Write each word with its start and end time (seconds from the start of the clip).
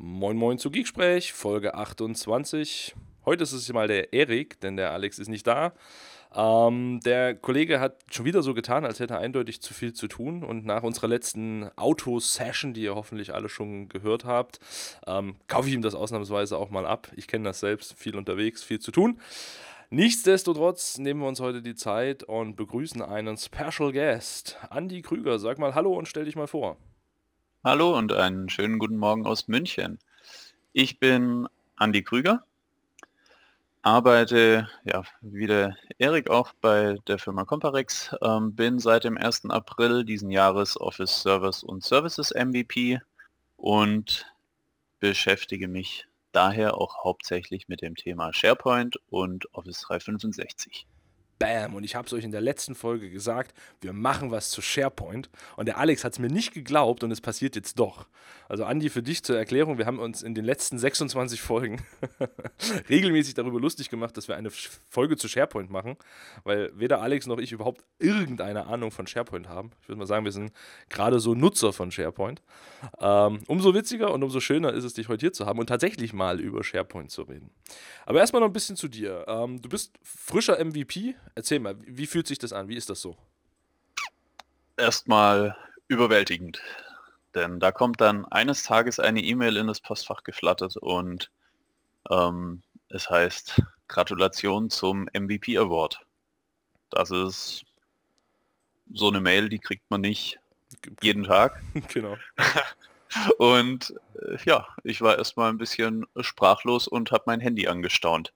Moin 0.00 0.36
Moin 0.36 0.58
zu 0.58 0.70
Geeksprech, 0.70 1.32
Folge 1.32 1.74
28. 1.74 2.94
Heute 3.24 3.42
ist 3.42 3.52
es 3.52 3.72
mal 3.72 3.88
der 3.88 4.12
Erik, 4.12 4.60
denn 4.60 4.76
der 4.76 4.92
Alex 4.92 5.18
ist 5.18 5.26
nicht 5.26 5.44
da. 5.44 5.72
Ähm, 6.32 7.00
der 7.04 7.34
Kollege 7.34 7.80
hat 7.80 7.96
schon 8.08 8.24
wieder 8.24 8.44
so 8.44 8.54
getan, 8.54 8.84
als 8.84 9.00
hätte 9.00 9.14
er 9.14 9.18
eindeutig 9.18 9.60
zu 9.60 9.74
viel 9.74 9.92
zu 9.94 10.06
tun. 10.06 10.44
Und 10.44 10.64
nach 10.64 10.84
unserer 10.84 11.08
letzten 11.08 11.68
Auto-Session, 11.74 12.74
die 12.74 12.82
ihr 12.82 12.94
hoffentlich 12.94 13.34
alle 13.34 13.48
schon 13.48 13.88
gehört 13.88 14.24
habt, 14.24 14.60
ähm, 15.08 15.34
kaufe 15.48 15.66
ich 15.68 15.74
ihm 15.74 15.82
das 15.82 15.96
ausnahmsweise 15.96 16.58
auch 16.58 16.70
mal 16.70 16.86
ab. 16.86 17.10
Ich 17.16 17.26
kenne 17.26 17.42
das 17.48 17.58
selbst, 17.58 17.94
viel 17.94 18.14
unterwegs, 18.14 18.62
viel 18.62 18.78
zu 18.78 18.92
tun. 18.92 19.20
Nichtsdestotrotz 19.90 20.98
nehmen 20.98 21.22
wir 21.22 21.26
uns 21.26 21.40
heute 21.40 21.60
die 21.60 21.74
Zeit 21.74 22.22
und 22.22 22.54
begrüßen 22.54 23.02
einen 23.02 23.36
Special 23.36 23.90
Guest. 23.90 24.58
Andy 24.70 25.02
Krüger, 25.02 25.40
sag 25.40 25.58
mal 25.58 25.74
Hallo 25.74 25.92
und 25.92 26.06
stell 26.06 26.24
dich 26.24 26.36
mal 26.36 26.46
vor. 26.46 26.76
Hallo 27.64 27.98
und 27.98 28.12
einen 28.12 28.48
schönen 28.48 28.78
guten 28.78 28.98
Morgen 28.98 29.26
aus 29.26 29.48
München. 29.48 29.98
Ich 30.72 31.00
bin 31.00 31.48
Andi 31.74 32.04
Krüger, 32.04 32.44
arbeite, 33.82 34.68
ja, 34.84 35.02
wie 35.22 35.48
der 35.48 35.76
Erik 35.98 36.30
auch 36.30 36.52
bei 36.60 36.98
der 37.08 37.18
Firma 37.18 37.44
Comparex, 37.44 38.14
ähm, 38.22 38.54
bin 38.54 38.78
seit 38.78 39.02
dem 39.02 39.18
1. 39.18 39.50
April 39.50 40.04
diesen 40.04 40.30
Jahres 40.30 40.80
Office 40.80 41.22
Servers 41.22 41.64
und 41.64 41.82
Services 41.82 42.30
MVP 42.30 43.00
und 43.56 44.32
beschäftige 45.00 45.66
mich 45.66 46.06
daher 46.30 46.78
auch 46.78 47.02
hauptsächlich 47.02 47.66
mit 47.66 47.82
dem 47.82 47.96
Thema 47.96 48.32
SharePoint 48.32 49.00
und 49.10 49.52
Office 49.52 49.80
365. 49.80 50.86
Bam. 51.38 51.74
Und 51.74 51.84
ich 51.84 51.94
habe 51.94 52.06
es 52.06 52.12
euch 52.12 52.24
in 52.24 52.32
der 52.32 52.40
letzten 52.40 52.74
Folge 52.74 53.10
gesagt, 53.10 53.54
wir 53.80 53.92
machen 53.92 54.30
was 54.30 54.50
zu 54.50 54.62
SharePoint. 54.62 55.30
Und 55.56 55.66
der 55.66 55.78
Alex 55.78 56.04
hat 56.04 56.12
es 56.12 56.18
mir 56.18 56.28
nicht 56.28 56.52
geglaubt 56.52 57.04
und 57.04 57.10
es 57.10 57.20
passiert 57.20 57.56
jetzt 57.56 57.78
doch. 57.78 58.06
Also 58.48 58.64
Andi, 58.64 58.88
für 58.88 59.02
dich 59.02 59.22
zur 59.22 59.36
Erklärung, 59.36 59.78
wir 59.78 59.86
haben 59.86 59.98
uns 59.98 60.22
in 60.22 60.34
den 60.34 60.44
letzten 60.44 60.78
26 60.78 61.40
Folgen 61.40 61.82
regelmäßig 62.88 63.34
darüber 63.34 63.60
lustig 63.60 63.90
gemacht, 63.90 64.16
dass 64.16 64.26
wir 64.26 64.36
eine 64.36 64.50
Folge 64.50 65.16
zu 65.16 65.28
SharePoint 65.28 65.70
machen, 65.70 65.96
weil 66.44 66.70
weder 66.74 67.02
Alex 67.02 67.26
noch 67.26 67.38
ich 67.38 67.52
überhaupt 67.52 67.84
irgendeine 67.98 68.66
Ahnung 68.66 68.90
von 68.90 69.06
SharePoint 69.06 69.48
haben. 69.48 69.70
Ich 69.82 69.88
würde 69.88 69.98
mal 69.98 70.06
sagen, 70.06 70.24
wir 70.24 70.32
sind 70.32 70.52
gerade 70.88 71.20
so 71.20 71.34
Nutzer 71.34 71.72
von 71.72 71.90
SharePoint. 71.90 72.42
Ähm, 73.00 73.40
umso 73.46 73.74
witziger 73.74 74.12
und 74.12 74.22
umso 74.22 74.40
schöner 74.40 74.72
ist 74.72 74.84
es, 74.84 74.94
dich 74.94 75.08
heute 75.08 75.20
hier 75.20 75.32
zu 75.32 75.44
haben 75.46 75.58
und 75.58 75.66
tatsächlich 75.66 76.12
mal 76.12 76.40
über 76.40 76.64
SharePoint 76.64 77.10
zu 77.10 77.22
reden. 77.22 77.50
Aber 78.06 78.20
erstmal 78.20 78.40
noch 78.40 78.48
ein 78.48 78.52
bisschen 78.54 78.76
zu 78.76 78.88
dir. 78.88 79.26
Ähm, 79.28 79.60
du 79.60 79.68
bist 79.68 79.92
frischer 80.02 80.64
MVP, 80.64 81.16
Erzähl 81.34 81.60
mal, 81.60 81.76
wie 81.80 82.06
fühlt 82.06 82.26
sich 82.26 82.38
das 82.38 82.52
an? 82.52 82.68
Wie 82.68 82.76
ist 82.76 82.90
das 82.90 83.00
so? 83.00 83.16
Erstmal 84.76 85.56
überwältigend. 85.88 86.60
Denn 87.34 87.60
da 87.60 87.72
kommt 87.72 88.00
dann 88.00 88.24
eines 88.26 88.62
Tages 88.62 88.98
eine 88.98 89.22
E-Mail 89.22 89.56
in 89.56 89.66
das 89.66 89.80
Postfach 89.80 90.22
geflattert 90.22 90.76
und 90.76 91.30
ähm, 92.10 92.62
es 92.88 93.10
heißt 93.10 93.62
Gratulation 93.86 94.70
zum 94.70 95.08
MVP 95.12 95.58
Award. 95.58 96.00
Das 96.90 97.10
ist 97.10 97.64
so 98.92 99.08
eine 99.08 99.20
Mail, 99.20 99.48
die 99.48 99.58
kriegt 99.58 99.90
man 99.90 100.00
nicht 100.00 100.38
jeden 101.02 101.24
Tag. 101.24 101.62
genau. 101.92 102.16
Und 103.38 103.94
äh, 104.20 104.36
ja, 104.44 104.66
ich 104.84 105.00
war 105.00 105.18
erstmal 105.18 105.50
ein 105.50 105.58
bisschen 105.58 106.06
sprachlos 106.20 106.88
und 106.88 107.10
habe 107.10 107.24
mein 107.26 107.40
Handy 107.40 107.66
angestaunt. 107.68 108.32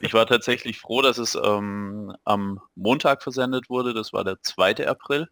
Ich 0.00 0.14
war 0.14 0.26
tatsächlich 0.26 0.78
froh, 0.80 1.02
dass 1.02 1.18
es 1.18 1.34
ähm, 1.34 2.14
am 2.24 2.60
Montag 2.74 3.22
versendet 3.22 3.70
wurde. 3.70 3.94
Das 3.94 4.12
war 4.12 4.24
der 4.24 4.40
2. 4.42 4.86
April 4.86 5.28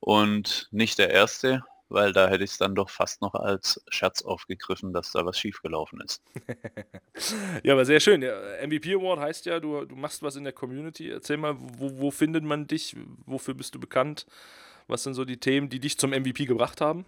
und 0.00 0.68
nicht 0.70 0.98
der 0.98 1.10
erste, 1.10 1.62
weil 1.90 2.12
da 2.12 2.28
hätte 2.28 2.44
ich 2.44 2.52
es 2.52 2.58
dann 2.58 2.74
doch 2.74 2.88
fast 2.88 3.20
noch 3.20 3.34
als 3.34 3.82
Scherz 3.88 4.22
aufgegriffen, 4.22 4.92
dass 4.92 5.12
da 5.12 5.26
was 5.26 5.38
schiefgelaufen 5.38 6.00
ist. 6.00 6.22
ja, 7.62 7.74
aber 7.74 7.84
sehr 7.84 8.00
schön. 8.00 8.20
Der 8.20 8.66
MVP 8.66 8.94
Award 8.94 9.20
heißt 9.20 9.46
ja, 9.46 9.60
du, 9.60 9.84
du 9.84 9.96
machst 9.96 10.22
was 10.22 10.36
in 10.36 10.44
der 10.44 10.52
Community. 10.52 11.10
Erzähl 11.10 11.36
mal, 11.36 11.56
wo, 11.58 11.98
wo 11.98 12.10
findet 12.10 12.44
man 12.44 12.66
dich? 12.66 12.96
Wofür 13.26 13.54
bist 13.54 13.74
du 13.74 13.80
bekannt? 13.80 14.26
Was 14.86 15.02
sind 15.02 15.14
so 15.14 15.24
die 15.24 15.38
Themen, 15.38 15.68
die 15.68 15.80
dich 15.80 15.98
zum 15.98 16.10
MVP 16.10 16.46
gebracht 16.46 16.80
haben? 16.80 17.04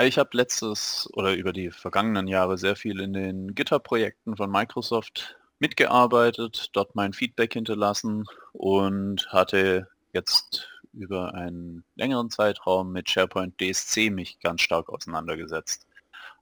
Ich 0.00 0.18
habe 0.18 0.30
letztes 0.36 1.08
oder 1.12 1.34
über 1.34 1.52
die 1.52 1.70
vergangenen 1.70 2.26
Jahre 2.26 2.58
sehr 2.58 2.74
viel 2.74 3.00
in 3.00 3.12
den 3.12 3.54
GitHub-Projekten 3.54 4.36
von 4.36 4.50
Microsoft 4.50 5.36
mitgearbeitet, 5.60 6.70
dort 6.72 6.96
mein 6.96 7.12
Feedback 7.12 7.52
hinterlassen 7.52 8.24
und 8.52 9.28
hatte 9.28 9.86
jetzt 10.12 10.68
über 10.92 11.34
einen 11.34 11.84
längeren 11.94 12.28
Zeitraum 12.30 12.90
mit 12.90 13.08
SharePoint 13.08 13.60
DSC 13.60 14.10
mich 14.10 14.40
ganz 14.40 14.62
stark 14.62 14.88
auseinandergesetzt. 14.88 15.86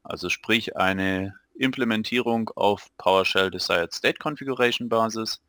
Also 0.03 0.31
sprich 0.31 0.77
eine 0.79 1.35
Implementierung 1.55 2.49
auf 2.57 2.89
PowerShell 2.97 3.51
Desired 3.51 3.93
State 3.93 4.19
Configuration 4.19 4.89
Basis, 4.89 5.43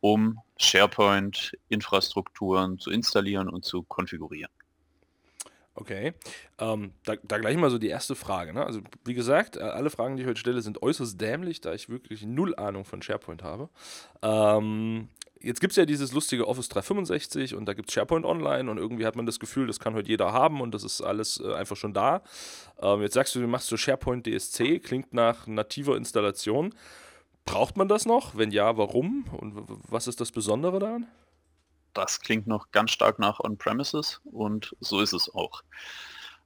um 0.00 0.38
SharePoint 0.58 1.56
Infrastrukturen 1.70 2.78
zu 2.78 2.90
installieren 2.90 3.48
und 3.48 3.64
zu 3.64 3.82
konfigurieren. 3.82 4.52
Okay. 5.76 6.14
Ähm, 6.58 6.92
da, 7.04 7.16
da, 7.22 7.38
gleich 7.38 7.56
mal 7.56 7.70
so 7.70 7.78
die 7.78 7.88
erste 7.88 8.14
Frage. 8.14 8.54
Ne? 8.54 8.64
Also, 8.64 8.80
wie 9.04 9.12
gesagt, 9.12 9.56
äh, 9.56 9.60
alle 9.60 9.90
Fragen, 9.90 10.16
die 10.16 10.22
ich 10.22 10.28
heute 10.28 10.40
stelle, 10.40 10.62
sind 10.62 10.82
äußerst 10.82 11.20
dämlich, 11.20 11.60
da 11.60 11.74
ich 11.74 11.90
wirklich 11.90 12.24
null 12.24 12.56
Ahnung 12.56 12.86
von 12.86 13.02
SharePoint 13.02 13.42
habe. 13.42 13.68
Ähm, 14.22 15.08
jetzt 15.40 15.60
gibt 15.60 15.72
es 15.72 15.76
ja 15.76 15.84
dieses 15.84 16.12
lustige 16.12 16.48
Office 16.48 16.70
365 16.70 17.54
und 17.54 17.66
da 17.66 17.74
gibt 17.74 17.90
es 17.90 17.94
SharePoint 17.94 18.24
Online 18.24 18.70
und 18.70 18.78
irgendwie 18.78 19.04
hat 19.04 19.16
man 19.16 19.26
das 19.26 19.38
Gefühl, 19.38 19.66
das 19.66 19.78
kann 19.78 19.94
heute 19.94 20.08
jeder 20.08 20.32
haben 20.32 20.62
und 20.62 20.72
das 20.72 20.82
ist 20.82 21.02
alles 21.02 21.40
äh, 21.40 21.52
einfach 21.52 21.76
schon 21.76 21.92
da. 21.92 22.22
Ähm, 22.80 23.02
jetzt 23.02 23.14
sagst 23.14 23.34
du, 23.34 23.40
du 23.40 23.46
machst 23.46 23.68
so 23.68 23.76
SharePoint 23.76 24.26
DSC, 24.26 24.78
klingt 24.78 25.12
nach 25.12 25.46
nativer 25.46 25.96
Installation. 25.98 26.74
Braucht 27.44 27.76
man 27.76 27.86
das 27.86 28.06
noch? 28.06 28.34
Wenn 28.36 28.50
ja, 28.50 28.78
warum? 28.78 29.26
Und 29.30 29.62
was 29.88 30.08
ist 30.08 30.20
das 30.22 30.32
Besondere 30.32 30.78
daran? 30.78 31.06
Das 31.96 32.20
klingt 32.20 32.46
noch 32.46 32.70
ganz 32.70 32.90
stark 32.90 33.18
nach 33.18 33.40
On-Premises 33.40 34.20
und 34.24 34.76
so 34.80 35.00
ist 35.00 35.12
es 35.12 35.32
auch. 35.34 35.62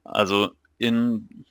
Also 0.03 0.51
in, 0.77 1.45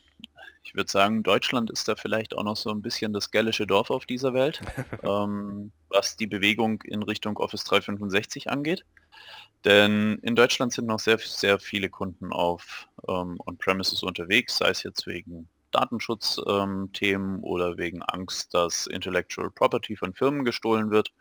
ich 0.63 0.75
würde 0.75 0.91
sagen, 0.91 1.23
Deutschland 1.23 1.71
ist 1.71 1.87
da 1.89 1.97
vielleicht 1.97 2.37
auch 2.37 2.45
noch 2.45 2.57
so 2.57 2.71
ein 2.71 2.83
bisschen 2.83 3.13
das 3.13 3.31
gällische 3.31 3.67
Dorf 3.67 3.91
auf 3.91 4.07
dieser 4.07 4.35
Welt, 4.35 4.61
ähm, 5.03 5.73
was 5.89 6.17
die 6.17 6.27
Bewegung 6.27 6.83
in 6.83 7.03
Richtung 7.03 7.37
Office 7.37 7.65
365 7.65 8.51
angeht. 8.51 8.85
Denn 9.65 10.19
in 10.23 10.37
Deutschland 10.37 10.73
sind 10.73 10.87
noch 10.87 11.01
sehr, 11.01 11.19
sehr 11.19 11.59
viele 11.59 11.91
Kunden 11.91 12.33
auf 12.33 12.89
ähm, 13.07 13.39
On-Premises 13.47 14.03
unterwegs, 14.03 14.57
sei 14.57 14.71
es 14.71 14.83
jetzt 14.83 15.07
wegen 15.07 15.49
Datenschutzthemen 15.73 17.37
ähm, 17.37 17.45
oder 17.45 17.79
wegen 17.79 18.03
Angst, 18.03 18.55
dass 18.55 18.87
Intellectual 18.87 19.51
Property 19.51 19.97
von 19.97 20.15
Firmen 20.15 20.45
gestohlen 20.45 20.91
wird. 20.91 21.13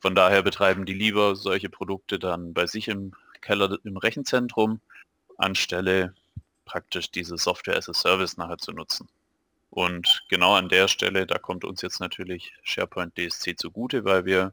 Von 0.00 0.14
daher 0.14 0.42
betreiben 0.42 0.86
die 0.86 0.94
lieber 0.94 1.36
solche 1.36 1.68
Produkte 1.68 2.18
dann 2.18 2.54
bei 2.54 2.66
sich 2.66 2.88
im 2.88 3.12
Keller 3.40 3.78
im 3.84 3.96
Rechenzentrum, 3.96 4.80
anstelle 5.36 6.14
praktisch 6.64 7.10
diese 7.10 7.36
Software 7.36 7.76
as 7.76 7.88
a 7.88 7.94
Service 7.94 8.36
nachher 8.36 8.58
zu 8.58 8.72
nutzen. 8.72 9.08
Und 9.70 10.24
genau 10.28 10.54
an 10.54 10.68
der 10.68 10.86
Stelle, 10.86 11.26
da 11.26 11.38
kommt 11.38 11.64
uns 11.64 11.82
jetzt 11.82 11.98
natürlich 11.98 12.52
SharePoint 12.62 13.16
DSC 13.16 13.56
zugute, 13.56 14.04
weil 14.04 14.24
wir 14.26 14.52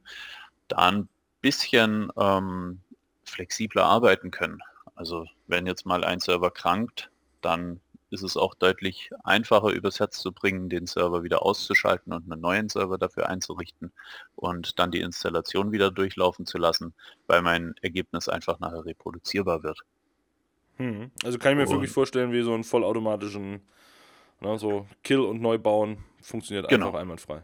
da 0.70 0.78
ein 0.78 1.10
bisschen 1.42 2.12
ähm, 2.18 2.80
flexibler 3.26 3.86
arbeiten 3.86 4.32
können. 4.32 4.60
Also 4.96 5.28
wenn 5.48 5.68
jetzt 5.68 5.86
mal 5.86 6.04
ein 6.04 6.20
Server 6.20 6.52
krankt, 6.52 7.10
dann 7.42 7.80
ist 8.12 8.24
es 8.24 8.38
auch 8.38 8.56
deutlich 8.56 9.12
einfacher 9.24 9.70
übers 9.70 10.00
Herz 10.00 10.20
zu 10.20 10.32
bringen, 10.32 10.70
den 10.70 10.88
Server 10.88 11.24
wieder 11.24 11.44
auszuschalten 11.44 12.14
und 12.14 12.32
einen 12.32 12.42
neuen 12.42 12.70
Server 12.70 12.98
dafür 12.98 13.30
einzurichten 13.30 13.92
und 14.36 14.80
dann 14.80 14.92
die 14.92 15.02
Installation 15.02 15.72
wieder 15.72 15.92
durchlaufen 15.92 16.46
zu 16.46 16.58
lassen, 16.58 16.94
weil 17.28 17.42
mein 17.42 17.76
Ergebnis 17.82 18.30
einfach 18.30 18.60
nachher 18.60 18.86
reproduzierbar 18.86 19.64
wird. 19.64 19.80
Hm. 20.78 21.12
Also 21.24 21.38
kann 21.38 21.52
ich 21.52 21.58
mir 21.58 21.64
und 21.64 21.72
wirklich 21.72 21.92
vorstellen, 21.92 22.32
wie 22.32 22.42
so 22.42 22.54
einen 22.54 22.64
vollautomatischen 22.64 23.62
ne, 24.42 24.58
so 24.58 24.88
Kill 25.04 25.20
und 25.20 25.42
Neubauen 25.42 25.98
funktioniert 26.22 26.68
genau. 26.70 26.88
einfach 26.88 27.00
einwandfrei. 27.00 27.42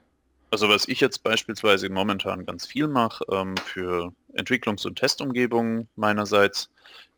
Also 0.52 0.70
was 0.70 0.88
ich 0.88 1.02
jetzt 1.02 1.24
beispielsweise 1.24 1.90
momentan 1.90 2.46
ganz 2.46 2.66
viel 2.66 2.88
mache 2.88 3.26
ähm, 3.32 3.58
für 3.58 4.14
Entwicklungs- 4.34 4.86
und 4.86 4.98
Testumgebungen 4.98 5.90
meinerseits, 5.96 6.70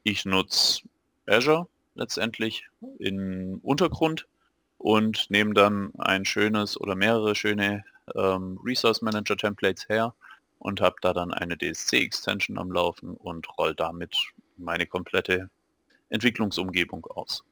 ich 0.03 0.25
nutze 0.25 0.81
Azure 1.27 1.67
letztendlich 1.97 2.67
im 2.99 3.59
Untergrund 3.63 4.27
und 4.77 5.29
nehme 5.29 5.53
dann 5.53 5.91
ein 5.97 6.25
schönes 6.25 6.79
oder 6.79 6.95
mehrere 6.95 7.35
schöne 7.35 7.83
ähm, 8.15 8.59
Resource 8.63 9.01
Manager 9.01 9.35
Templates 9.35 9.89
her 9.89 10.13
und 10.59 10.81
habe 10.81 10.95
da 11.01 11.13
dann 11.13 11.33
eine 11.33 11.57
DSC-Extension 11.57 12.57
am 12.57 12.71
Laufen 12.71 13.15
und 13.15 13.47
roll 13.57 13.75
damit 13.75 14.15
meine 14.57 14.85
komplette 14.85 15.49
Entwicklungsumgebung 16.09 17.05
aus. 17.07 17.43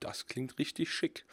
Das 0.00 0.26
klingt 0.26 0.58
richtig 0.58 0.90
schick. 0.90 1.26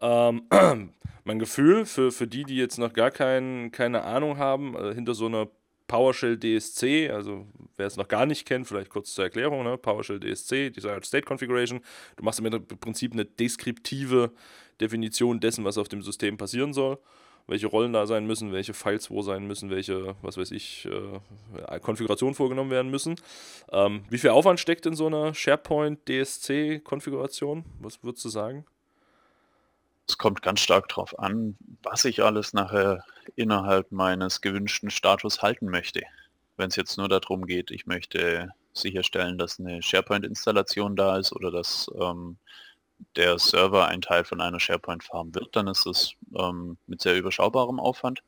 Ähm, 0.00 0.48
mein 1.24 1.38
Gefühl 1.38 1.86
für, 1.86 2.10
für 2.10 2.26
die, 2.26 2.44
die 2.44 2.56
jetzt 2.56 2.78
noch 2.78 2.92
gar 2.92 3.10
kein, 3.10 3.70
keine 3.70 4.02
Ahnung 4.02 4.38
haben, 4.38 4.74
äh, 4.76 4.94
hinter 4.94 5.14
so 5.14 5.26
einer 5.26 5.48
PowerShell 5.88 6.38
DSC, 6.38 7.10
also 7.10 7.46
wer 7.76 7.86
es 7.86 7.96
noch 7.96 8.06
gar 8.06 8.26
nicht 8.26 8.46
kennt, 8.46 8.68
vielleicht 8.68 8.90
kurz 8.90 9.12
zur 9.14 9.24
Erklärung, 9.24 9.64
ne? 9.64 9.76
PowerShell 9.76 10.20
DSC, 10.20 10.70
Desired 10.70 11.04
State 11.04 11.24
Configuration. 11.24 11.80
Du 12.16 12.24
machst 12.24 12.38
im 12.38 12.66
Prinzip 12.80 13.12
eine 13.12 13.24
deskriptive 13.24 14.30
Definition 14.80 15.40
dessen, 15.40 15.64
was 15.64 15.78
auf 15.78 15.88
dem 15.88 16.02
System 16.02 16.36
passieren 16.36 16.72
soll 16.72 16.98
welche 17.48 17.66
Rollen 17.66 17.92
da 17.92 18.06
sein 18.06 18.26
müssen, 18.26 18.52
welche 18.52 18.74
Files 18.74 19.10
wo 19.10 19.22
sein 19.22 19.46
müssen, 19.46 19.70
welche, 19.70 20.14
was 20.22 20.36
weiß 20.36 20.50
ich, 20.52 20.86
äh, 20.86 21.80
Konfigurationen 21.80 22.34
vorgenommen 22.34 22.70
werden 22.70 22.90
müssen. 22.90 23.16
Ähm, 23.72 24.04
wie 24.10 24.18
viel 24.18 24.30
Aufwand 24.30 24.60
steckt 24.60 24.86
in 24.86 24.94
so 24.94 25.06
einer 25.06 25.34
SharePoint 25.34 26.06
DSC-Konfiguration? 26.06 27.64
Was 27.80 28.04
würdest 28.04 28.24
du 28.26 28.28
sagen? 28.28 28.66
Es 30.08 30.16
kommt 30.16 30.42
ganz 30.42 30.60
stark 30.60 30.88
darauf 30.88 31.18
an, 31.18 31.56
was 31.82 32.04
ich 32.04 32.22
alles 32.22 32.54
nachher 32.54 33.04
innerhalb 33.36 33.92
meines 33.92 34.40
gewünschten 34.40 34.90
Status 34.90 35.42
halten 35.42 35.66
möchte. 35.66 36.02
Wenn 36.56 36.68
es 36.68 36.76
jetzt 36.76 36.96
nur 36.96 37.08
darum 37.08 37.46
geht, 37.46 37.70
ich 37.70 37.86
möchte 37.86 38.50
sicherstellen, 38.72 39.38
dass 39.38 39.60
eine 39.60 39.82
SharePoint-Installation 39.82 40.96
da 40.96 41.18
ist 41.18 41.32
oder 41.32 41.50
dass 41.50 41.90
ähm, 42.00 42.38
der 43.16 43.38
Server 43.38 43.86
ein 43.86 44.00
Teil 44.00 44.24
von 44.24 44.40
einer 44.40 44.58
SharePoint-Farm 44.58 45.34
wird, 45.34 45.54
dann 45.54 45.68
ist 45.68 45.86
es 45.86 46.12
ähm, 46.36 46.78
mit 46.86 47.02
sehr 47.02 47.16
überschaubarem 47.16 47.78
Aufwand. 47.78 48.22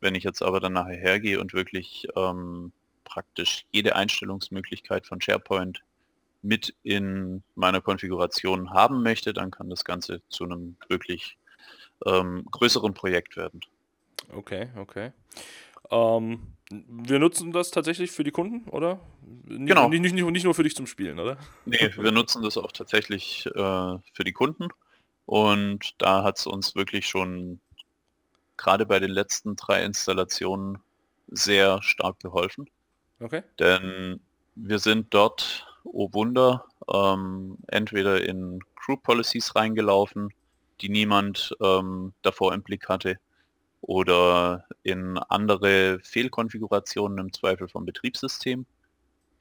Wenn 0.00 0.14
ich 0.14 0.24
jetzt 0.24 0.42
aber 0.42 0.60
dann 0.60 0.74
nachher 0.74 0.96
hergehe 0.96 1.40
und 1.40 1.52
wirklich 1.52 2.06
ähm, 2.16 2.72
praktisch 3.04 3.66
jede 3.72 3.96
Einstellungsmöglichkeit 3.96 5.06
von 5.06 5.20
SharePoint 5.20 5.82
mit 6.44 6.74
in 6.82 7.42
meiner 7.54 7.80
Konfiguration 7.80 8.70
haben 8.70 9.02
möchte, 9.02 9.32
dann 9.32 9.50
kann 9.50 9.70
das 9.70 9.84
Ganze 9.84 10.20
zu 10.28 10.44
einem 10.44 10.76
wirklich 10.88 11.38
ähm, 12.06 12.46
größeren 12.50 12.94
Projekt 12.94 13.36
werden. 13.36 13.60
Okay, 14.32 14.68
okay. 14.76 15.12
Ähm, 15.90 16.54
wir 16.70 17.18
nutzen 17.18 17.52
das 17.52 17.70
tatsächlich 17.70 18.10
für 18.10 18.24
die 18.24 18.30
Kunden, 18.30 18.68
oder? 18.68 19.00
Nicht, 19.46 19.68
genau. 19.68 19.88
Nicht, 19.88 20.00
nicht, 20.00 20.14
nicht, 20.14 20.44
nur 20.44 20.54
für 20.54 20.62
dich 20.62 20.74
zum 20.74 20.86
Spielen, 20.86 21.18
oder? 21.18 21.38
Nee, 21.66 21.90
wir 21.96 22.12
nutzen 22.12 22.42
das 22.42 22.56
auch 22.56 22.72
tatsächlich 22.72 23.46
äh, 23.46 23.98
für 24.12 24.24
die 24.24 24.32
Kunden. 24.32 24.68
Und 25.26 25.94
da 25.98 26.22
hat 26.22 26.38
es 26.38 26.46
uns 26.46 26.74
wirklich 26.74 27.06
schon 27.06 27.60
gerade 28.56 28.86
bei 28.86 28.98
den 29.00 29.10
letzten 29.10 29.56
drei 29.56 29.84
Installationen 29.84 30.78
sehr 31.28 31.82
stark 31.82 32.20
geholfen. 32.20 32.68
Okay. 33.20 33.42
Denn 33.58 34.20
wir 34.54 34.78
sind 34.78 35.12
dort, 35.12 35.66
oh 35.84 36.12
Wunder, 36.12 36.64
ähm, 36.92 37.58
entweder 37.68 38.26
in 38.26 38.60
Group 38.74 39.02
Policies 39.02 39.54
reingelaufen, 39.54 40.30
die 40.80 40.88
niemand 40.88 41.54
ähm, 41.62 42.12
davor 42.22 42.52
im 42.52 42.62
Blick 42.62 42.88
hatte, 42.88 43.18
oder 43.80 44.64
in 44.82 45.18
andere 45.18 45.98
Fehlkonfigurationen 46.02 47.18
im 47.18 47.32
Zweifel 47.32 47.68
vom 47.68 47.84
Betriebssystem. 47.84 48.66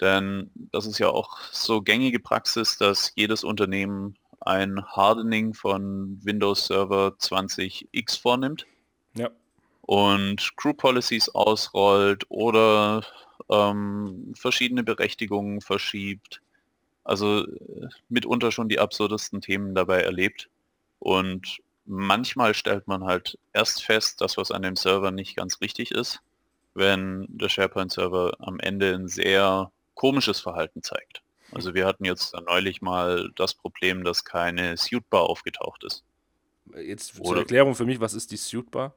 Denn 0.02 0.52
das 0.72 0.86
ist 0.86 1.00
ja 1.00 1.10
auch 1.10 1.40
so 1.52 1.82
gängige 1.82 2.20
Praxis, 2.20 2.78
dass 2.78 3.14
jedes 3.16 3.44
Unternehmen 3.44 4.18
ein 4.42 4.84
Hardening 4.86 5.54
von 5.54 6.20
Windows 6.24 6.66
Server 6.66 7.16
20X 7.20 8.20
vornimmt. 8.20 8.66
Ja. 9.16 9.30
Und 9.82 10.56
Group 10.58 10.78
Policies 10.78 11.30
ausrollt 11.30 12.26
oder 12.30 13.04
ähm, 13.50 14.34
verschiedene 14.38 14.84
Berechtigungen 14.84 15.62
verschiebt. 15.62 16.42
Also 17.04 17.46
äh, 17.46 17.88
mitunter 18.10 18.52
schon 18.52 18.70
die 18.70 18.80
absurdesten 18.80 19.42
Themen 19.42 19.76
dabei 19.76 20.02
erlebt. 20.02 20.50
Und 21.00 21.60
manchmal 21.86 22.54
stellt 22.54 22.88
man 22.88 23.04
halt 23.04 23.38
erst 23.52 23.84
fest, 23.84 24.22
dass 24.22 24.38
was 24.38 24.52
an 24.52 24.62
dem 24.62 24.76
Server 24.76 25.12
nicht 25.12 25.36
ganz 25.36 25.60
richtig 25.62 25.92
ist, 25.92 26.22
wenn 26.74 27.28
der 27.30 27.50
SharePoint-Server 27.50 28.38
am 28.40 28.60
Ende 28.60 28.94
ein 28.96 29.08
sehr 29.08 29.72
komisches 29.96 30.40
Verhalten 30.40 30.82
zeigt. 30.82 31.22
Also 31.52 31.74
wir 31.76 31.86
hatten 31.86 32.06
jetzt 32.06 32.34
neulich 32.48 32.82
mal 32.82 33.30
das 33.36 33.54
Problem, 33.54 34.04
dass 34.04 34.26
keine 34.26 34.76
Suitebar 34.78 35.24
aufgetaucht 35.24 35.84
ist. 35.84 36.04
Jetzt 36.76 37.16
zur 37.16 37.26
Oder 37.26 37.40
Erklärung 37.42 37.76
für 37.76 37.86
mich, 37.86 38.00
was 38.00 38.14
ist 38.14 38.32
die 38.32 38.38
Suitebar? 38.38 38.96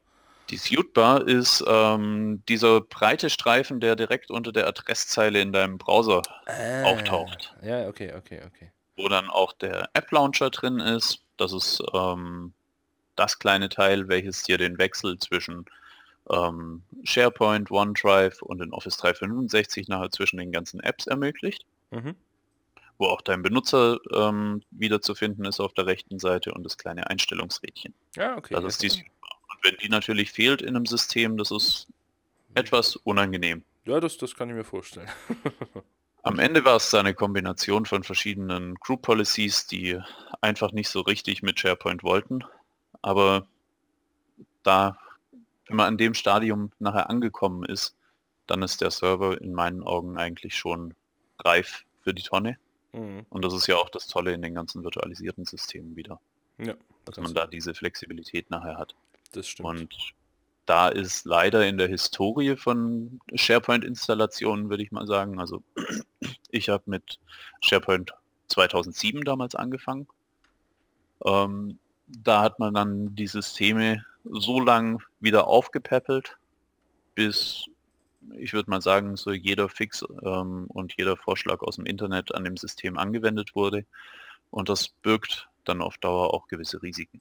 Die 0.51 0.57
Suitebar 0.57 1.27
ist 1.27 1.65
ähm, 1.67 2.43
dieser 2.49 2.81
breite 2.81 3.31
Streifen, 3.31 3.81
der 3.81 3.97
direkt 3.97 4.31
unter 4.31 4.53
der 4.53 4.69
Adresszeile 4.69 5.41
in 5.41 5.53
deinem 5.53 5.79
Browser 5.79 6.23
ah, 6.47 6.85
auftaucht. 6.85 7.55
Ja, 7.63 7.89
okay, 7.89 8.13
okay, 8.17 8.41
okay. 8.47 8.71
Wo 8.97 9.09
dann 9.09 9.29
auch 9.29 9.53
der 9.53 9.91
App 9.95 10.11
Launcher 10.13 10.51
drin 10.51 10.79
ist. 10.79 11.23
Das 11.37 11.53
ist 11.53 11.83
ähm, 11.93 12.53
das 13.17 13.39
kleine 13.39 13.69
Teil, 13.69 14.09
welches 14.09 14.43
dir 14.45 14.57
den 14.57 14.79
Wechsel 14.79 15.19
zwischen 15.19 15.67
ähm, 16.31 16.83
SharePoint, 17.05 17.71
OneDrive 17.71 18.41
und 18.43 18.63
in 18.63 18.73
Office 18.73 18.97
365 18.99 19.89
nachher 19.89 20.11
zwischen 20.11 20.39
den 20.39 20.53
ganzen 20.53 20.81
Apps 20.81 21.07
ermöglicht. 21.07 21.65
Mhm. 21.91 22.15
Wo 22.99 23.07
auch 23.07 23.21
dein 23.21 23.43
Benutzer 23.43 23.99
ähm, 24.15 24.63
wiederzufinden 24.71 25.45
ist 25.45 25.61
auf 25.61 25.75
der 25.75 25.87
rechten 25.87 26.19
Seite 26.19 26.55
und 26.55 26.65
das 26.65 26.79
kleine 26.79 27.11
Einstellungsrädchen. 27.11 27.93
Ja, 28.15 28.37
okay. 28.39 28.55
Das 28.55 28.65
ist 28.65 28.83
die 28.83 29.05
wenn 29.67 29.77
die 29.79 29.89
natürlich 29.89 30.31
fehlt 30.31 30.63
in 30.63 30.77
einem 30.77 30.87
System, 30.87 31.37
das 31.37 31.51
ist 31.51 31.89
etwas 32.55 32.97
unangenehm. 32.97 33.65
Ja, 33.85 34.01
das, 34.01 34.17
das 34.17 34.35
kann 34.35 34.49
ich 34.49 34.55
mir 34.55 34.65
vorstellen. 34.65 35.09
Am 36.23 36.39
Ende 36.39 36.65
war 36.65 36.77
es 36.77 36.95
eine 36.95 37.15
Kombination 37.15 37.85
von 37.85 38.03
verschiedenen 38.03 38.77
Group 38.77 39.03
Policies, 39.03 39.67
die 39.67 40.01
einfach 40.41 40.73
nicht 40.73 40.89
so 40.89 41.01
richtig 41.01 41.43
mit 41.43 41.61
SharePoint 41.61 42.03
wollten. 42.03 42.45
Aber 43.03 43.47
da, 44.63 44.99
wenn 45.67 45.77
man 45.77 45.87
an 45.87 45.99
dem 45.99 46.15
Stadium 46.15 46.73
nachher 46.79 47.11
angekommen 47.11 47.65
ist, 47.65 47.97
dann 48.47 48.63
ist 48.63 48.81
der 48.81 48.91
Server 48.91 49.41
in 49.41 49.53
meinen 49.53 49.83
Augen 49.83 50.17
eigentlich 50.17 50.57
schon 50.57 50.95
reif 51.41 51.85
für 52.03 52.15
die 52.15 52.23
Tonne. 52.23 52.59
Mhm. 52.93 53.27
Und 53.29 53.45
das 53.45 53.55
ist 53.55 53.67
ja 53.67 53.77
auch 53.77 53.91
das 53.91 54.07
Tolle 54.07 54.33
in 54.33 54.43
den 54.43 54.55
ganzen 54.55 54.83
virtualisierten 54.83 55.45
Systemen 55.45 55.95
wieder. 55.97 56.21
Ja, 56.59 56.75
dass 57.07 57.19
man 57.19 57.35
da 57.35 57.47
diese 57.47 57.75
Flexibilität 57.75 58.51
nachher 58.51 58.77
hat. 58.77 58.95
Das 59.37 59.47
stimmt. 59.49 59.69
Und 59.69 59.95
da 60.65 60.89
ist 60.89 61.27
leider 61.27 61.67
in 61.67 61.77
der 61.77 61.89
Historie 61.89 62.57
von 62.57 63.21
SharePoint-Installationen, 63.35 64.71
würde 64.71 64.83
ich 64.83 64.93
mal 64.93 65.07
sagen, 65.07 65.39
also 65.39 65.63
ich 66.51 66.71
habe 66.71 66.85
mit 66.87 67.21
SharePoint 67.61 68.15
2007 68.49 69.25
damals 69.25 69.55
angefangen. 69.55 70.09
Ähm, 71.23 71.79
da 72.07 72.41
hat 72.41 72.59
man 72.59 72.73
dann 72.73 73.15
die 73.15 73.27
Systeme 73.27 74.07
so 74.25 74.59
lang 74.59 75.03
wieder 75.21 75.47
aufgepäppelt, 75.49 76.39
bis 77.15 77.67
ich 78.39 78.55
würde 78.55 78.71
mal 78.71 78.81
sagen, 78.81 79.17
so 79.17 79.33
jeder 79.33 79.69
Fix 79.69 80.03
ähm, 80.23 80.67
und 80.69 80.95
jeder 80.97 81.17
Vorschlag 81.19 81.61
aus 81.61 81.77
dem 81.77 81.85
Internet 81.85 82.35
an 82.35 82.43
dem 82.43 82.57
System 82.57 82.97
angewendet 82.97 83.55
wurde. 83.55 83.85
Und 84.51 84.71
das 84.71 84.89
birgt 84.89 85.49
dann 85.65 85.83
auf 85.83 85.99
Dauer 85.99 86.33
auch 86.33 86.49
gewisse 86.49 86.83
Risiken. 86.83 87.21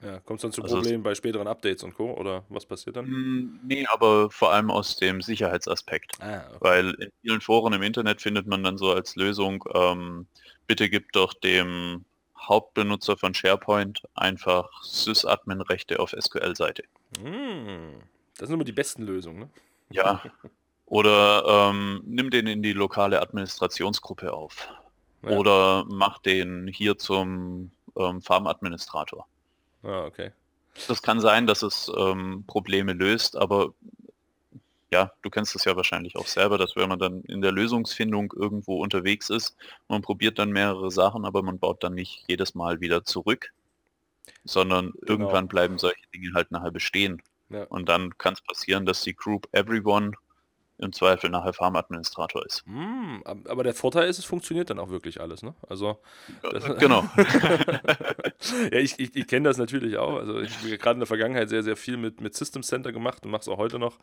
Ja, 0.00 0.20
kommt 0.20 0.38
es 0.38 0.42
dann 0.42 0.52
zu 0.52 0.62
also 0.62 0.76
Problemen 0.76 1.02
bei 1.02 1.14
späteren 1.14 1.48
Updates 1.48 1.82
und 1.82 1.94
Co. 1.94 2.12
oder 2.12 2.44
was 2.48 2.66
passiert 2.66 2.96
dann? 2.96 3.06
Hm, 3.06 3.60
nee, 3.64 3.84
aber 3.90 4.30
vor 4.30 4.52
allem 4.52 4.70
aus 4.70 4.96
dem 4.96 5.22
Sicherheitsaspekt. 5.22 6.12
Ah, 6.20 6.42
okay. 6.48 6.56
Weil 6.60 6.90
in 7.00 7.10
vielen 7.22 7.40
Foren 7.40 7.72
im 7.72 7.82
Internet 7.82 8.22
findet 8.22 8.46
man 8.46 8.62
dann 8.62 8.78
so 8.78 8.92
als 8.92 9.16
Lösung, 9.16 9.64
ähm, 9.74 10.26
bitte 10.68 10.88
gib 10.88 11.10
doch 11.12 11.34
dem 11.34 12.04
Hauptbenutzer 12.38 13.16
von 13.16 13.34
SharePoint 13.34 14.02
einfach 14.14 14.70
Sysadmin-Rechte 14.84 15.98
auf 15.98 16.14
SQL-Seite. 16.18 16.84
Hm, 17.20 17.94
das 18.36 18.46
sind 18.46 18.54
immer 18.54 18.64
die 18.64 18.72
besten 18.72 19.02
Lösungen, 19.02 19.40
ne? 19.40 19.50
Ja. 19.90 20.22
Oder 20.86 21.70
ähm, 21.70 22.02
nimm 22.06 22.30
den 22.30 22.46
in 22.46 22.62
die 22.62 22.72
lokale 22.72 23.20
Administrationsgruppe 23.20 24.32
auf. 24.32 24.68
Ja. 25.22 25.30
Oder 25.36 25.84
mach 25.88 26.18
den 26.18 26.68
hier 26.68 26.96
zum 26.96 27.72
ähm, 27.96 28.22
Farm-Administrator. 28.22 29.26
Ah, 29.82 30.04
okay. 30.04 30.32
Das 30.86 31.02
kann 31.02 31.20
sein, 31.20 31.46
dass 31.46 31.62
es 31.62 31.90
ähm, 31.96 32.44
Probleme 32.46 32.92
löst, 32.92 33.36
aber 33.36 33.74
ja, 34.90 35.12
du 35.22 35.30
kennst 35.30 35.54
es 35.54 35.64
ja 35.64 35.76
wahrscheinlich 35.76 36.16
auch 36.16 36.26
selber, 36.26 36.56
dass 36.56 36.76
wenn 36.76 36.88
man 36.88 36.98
dann 36.98 37.22
in 37.22 37.42
der 37.42 37.52
Lösungsfindung 37.52 38.32
irgendwo 38.34 38.82
unterwegs 38.82 39.28
ist, 39.28 39.56
man 39.88 40.02
probiert 40.02 40.38
dann 40.38 40.50
mehrere 40.50 40.90
Sachen, 40.90 41.24
aber 41.24 41.42
man 41.42 41.58
baut 41.58 41.84
dann 41.84 41.94
nicht 41.94 42.24
jedes 42.26 42.54
Mal 42.54 42.80
wieder 42.80 43.04
zurück, 43.04 43.52
sondern 44.44 44.92
genau. 44.92 45.06
irgendwann 45.06 45.48
bleiben 45.48 45.78
solche 45.78 46.06
Dinge 46.14 46.32
halt 46.32 46.50
nachher 46.50 46.70
bestehen. 46.70 47.22
Ja. 47.50 47.64
Und 47.64 47.88
dann 47.88 48.16
kann 48.16 48.34
es 48.34 48.40
passieren, 48.40 48.86
dass 48.86 49.02
die 49.02 49.14
Group 49.14 49.48
Everyone 49.52 50.12
im 50.78 50.92
Zweifel 50.92 51.28
nachher 51.28 51.52
Farmadministrator 51.52 52.46
ist. 52.46 52.64
Mm, 52.66 53.18
aber 53.24 53.64
der 53.64 53.74
Vorteil 53.74 54.08
ist, 54.08 54.18
es 54.18 54.24
funktioniert 54.24 54.70
dann 54.70 54.78
auch 54.78 54.90
wirklich 54.90 55.20
alles, 55.20 55.42
ne? 55.42 55.54
Also 55.68 55.98
genau. 56.78 57.04
ja, 58.72 58.78
ich, 58.78 58.98
ich, 58.98 59.16
ich 59.16 59.26
kenne 59.26 59.48
das 59.48 59.58
natürlich 59.58 59.96
auch. 59.96 60.16
Also 60.16 60.40
ich 60.40 60.56
habe 60.58 60.78
gerade 60.78 60.94
in 60.94 61.00
der 61.00 61.06
Vergangenheit 61.06 61.48
sehr, 61.48 61.64
sehr 61.64 61.76
viel 61.76 61.96
mit, 61.96 62.20
mit 62.20 62.34
System 62.34 62.62
Center 62.62 62.92
gemacht 62.92 63.24
und 63.24 63.32
mache 63.32 63.42
es 63.42 63.48
auch 63.48 63.58
heute 63.58 63.78
noch. 63.78 63.98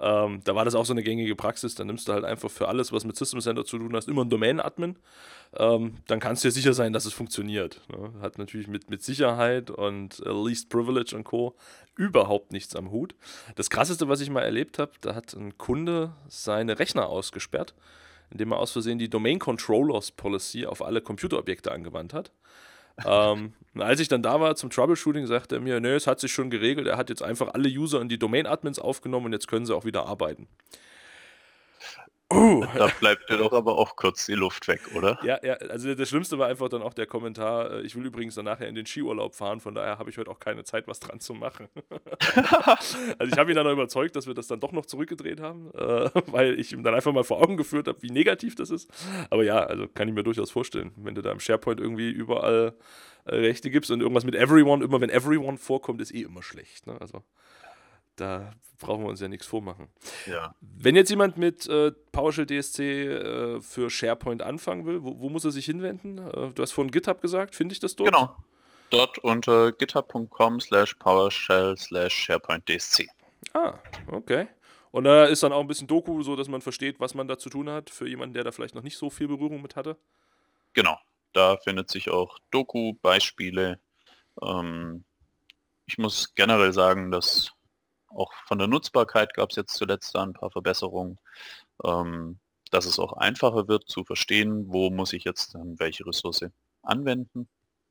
Ähm, 0.00 0.40
da 0.44 0.54
war 0.54 0.64
das 0.64 0.74
auch 0.74 0.84
so 0.84 0.92
eine 0.92 1.02
gängige 1.02 1.34
Praxis. 1.34 1.74
Da 1.74 1.84
nimmst 1.84 2.08
du 2.08 2.12
halt 2.12 2.24
einfach 2.24 2.50
für 2.50 2.68
alles, 2.68 2.92
was 2.92 3.04
mit 3.04 3.16
System 3.16 3.40
Center 3.40 3.64
zu 3.64 3.78
tun 3.78 3.94
hast, 3.94 4.08
immer 4.08 4.22
einen 4.22 4.30
Domain-Admin. 4.30 4.96
Ähm, 5.56 5.96
dann 6.06 6.20
kannst 6.20 6.44
du 6.44 6.48
dir 6.48 6.52
sicher 6.52 6.72
sein, 6.72 6.92
dass 6.92 7.04
es 7.04 7.12
funktioniert. 7.12 7.80
Ne? 7.88 8.12
Hat 8.20 8.38
natürlich 8.38 8.68
mit, 8.68 8.90
mit 8.90 9.02
Sicherheit 9.02 9.70
und 9.70 10.20
äh, 10.24 10.30
Least 10.30 10.70
Privilege 10.70 11.14
und 11.14 11.24
Co. 11.24 11.54
überhaupt 11.96 12.52
nichts 12.52 12.74
am 12.74 12.90
Hut. 12.90 13.14
Das 13.56 13.68
Krasseste, 13.68 14.08
was 14.08 14.20
ich 14.20 14.30
mal 14.30 14.42
erlebt 14.42 14.78
habe, 14.78 14.92
da 15.00 15.14
hat 15.14 15.34
ein 15.34 15.58
Kunde 15.58 16.11
seine 16.28 16.78
Rechner 16.78 17.08
ausgesperrt, 17.08 17.74
indem 18.30 18.52
er 18.52 18.58
aus 18.58 18.72
Versehen 18.72 18.98
die 18.98 19.10
Domain 19.10 19.38
Controllers 19.38 20.10
Policy 20.10 20.66
auf 20.66 20.82
alle 20.82 21.00
Computerobjekte 21.00 21.72
angewandt 21.72 22.14
hat 22.14 22.32
ähm, 23.06 23.52
als 23.78 24.00
ich 24.00 24.08
dann 24.08 24.22
da 24.22 24.40
war 24.40 24.56
zum 24.56 24.70
Troubleshooting, 24.70 25.26
sagte 25.26 25.56
er 25.56 25.60
mir, 25.60 25.80
nö, 25.80 25.94
es 25.94 26.06
hat 26.06 26.20
sich 26.20 26.32
schon 26.32 26.50
geregelt, 26.50 26.86
er 26.86 26.96
hat 26.96 27.08
jetzt 27.08 27.22
einfach 27.22 27.54
alle 27.54 27.68
User 27.68 28.00
in 28.00 28.08
die 28.08 28.18
Domain-Admins 28.18 28.78
aufgenommen 28.78 29.26
und 29.26 29.32
jetzt 29.32 29.48
können 29.48 29.66
sie 29.66 29.74
auch 29.74 29.84
wieder 29.84 30.06
arbeiten. 30.06 30.48
Uh. 32.34 32.66
Da 32.76 32.88
bleibt 33.00 33.28
dir 33.30 33.36
doch 33.36 33.52
aber 33.52 33.76
auch 33.76 33.96
kurz 33.96 34.26
die 34.26 34.34
Luft 34.34 34.66
weg, 34.68 34.80
oder? 34.94 35.18
Ja, 35.22 35.38
ja, 35.42 35.54
also 35.54 35.94
das 35.94 36.08
Schlimmste 36.08 36.38
war 36.38 36.48
einfach 36.48 36.68
dann 36.68 36.82
auch 36.82 36.94
der 36.94 37.06
Kommentar, 37.06 37.70
äh, 37.70 37.80
ich 37.82 37.94
will 37.94 38.06
übrigens 38.06 38.34
dann 38.34 38.44
nachher 38.44 38.68
in 38.68 38.74
den 38.74 38.86
Skiurlaub 38.86 39.34
fahren, 39.34 39.60
von 39.60 39.74
daher 39.74 39.98
habe 39.98 40.10
ich 40.10 40.18
heute 40.18 40.30
auch 40.30 40.38
keine 40.38 40.64
Zeit, 40.64 40.88
was 40.88 41.00
dran 41.00 41.20
zu 41.20 41.34
machen. 41.34 41.68
also 43.18 43.32
ich 43.32 43.38
habe 43.38 43.50
ihn 43.50 43.56
dann 43.56 43.66
auch 43.66 43.72
überzeugt, 43.72 44.16
dass 44.16 44.26
wir 44.26 44.34
das 44.34 44.46
dann 44.46 44.60
doch 44.60 44.72
noch 44.72 44.86
zurückgedreht 44.86 45.40
haben, 45.40 45.70
äh, 45.74 46.10
weil 46.26 46.58
ich 46.58 46.72
ihm 46.72 46.82
dann 46.82 46.94
einfach 46.94 47.12
mal 47.12 47.24
vor 47.24 47.42
Augen 47.42 47.56
geführt 47.56 47.88
habe, 47.88 48.02
wie 48.02 48.10
negativ 48.10 48.54
das 48.54 48.70
ist. 48.70 48.90
Aber 49.30 49.44
ja, 49.44 49.60
also 49.60 49.86
kann 49.88 50.08
ich 50.08 50.14
mir 50.14 50.24
durchaus 50.24 50.50
vorstellen, 50.50 50.92
wenn 50.96 51.14
du 51.14 51.22
da 51.22 51.30
im 51.30 51.40
SharePoint 51.40 51.80
irgendwie 51.80 52.10
überall 52.10 52.74
äh, 53.24 53.36
Rechte 53.36 53.70
gibst 53.70 53.90
und 53.90 54.00
irgendwas 54.00 54.24
mit 54.24 54.34
Everyone, 54.34 54.84
immer 54.84 55.00
wenn 55.00 55.10
Everyone 55.10 55.58
vorkommt, 55.58 56.00
ist 56.00 56.14
eh 56.14 56.22
immer 56.22 56.42
schlecht. 56.42 56.86
Ne? 56.86 56.96
Also 57.00 57.22
da 58.16 58.52
brauchen 58.78 59.04
wir 59.04 59.08
uns 59.08 59.20
ja 59.20 59.28
nichts 59.28 59.46
vormachen. 59.46 59.88
Ja. 60.26 60.54
Wenn 60.60 60.96
jetzt 60.96 61.10
jemand 61.10 61.38
mit 61.38 61.68
äh, 61.68 61.92
PowerShell 62.12 62.46
DSC 62.46 62.80
äh, 62.80 63.60
für 63.60 63.90
SharePoint 63.90 64.42
anfangen 64.42 64.86
will, 64.86 65.02
wo, 65.02 65.20
wo 65.20 65.28
muss 65.28 65.44
er 65.44 65.52
sich 65.52 65.64
hinwenden? 65.66 66.18
Äh, 66.18 66.52
du 66.52 66.62
hast 66.62 66.72
vorhin 66.72 66.90
GitHub 66.90 67.20
gesagt, 67.20 67.54
finde 67.54 67.72
ich 67.72 67.80
das 67.80 67.96
dort? 67.96 68.12
Genau. 68.12 68.36
Dort 68.90 69.18
unter 69.18 69.72
github.com 69.72 70.60
slash 70.60 70.94
PowerShell 70.94 71.76
slash 71.78 72.12
SharePoint 72.12 72.68
DSC. 72.68 73.08
Ah, 73.54 73.78
okay. 74.08 74.48
Und 74.90 75.04
da 75.04 75.24
ist 75.24 75.42
dann 75.42 75.52
auch 75.52 75.60
ein 75.60 75.66
bisschen 75.66 75.86
Doku, 75.88 76.22
so 76.22 76.36
dass 76.36 76.48
man 76.48 76.60
versteht, 76.60 77.00
was 77.00 77.14
man 77.14 77.26
da 77.26 77.38
zu 77.38 77.48
tun 77.48 77.70
hat, 77.70 77.88
für 77.88 78.06
jemanden, 78.06 78.34
der 78.34 78.44
da 78.44 78.52
vielleicht 78.52 78.74
noch 78.74 78.82
nicht 78.82 78.98
so 78.98 79.08
viel 79.08 79.28
Berührung 79.28 79.62
mit 79.62 79.76
hatte. 79.76 79.96
Genau. 80.74 80.98
Da 81.32 81.56
findet 81.56 81.90
sich 81.90 82.10
auch 82.10 82.38
Doku, 82.50 82.92
Beispiele. 83.00 83.80
Ähm, 84.42 85.04
ich 85.86 85.96
muss 85.96 86.34
generell 86.34 86.74
sagen, 86.74 87.10
dass 87.10 87.52
auch 88.14 88.32
von 88.46 88.58
der 88.58 88.68
Nutzbarkeit 88.68 89.34
gab 89.34 89.50
es 89.50 89.56
jetzt 89.56 89.74
zuletzt 89.74 90.14
da 90.14 90.22
ein 90.22 90.32
paar 90.32 90.50
Verbesserungen, 90.50 91.18
ähm, 91.84 92.38
dass 92.70 92.86
es 92.86 92.98
auch 92.98 93.12
einfacher 93.14 93.68
wird 93.68 93.88
zu 93.88 94.04
verstehen, 94.04 94.64
wo 94.68 94.90
muss 94.90 95.12
ich 95.12 95.24
jetzt 95.24 95.54
dann 95.54 95.78
welche 95.78 96.06
Ressource 96.06 96.44
anwenden. 96.82 97.48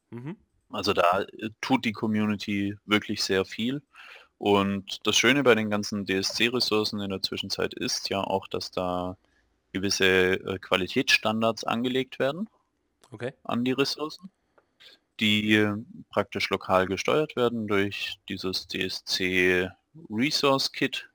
Mhm. 0.09 0.37
Also 0.69 0.93
da 0.93 1.21
äh, 1.21 1.49
tut 1.61 1.85
die 1.85 1.91
Community 1.91 2.77
wirklich 2.85 3.23
sehr 3.23 3.45
viel. 3.45 3.81
Und 4.37 5.05
das 5.05 5.17
Schöne 5.17 5.43
bei 5.43 5.53
den 5.53 5.69
ganzen 5.69 6.05
DSC-Ressourcen 6.05 6.99
in 6.99 7.11
der 7.11 7.21
Zwischenzeit 7.21 7.73
ist 7.75 8.09
ja 8.09 8.21
auch, 8.21 8.47
dass 8.47 8.71
da 8.71 9.17
gewisse 9.71 10.33
äh, 10.33 10.59
Qualitätsstandards 10.59 11.63
angelegt 11.63 12.19
werden 12.19 12.49
okay. 13.11 13.33
an 13.43 13.63
die 13.63 13.71
Ressourcen, 13.71 14.31
die 15.19 15.53
äh, 15.55 15.75
praktisch 16.09 16.49
lokal 16.49 16.87
gesteuert 16.87 17.35
werden 17.35 17.67
durch 17.67 18.19
dieses 18.29 18.67
DSC 18.67 19.69
Resource 20.09 20.71
Kit. 20.71 21.09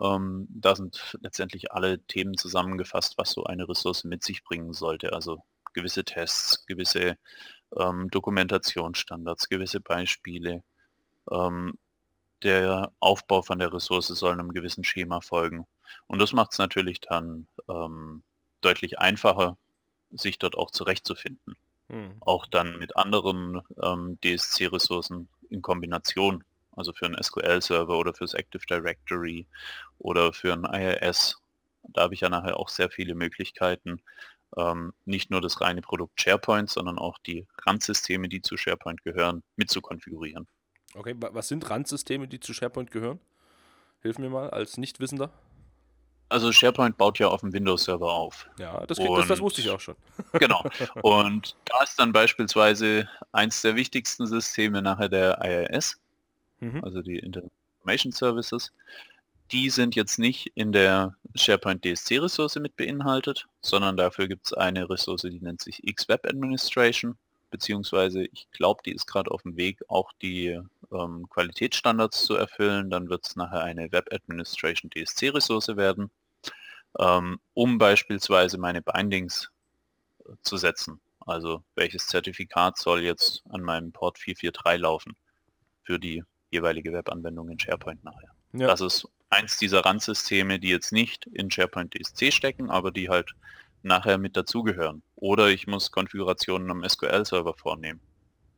Ähm, 0.00 0.46
da 0.50 0.74
sind 0.76 1.16
letztendlich 1.20 1.72
alle 1.72 2.00
Themen 2.06 2.36
zusammengefasst, 2.36 3.18
was 3.18 3.32
so 3.32 3.44
eine 3.44 3.68
Ressource 3.68 4.04
mit 4.04 4.24
sich 4.24 4.42
bringen 4.44 4.72
sollte. 4.72 5.12
Also 5.12 5.42
gewisse 5.74 6.04
Tests, 6.04 6.66
gewisse 6.66 7.16
ähm, 7.76 8.08
Dokumentationsstandards, 8.10 9.48
gewisse 9.48 9.80
Beispiele. 9.80 10.62
Ähm, 11.30 11.78
der 12.42 12.92
Aufbau 13.00 13.42
von 13.42 13.58
der 13.58 13.72
Ressource 13.72 14.08
soll 14.08 14.32
einem 14.32 14.52
gewissen 14.52 14.84
Schema 14.84 15.20
folgen. 15.20 15.66
Und 16.06 16.20
das 16.20 16.32
macht 16.32 16.52
es 16.52 16.58
natürlich 16.58 17.00
dann 17.00 17.46
ähm, 17.68 18.22
deutlich 18.62 18.98
einfacher, 18.98 19.58
sich 20.10 20.38
dort 20.38 20.56
auch 20.56 20.70
zurechtzufinden. 20.70 21.56
Hm. 21.88 22.16
Auch 22.20 22.46
dann 22.46 22.78
mit 22.78 22.96
anderen 22.96 23.60
ähm, 23.82 24.18
DSC-Ressourcen 24.22 25.28
in 25.50 25.60
Kombination 25.60 26.44
also 26.80 26.92
für 26.92 27.06
einen 27.06 27.22
SQL-Server 27.22 27.96
oder 27.96 28.14
fürs 28.14 28.34
Active 28.34 28.64
Directory 28.68 29.46
oder 29.98 30.32
für 30.32 30.52
ein 30.52 30.64
IIS. 30.64 31.36
Da 31.82 32.02
habe 32.02 32.14
ich 32.14 32.20
ja 32.20 32.28
nachher 32.28 32.58
auch 32.58 32.68
sehr 32.68 32.90
viele 32.90 33.14
Möglichkeiten, 33.14 34.02
ähm, 34.56 34.92
nicht 35.04 35.30
nur 35.30 35.40
das 35.40 35.60
reine 35.60 35.82
Produkt 35.82 36.20
SharePoint, 36.20 36.68
sondern 36.70 36.98
auch 36.98 37.18
die 37.18 37.46
Randsysteme, 37.64 38.28
die 38.28 38.42
zu 38.42 38.56
SharePoint 38.56 39.02
gehören, 39.04 39.42
mit 39.56 39.70
zu 39.70 39.80
konfigurieren. 39.80 40.48
Okay, 40.94 41.14
was 41.16 41.48
sind 41.48 41.68
Randsysteme, 41.70 42.26
die 42.26 42.40
zu 42.40 42.52
SharePoint 42.52 42.90
gehören? 42.90 43.20
Hilf 44.02 44.18
mir 44.18 44.30
mal 44.30 44.50
als 44.50 44.76
Nichtwissender. 44.76 45.30
Also 46.30 46.52
SharePoint 46.52 46.96
baut 46.96 47.18
ja 47.18 47.28
auf 47.28 47.40
dem 47.40 47.52
Windows-Server 47.52 48.10
auf. 48.12 48.48
Ja, 48.58 48.86
das, 48.86 48.98
das, 48.98 49.28
das, 49.28 49.40
wusste 49.40 49.60
ich 49.60 49.70
auch 49.70 49.80
schon. 49.80 49.96
genau. 50.32 50.64
Und 51.02 51.56
da 51.64 51.82
ist 51.82 51.98
dann 51.98 52.12
beispielsweise 52.12 53.08
eins 53.32 53.62
der 53.62 53.74
wichtigsten 53.74 54.26
Systeme 54.26 54.80
nachher 54.80 55.08
der 55.08 55.38
IIS 55.42 56.00
mhm. 56.60 56.84
also 56.84 57.02
die 57.02 57.18
Information 57.18 58.12
Services, 58.12 58.72
die 59.52 59.70
sind 59.70 59.96
jetzt 59.96 60.18
nicht 60.18 60.52
in 60.54 60.72
der 60.72 61.16
SharePoint 61.34 61.84
DSC-Ressource 61.84 62.56
mit 62.56 62.76
beinhaltet, 62.76 63.46
sondern 63.60 63.96
dafür 63.96 64.28
gibt 64.28 64.46
es 64.46 64.52
eine 64.52 64.88
Ressource, 64.88 65.22
die 65.22 65.40
nennt 65.40 65.60
sich 65.60 65.82
X-Web 65.82 66.26
Administration, 66.26 67.18
beziehungsweise 67.50 68.24
ich 68.26 68.48
glaube, 68.52 68.82
die 68.86 68.92
ist 68.92 69.06
gerade 69.06 69.30
auf 69.30 69.42
dem 69.42 69.56
Weg, 69.56 69.80
auch 69.88 70.12
die 70.22 70.60
ähm, 70.92 71.28
Qualitätsstandards 71.28 72.24
zu 72.24 72.34
erfüllen. 72.34 72.90
Dann 72.90 73.08
wird 73.10 73.26
es 73.26 73.36
nachher 73.36 73.62
eine 73.62 73.90
Web 73.90 74.12
Administration 74.12 74.90
DSC-Ressource 74.90 75.76
werden, 75.76 76.10
ähm, 76.98 77.40
um 77.54 77.78
beispielsweise 77.78 78.56
meine 78.56 78.82
Bindings 78.82 79.50
äh, 80.24 80.32
zu 80.42 80.56
setzen. 80.56 81.00
Also 81.26 81.62
welches 81.74 82.06
Zertifikat 82.06 82.78
soll 82.78 83.02
jetzt 83.02 83.42
an 83.50 83.62
meinem 83.62 83.92
Port 83.92 84.18
443 84.18 84.80
laufen 84.80 85.16
für 85.82 85.98
die 85.98 86.22
jeweilige 86.50 86.92
Webanwendung 86.92 87.48
in 87.48 87.58
SharePoint 87.58 88.04
nachher. 88.04 88.30
Ja. 88.52 88.66
Das 88.66 88.80
ist 88.80 89.08
eins 89.30 89.58
dieser 89.58 89.84
Randsysteme, 89.84 90.58
die 90.58 90.68
jetzt 90.68 90.92
nicht 90.92 91.26
in 91.26 91.50
SharePoint 91.50 91.94
DSC 91.94 92.32
stecken, 92.32 92.70
aber 92.70 92.90
die 92.90 93.08
halt 93.08 93.34
nachher 93.82 94.18
mit 94.18 94.36
dazugehören. 94.36 95.02
Oder 95.16 95.48
ich 95.48 95.66
muss 95.66 95.90
Konfigurationen 95.90 96.70
am 96.70 96.86
SQL-Server 96.86 97.54
vornehmen. 97.54 98.00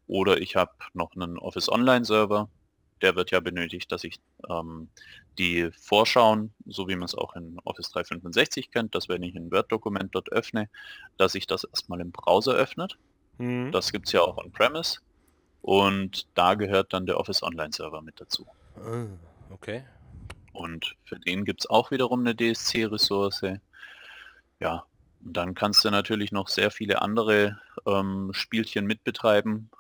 Oder 0.06 0.40
ich 0.40 0.56
habe 0.56 0.72
noch 0.94 1.14
einen 1.14 1.38
Office 1.38 1.68
Online-Server, 1.68 2.48
der 3.02 3.16
wird 3.16 3.30
ja 3.30 3.40
benötigt, 3.40 3.90
dass 3.92 4.04
ich 4.04 4.20
ähm, 4.48 4.88
die 5.38 5.70
Vorschauen, 5.72 6.52
so 6.66 6.88
wie 6.88 6.94
man 6.94 7.04
es 7.04 7.14
auch 7.14 7.34
in 7.34 7.58
Office 7.64 7.90
365 7.90 8.70
kennt, 8.70 8.94
dass 8.94 9.08
wenn 9.08 9.22
ich 9.22 9.34
ein 9.34 9.50
Word-Dokument 9.50 10.14
dort 10.14 10.30
öffne, 10.30 10.68
dass 11.18 11.34
ich 11.34 11.46
das 11.46 11.64
erstmal 11.64 12.00
im 12.00 12.12
Browser 12.12 12.54
öffnet. 12.54 12.96
Mhm. 13.38 13.72
Das 13.72 13.92
gibt 13.92 14.06
es 14.06 14.12
ja 14.12 14.20
auch 14.22 14.38
on-premise. 14.38 15.00
Und 15.62 16.26
da 16.34 16.54
gehört 16.54 16.92
dann 16.92 17.06
der 17.06 17.18
Office 17.18 17.42
Online 17.42 17.72
Server 17.72 18.02
mit 18.02 18.20
dazu. 18.20 18.46
Ah, 18.76 19.06
okay. 19.50 19.84
Und 20.52 20.96
für 21.04 21.18
den 21.18 21.44
gibt 21.44 21.62
es 21.62 21.70
auch 21.70 21.90
wiederum 21.90 22.20
eine 22.20 22.34
DSC-Ressource. 22.34 23.58
Ja, 24.60 24.84
und 25.24 25.36
dann 25.36 25.54
kannst 25.54 25.84
du 25.84 25.90
natürlich 25.90 26.32
noch 26.32 26.48
sehr 26.48 26.70
viele 26.70 27.00
andere 27.00 27.58
ähm, 27.86 28.30
Spielchen 28.32 28.86
mitbetreiben. 28.86 29.70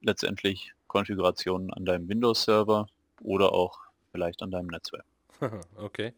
Letztendlich 0.00 0.72
Konfigurationen 0.88 1.72
an 1.72 1.84
deinem 1.84 2.08
Windows-Server 2.08 2.88
oder 3.22 3.52
auch 3.52 3.78
vielleicht 4.10 4.42
an 4.42 4.50
deinem 4.50 4.68
Netzwerk. 4.68 5.04
Okay. 5.76 6.14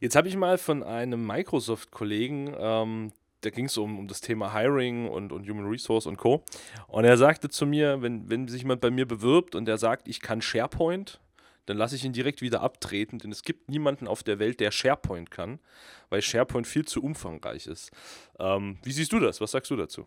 Jetzt 0.00 0.14
habe 0.14 0.28
ich 0.28 0.36
mal 0.36 0.56
von 0.56 0.84
einem 0.84 1.26
Microsoft-Kollegen 1.26 2.54
ähm, 2.56 3.12
da 3.42 3.50
ging 3.50 3.66
es 3.66 3.76
um, 3.76 3.98
um 3.98 4.08
das 4.08 4.20
Thema 4.20 4.54
Hiring 4.54 5.08
und, 5.08 5.32
und 5.32 5.48
Human 5.48 5.66
Resource 5.66 6.06
und 6.06 6.16
Co. 6.16 6.42
Und 6.86 7.04
er 7.04 7.16
sagte 7.16 7.48
zu 7.48 7.66
mir, 7.66 8.00
wenn, 8.00 8.30
wenn 8.30 8.48
sich 8.48 8.62
jemand 8.62 8.80
bei 8.80 8.90
mir 8.90 9.06
bewirbt 9.06 9.54
und 9.54 9.66
der 9.66 9.78
sagt, 9.78 10.08
ich 10.08 10.20
kann 10.20 10.40
SharePoint, 10.40 11.20
dann 11.66 11.76
lasse 11.76 11.94
ich 11.94 12.04
ihn 12.04 12.12
direkt 12.12 12.40
wieder 12.40 12.60
abtreten, 12.60 13.18
denn 13.18 13.30
es 13.30 13.42
gibt 13.42 13.68
niemanden 13.68 14.08
auf 14.08 14.22
der 14.22 14.38
Welt, 14.38 14.60
der 14.60 14.70
SharePoint 14.70 15.30
kann, 15.30 15.60
weil 16.08 16.22
SharePoint 16.22 16.66
viel 16.66 16.84
zu 16.86 17.02
umfangreich 17.02 17.66
ist. 17.66 17.90
Ähm, 18.38 18.78
wie 18.82 18.92
siehst 18.92 19.12
du 19.12 19.20
das? 19.20 19.40
Was 19.40 19.52
sagst 19.52 19.70
du 19.70 19.76
dazu? 19.76 20.06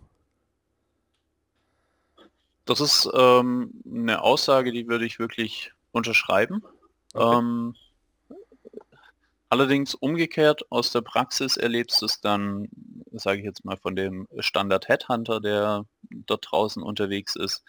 Das 2.66 2.80
ist 2.80 3.08
ähm, 3.14 3.72
eine 3.86 4.22
Aussage, 4.22 4.72
die 4.72 4.88
würde 4.88 5.06
ich 5.06 5.20
wirklich 5.20 5.72
unterschreiben. 5.92 6.64
Okay. 7.14 7.38
Ähm, 7.38 7.76
allerdings 9.50 9.96
umgekehrt 9.96 10.70
aus 10.72 10.92
der 10.92 11.02
Praxis 11.02 11.58
erlebst 11.58 12.02
du 12.02 12.08
es 12.08 12.20
dann 12.20 12.68
sage 13.20 13.40
ich 13.40 13.46
jetzt 13.46 13.66
mal, 13.66 13.78
von 13.78 13.96
dem 13.96 14.28
Standard 14.40 14.88
Headhunter, 14.88 15.40
der 15.40 15.86
dort 16.10 16.48
draußen 16.50 16.82
unterwegs 16.84 17.36
ist, 17.36 17.64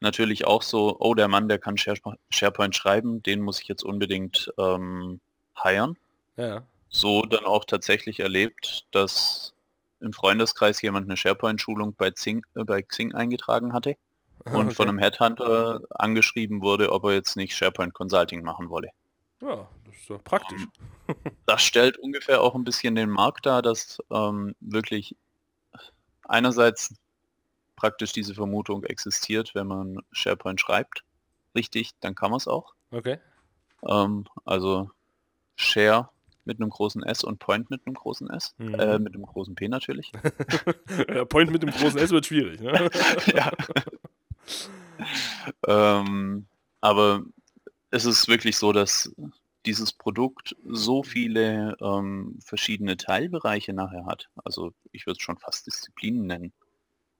natürlich 0.00 0.46
auch 0.46 0.62
so, 0.62 0.96
oh, 1.00 1.14
der 1.14 1.28
Mann, 1.28 1.48
der 1.48 1.58
kann 1.58 1.76
SharePoint 1.76 2.74
schreiben, 2.74 3.22
den 3.22 3.40
muss 3.40 3.60
ich 3.60 3.68
jetzt 3.68 3.84
unbedingt 3.84 4.52
ähm, 4.58 5.20
hiren. 5.60 5.96
Ja. 6.36 6.62
So 6.88 7.22
dann 7.22 7.44
auch 7.44 7.64
tatsächlich 7.64 8.20
erlebt, 8.20 8.86
dass 8.92 9.54
im 10.00 10.12
Freundeskreis 10.12 10.80
jemand 10.82 11.06
eine 11.08 11.16
SharePoint-Schulung 11.16 11.94
bei, 11.94 12.10
Xing, 12.10 12.44
äh, 12.54 12.64
bei 12.64 12.82
Xing 12.82 13.14
eingetragen 13.14 13.72
hatte 13.72 13.96
und 14.44 14.66
okay. 14.66 14.74
von 14.74 14.88
einem 14.88 14.98
Headhunter 14.98 15.80
angeschrieben 15.90 16.62
wurde, 16.62 16.92
ob 16.92 17.04
er 17.04 17.14
jetzt 17.14 17.36
nicht 17.36 17.56
SharePoint 17.56 17.94
Consulting 17.94 18.42
machen 18.42 18.70
wolle. 18.70 18.90
Ja, 19.40 19.68
ist 20.08 20.16
ja 20.16 20.18
praktisch. 20.22 20.66
Um, 21.06 21.16
das 21.46 21.62
stellt 21.62 21.98
ungefähr 21.98 22.42
auch 22.42 22.54
ein 22.54 22.64
bisschen 22.64 22.94
den 22.94 23.10
Markt 23.10 23.46
dar, 23.46 23.62
dass 23.62 23.98
ähm, 24.10 24.54
wirklich 24.60 25.16
einerseits 26.24 26.94
praktisch 27.76 28.12
diese 28.12 28.34
Vermutung 28.34 28.84
existiert, 28.84 29.54
wenn 29.54 29.66
man 29.66 29.98
SharePoint 30.12 30.60
schreibt. 30.60 31.04
Richtig, 31.54 31.92
dann 32.00 32.14
kann 32.14 32.30
man 32.30 32.38
es 32.38 32.48
auch. 32.48 32.74
Okay. 32.90 33.18
Ähm, 33.86 34.24
also 34.44 34.90
Share 35.56 36.10
mit 36.44 36.60
einem 36.60 36.70
großen 36.70 37.02
S 37.02 37.24
und 37.24 37.38
Point 37.38 37.70
mit 37.70 37.86
einem 37.86 37.94
großen 37.94 38.28
S. 38.30 38.54
Mhm. 38.58 38.74
Äh, 38.74 38.98
mit 38.98 39.14
einem 39.14 39.26
großen 39.26 39.54
P 39.54 39.68
natürlich. 39.68 40.12
ja, 41.08 41.24
Point 41.24 41.50
mit 41.50 41.62
einem 41.62 41.74
großen 41.74 41.98
S 41.98 42.10
wird 42.10 42.26
schwierig. 42.26 42.60
Ne? 42.60 42.90
ja. 43.34 43.52
ähm, 45.66 46.46
aber 46.80 47.22
es 47.90 48.04
ist 48.04 48.28
wirklich 48.28 48.56
so, 48.56 48.72
dass 48.72 49.14
dieses 49.68 49.92
Produkt 49.92 50.56
so 50.64 51.02
viele 51.02 51.76
ähm, 51.82 52.38
verschiedene 52.42 52.96
Teilbereiche 52.96 53.74
nachher 53.74 54.06
hat. 54.06 54.30
Also 54.42 54.72
ich 54.92 55.04
würde 55.04 55.18
es 55.18 55.22
schon 55.22 55.36
fast 55.36 55.66
Disziplinen 55.66 56.26
nennen. 56.26 56.52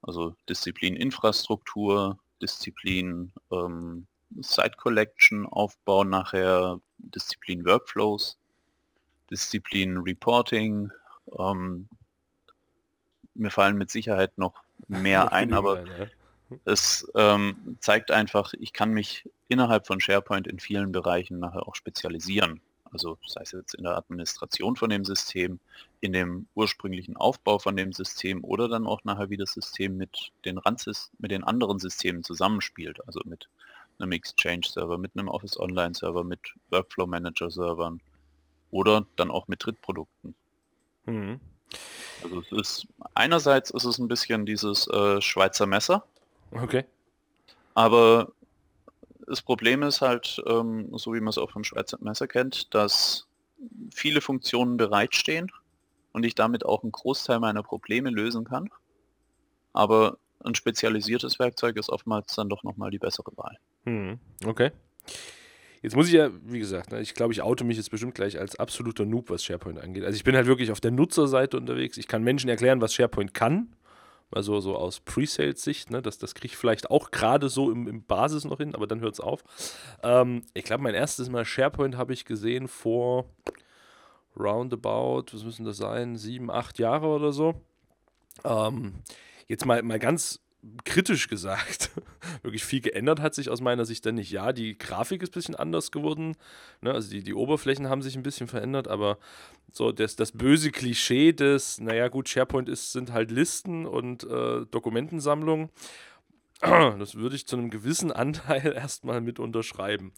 Also 0.00 0.34
Disziplin 0.48 0.96
Infrastruktur, 0.96 2.18
Disziplin 2.40 3.32
ähm, 3.52 4.06
Site 4.40 4.78
Collection 4.78 5.44
Aufbau 5.44 6.04
nachher, 6.04 6.80
Disziplin 6.96 7.66
Workflows, 7.66 8.38
Disziplin 9.30 9.98
Reporting. 9.98 10.90
Ähm, 11.38 11.90
mir 13.34 13.50
fallen 13.50 13.76
mit 13.76 13.90
Sicherheit 13.90 14.38
noch 14.38 14.54
mehr 14.88 15.32
ein, 15.34 15.52
aber 15.52 15.84
es 16.64 17.10
ähm, 17.14 17.76
zeigt 17.80 18.10
einfach, 18.10 18.54
ich 18.58 18.72
kann 18.72 18.90
mich 18.90 19.28
innerhalb 19.48 19.86
von 19.86 20.00
SharePoint 20.00 20.46
in 20.46 20.60
vielen 20.60 20.92
Bereichen 20.92 21.38
nachher 21.38 21.66
auch 21.66 21.74
spezialisieren. 21.74 22.60
Also 22.90 23.18
sei 23.26 23.42
es 23.42 23.52
jetzt 23.52 23.74
in 23.74 23.84
der 23.84 23.96
Administration 23.96 24.76
von 24.76 24.88
dem 24.88 25.04
System, 25.04 25.60
in 26.00 26.12
dem 26.12 26.46
ursprünglichen 26.54 27.16
Aufbau 27.16 27.58
von 27.58 27.76
dem 27.76 27.92
System 27.92 28.42
oder 28.44 28.68
dann 28.68 28.86
auch 28.86 29.04
nachher 29.04 29.28
wie 29.30 29.36
das 29.36 29.52
System 29.52 29.96
mit 29.96 30.32
den 30.44 30.58
Randsys 30.58 31.10
mit 31.18 31.30
den 31.30 31.44
anderen 31.44 31.78
Systemen 31.78 32.24
zusammenspielt, 32.24 33.06
also 33.06 33.20
mit 33.24 33.48
einem 33.98 34.12
Exchange-Server, 34.12 34.96
mit 34.96 35.12
einem 35.16 35.28
Office 35.28 35.58
Online-Server, 35.58 36.24
mit 36.24 36.40
Workflow 36.70 37.06
Manager-Servern 37.06 38.00
oder 38.70 39.06
dann 39.16 39.30
auch 39.30 39.48
mit 39.48 39.64
Drittprodukten. 39.64 40.34
Mhm. 41.04 41.40
Also 42.22 42.40
es 42.40 42.52
ist 42.52 42.86
einerseits 43.14 43.70
ist 43.70 43.84
es 43.84 43.98
ein 43.98 44.08
bisschen 44.08 44.46
dieses 44.46 44.86
äh, 44.88 45.20
Schweizer 45.20 45.66
Messer. 45.66 46.04
Okay. 46.52 46.84
Aber 47.74 48.32
das 49.26 49.42
Problem 49.42 49.82
ist 49.82 50.00
halt, 50.00 50.42
ähm, 50.46 50.90
so 50.96 51.14
wie 51.14 51.20
man 51.20 51.28
es 51.28 51.38
auch 51.38 51.50
vom 51.50 51.64
Schweizer 51.64 51.98
Messer 52.00 52.26
kennt, 52.26 52.74
dass 52.74 53.26
viele 53.92 54.20
Funktionen 54.20 54.76
bereitstehen 54.76 55.50
und 56.12 56.24
ich 56.24 56.34
damit 56.34 56.64
auch 56.64 56.82
einen 56.82 56.92
Großteil 56.92 57.38
meiner 57.40 57.62
Probleme 57.62 58.10
lösen 58.10 58.44
kann. 58.44 58.70
Aber 59.72 60.18
ein 60.44 60.54
spezialisiertes 60.54 61.38
Werkzeug 61.38 61.76
ist 61.76 61.90
oftmals 61.90 62.34
dann 62.34 62.48
doch 62.48 62.62
nochmal 62.62 62.90
die 62.90 62.98
bessere 62.98 63.36
Wahl. 63.36 63.58
Hm, 63.84 64.18
okay. 64.46 64.70
Jetzt 65.82 65.94
muss 65.94 66.08
ich 66.08 66.14
ja, 66.14 66.30
wie 66.44 66.58
gesagt, 66.58 66.90
ne, 66.90 67.00
ich 67.00 67.14
glaube, 67.14 67.32
ich 67.32 67.42
oute 67.42 67.64
mich 67.64 67.76
jetzt 67.76 67.90
bestimmt 67.90 68.14
gleich 68.14 68.38
als 68.38 68.56
absoluter 68.56 69.04
Noob, 69.04 69.30
was 69.30 69.44
SharePoint 69.44 69.78
angeht. 69.78 70.04
Also 70.04 70.16
ich 70.16 70.24
bin 70.24 70.34
halt 70.34 70.46
wirklich 70.46 70.72
auf 70.72 70.80
der 70.80 70.90
Nutzerseite 70.90 71.56
unterwegs. 71.56 71.96
Ich 71.98 72.08
kann 72.08 72.24
Menschen 72.24 72.48
erklären, 72.48 72.80
was 72.80 72.94
SharePoint 72.94 73.34
kann 73.34 73.68
also 74.30 74.60
so 74.60 74.76
aus 74.76 75.00
Pre-Sales-Sicht, 75.00 75.90
ne, 75.90 76.02
das, 76.02 76.18
das 76.18 76.34
kriege 76.34 76.52
ich 76.52 76.56
vielleicht 76.56 76.90
auch 76.90 77.10
gerade 77.10 77.48
so 77.48 77.70
im, 77.70 77.88
im, 77.88 78.04
Basis 78.04 78.44
noch 78.44 78.58
hin, 78.58 78.74
aber 78.74 78.86
dann 78.86 79.00
hört 79.00 79.14
es 79.14 79.20
auf. 79.20 79.42
Ähm, 80.02 80.42
ich 80.54 80.64
glaube, 80.64 80.82
mein 80.82 80.94
erstes 80.94 81.30
Mal 81.30 81.44
SharePoint 81.44 81.96
habe 81.96 82.12
ich 82.12 82.24
gesehen 82.24 82.68
vor 82.68 83.26
roundabout, 84.38 85.32
was 85.32 85.44
müssen 85.44 85.64
das 85.64 85.78
sein, 85.78 86.16
sieben, 86.16 86.50
acht 86.50 86.78
Jahre 86.78 87.06
oder 87.06 87.32
so. 87.32 87.54
Ähm, 88.44 88.94
jetzt 89.46 89.64
mal, 89.66 89.82
mal 89.82 89.98
ganz 89.98 90.40
kritisch 90.84 91.28
gesagt, 91.28 91.90
wirklich 92.42 92.64
viel 92.64 92.80
geändert 92.80 93.20
hat 93.20 93.34
sich 93.34 93.50
aus 93.50 93.60
meiner 93.60 93.84
Sicht 93.84 94.04
dann 94.06 94.16
nicht. 94.16 94.30
Ja, 94.30 94.52
die 94.52 94.76
Grafik 94.76 95.22
ist 95.22 95.30
ein 95.30 95.34
bisschen 95.34 95.54
anders 95.54 95.90
geworden, 95.90 96.36
ne? 96.80 96.92
also 96.92 97.10
die, 97.10 97.22
die 97.22 97.34
Oberflächen 97.34 97.88
haben 97.88 98.02
sich 98.02 98.16
ein 98.16 98.22
bisschen 98.22 98.48
verändert, 98.48 98.88
aber 98.88 99.18
so 99.72 99.92
das, 99.92 100.16
das 100.16 100.32
böse 100.32 100.70
Klischee 100.70 101.32
des, 101.32 101.78
naja 101.80 102.08
gut, 102.08 102.28
SharePoint 102.28 102.68
ist, 102.68 102.92
sind 102.92 103.12
halt 103.12 103.30
Listen 103.30 103.86
und 103.86 104.24
äh, 104.24 104.66
Dokumentensammlungen 104.70 105.70
das 106.60 107.14
würde 107.14 107.36
ich 107.36 107.46
zu 107.46 107.56
einem 107.56 107.70
gewissen 107.70 108.10
Anteil 108.10 108.72
erstmal 108.76 109.20
mit 109.20 109.38
unterschreiben. 109.38 110.12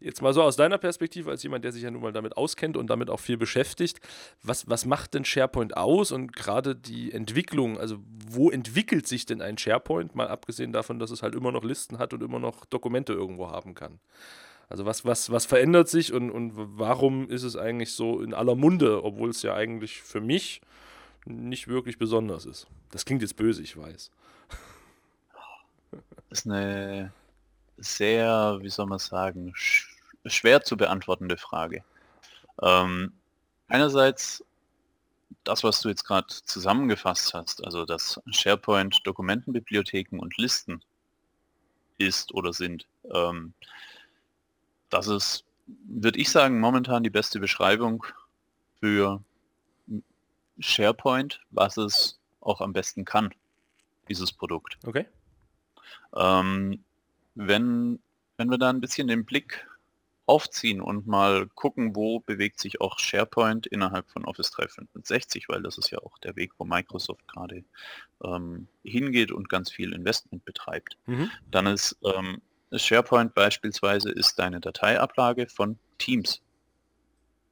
Jetzt 0.00 0.22
mal 0.22 0.34
so 0.34 0.42
aus 0.42 0.56
deiner 0.56 0.78
Perspektive, 0.78 1.30
als 1.30 1.42
jemand, 1.44 1.64
der 1.64 1.70
sich 1.70 1.84
ja 1.84 1.90
nun 1.90 2.02
mal 2.02 2.12
damit 2.12 2.36
auskennt 2.36 2.76
und 2.76 2.88
damit 2.88 3.10
auch 3.10 3.20
viel 3.20 3.36
beschäftigt, 3.36 4.00
was, 4.42 4.68
was 4.68 4.86
macht 4.86 5.14
denn 5.14 5.24
SharePoint 5.24 5.76
aus 5.76 6.10
und 6.10 6.34
gerade 6.34 6.74
die 6.74 7.12
Entwicklung, 7.12 7.78
also 7.78 7.98
wo 8.26 8.50
entwickelt 8.50 9.06
sich 9.06 9.24
denn 9.24 9.40
ein 9.40 9.56
SharePoint, 9.56 10.16
mal 10.16 10.26
abgesehen 10.28 10.72
davon, 10.72 10.98
dass 10.98 11.12
es 11.12 11.22
halt 11.22 11.36
immer 11.36 11.52
noch 11.52 11.62
Listen 11.62 11.98
hat 11.98 12.12
und 12.12 12.22
immer 12.24 12.40
noch 12.40 12.64
Dokumente 12.64 13.12
irgendwo 13.12 13.50
haben 13.50 13.74
kann? 13.74 14.00
Also 14.68 14.86
was, 14.86 15.04
was, 15.04 15.30
was 15.30 15.46
verändert 15.46 15.88
sich 15.88 16.12
und, 16.12 16.30
und 16.30 16.52
warum 16.54 17.28
ist 17.28 17.44
es 17.44 17.56
eigentlich 17.56 17.92
so 17.92 18.20
in 18.20 18.34
aller 18.34 18.56
Munde, 18.56 19.04
obwohl 19.04 19.30
es 19.30 19.42
ja 19.42 19.54
eigentlich 19.54 20.02
für 20.02 20.20
mich 20.20 20.60
nicht 21.24 21.68
wirklich 21.68 21.98
besonders 21.98 22.46
ist? 22.46 22.66
Das 22.90 23.04
klingt 23.04 23.22
jetzt 23.22 23.36
böse, 23.36 23.62
ich 23.62 23.76
weiß 23.76 24.10
ist 26.34 26.46
eine 26.46 27.12
sehr, 27.78 28.58
wie 28.60 28.68
soll 28.68 28.86
man 28.86 28.98
sagen, 28.98 29.52
sch 29.54 29.88
schwer 30.26 30.62
zu 30.62 30.76
beantwortende 30.76 31.36
Frage. 31.36 31.84
Ähm, 32.62 33.12
einerseits 33.68 34.44
das, 35.44 35.62
was 35.62 35.82
du 35.82 35.90
jetzt 35.90 36.04
gerade 36.04 36.26
zusammengefasst 36.28 37.34
hast, 37.34 37.62
also 37.64 37.84
dass 37.84 38.20
SharePoint 38.30 39.00
Dokumentenbibliotheken 39.04 40.18
und 40.18 40.36
Listen 40.38 40.82
ist 41.98 42.32
oder 42.32 42.52
sind, 42.52 42.86
ähm, 43.12 43.52
das 44.88 45.08
ist, 45.08 45.44
würde 45.66 46.18
ich 46.18 46.30
sagen, 46.30 46.58
momentan 46.58 47.02
die 47.02 47.10
beste 47.10 47.38
Beschreibung 47.38 48.06
für 48.80 49.22
SharePoint, 50.58 51.42
was 51.50 51.76
es 51.76 52.18
auch 52.40 52.60
am 52.60 52.72
besten 52.72 53.04
kann, 53.04 53.34
dieses 54.08 54.32
Produkt. 54.32 54.78
Okay. 54.84 55.06
Ähm, 56.16 56.84
wenn, 57.34 58.00
wenn 58.36 58.50
wir 58.50 58.58
da 58.58 58.70
ein 58.70 58.80
bisschen 58.80 59.08
den 59.08 59.24
Blick 59.24 59.66
aufziehen 60.26 60.80
und 60.80 61.06
mal 61.06 61.46
gucken, 61.54 61.94
wo 61.94 62.20
bewegt 62.20 62.58
sich 62.58 62.80
auch 62.80 62.98
SharePoint 62.98 63.66
innerhalb 63.66 64.08
von 64.10 64.24
Office 64.24 64.50
365, 64.52 65.48
weil 65.48 65.62
das 65.62 65.76
ist 65.76 65.90
ja 65.90 65.98
auch 65.98 66.18
der 66.18 66.34
Weg, 66.36 66.52
wo 66.58 66.64
Microsoft 66.64 67.28
gerade 67.28 67.64
ähm, 68.22 68.68
hingeht 68.82 69.32
und 69.32 69.48
ganz 69.48 69.70
viel 69.70 69.92
Investment 69.92 70.44
betreibt. 70.44 70.96
Mhm. 71.06 71.30
Dann 71.50 71.66
ist 71.66 71.98
ähm, 72.02 72.40
SharePoint 72.72 73.34
beispielsweise 73.34 74.10
ist 74.10 74.38
deine 74.38 74.60
Dateiablage 74.60 75.46
von 75.48 75.78
Teams. 75.98 76.40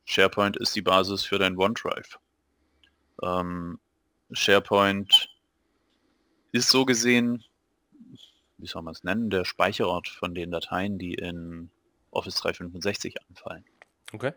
SharePoint 0.05 0.57
ist 0.57 0.75
die 0.75 0.83
Basis 0.83 1.25
für 1.25 1.39
dein 1.39 1.57
OneDrive. 1.59 2.19
Ähm, 3.23 3.79
SharePoint 4.33 5.29
ist 6.53 6.71
so 6.71 6.85
gesehen 6.85 7.45
wie 8.63 8.69
soll 8.69 8.83
man 8.83 8.95
es 8.95 9.05
nennen, 9.05 9.29
der 9.29 9.45
Speicherort 9.45 10.09
von 10.09 10.35
den 10.35 10.51
Dateien, 10.51 10.99
die 10.99 11.15
in 11.15 11.71
Office 12.13 12.37
365 12.37 13.17
anfallen. 13.29 13.65
Okay. 14.13 14.33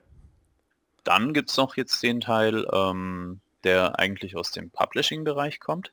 Dann 1.03 1.33
gibt 1.33 1.51
es 1.51 1.57
noch 1.57 1.77
jetzt 1.77 2.01
den 2.01 2.21
Teil, 2.21 2.65
ähm, 2.73 3.39
der 3.63 3.99
eigentlich 3.99 4.35
aus 4.35 4.51
dem 4.51 4.71
Publishing-Bereich 4.71 5.59
kommt, 5.59 5.91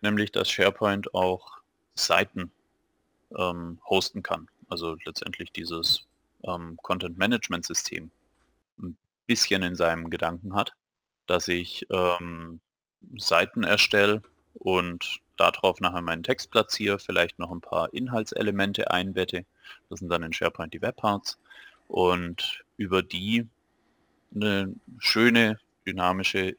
nämlich 0.00 0.30
dass 0.30 0.50
SharePoint 0.50 1.14
auch 1.14 1.58
Seiten 1.94 2.52
ähm, 3.36 3.80
hosten 3.84 4.22
kann. 4.22 4.48
Also 4.68 4.96
letztendlich 5.04 5.50
dieses 5.52 6.06
ähm, 6.44 6.78
Content-Management-System 6.82 8.10
ein 8.78 8.96
bisschen 9.26 9.62
in 9.62 9.74
seinem 9.74 10.10
Gedanken 10.10 10.54
hat, 10.54 10.74
dass 11.26 11.48
ich 11.48 11.86
ähm, 11.90 12.60
Seiten 13.16 13.64
erstelle 13.64 14.22
und 14.54 15.20
darauf 15.36 15.80
nachher 15.80 16.02
meinen 16.02 16.22
Text 16.22 16.50
platziere, 16.50 16.98
vielleicht 16.98 17.38
noch 17.38 17.50
ein 17.50 17.60
paar 17.60 17.92
Inhaltselemente 17.92 18.90
einbette. 18.90 19.44
Das 19.88 20.00
sind 20.00 20.08
dann 20.08 20.22
in 20.22 20.32
SharePoint 20.32 20.74
die 20.74 20.82
Webparts 20.82 21.38
und 21.88 22.64
über 22.76 23.02
die 23.02 23.46
eine 24.34 24.74
schöne, 24.98 25.58
dynamische 25.86 26.56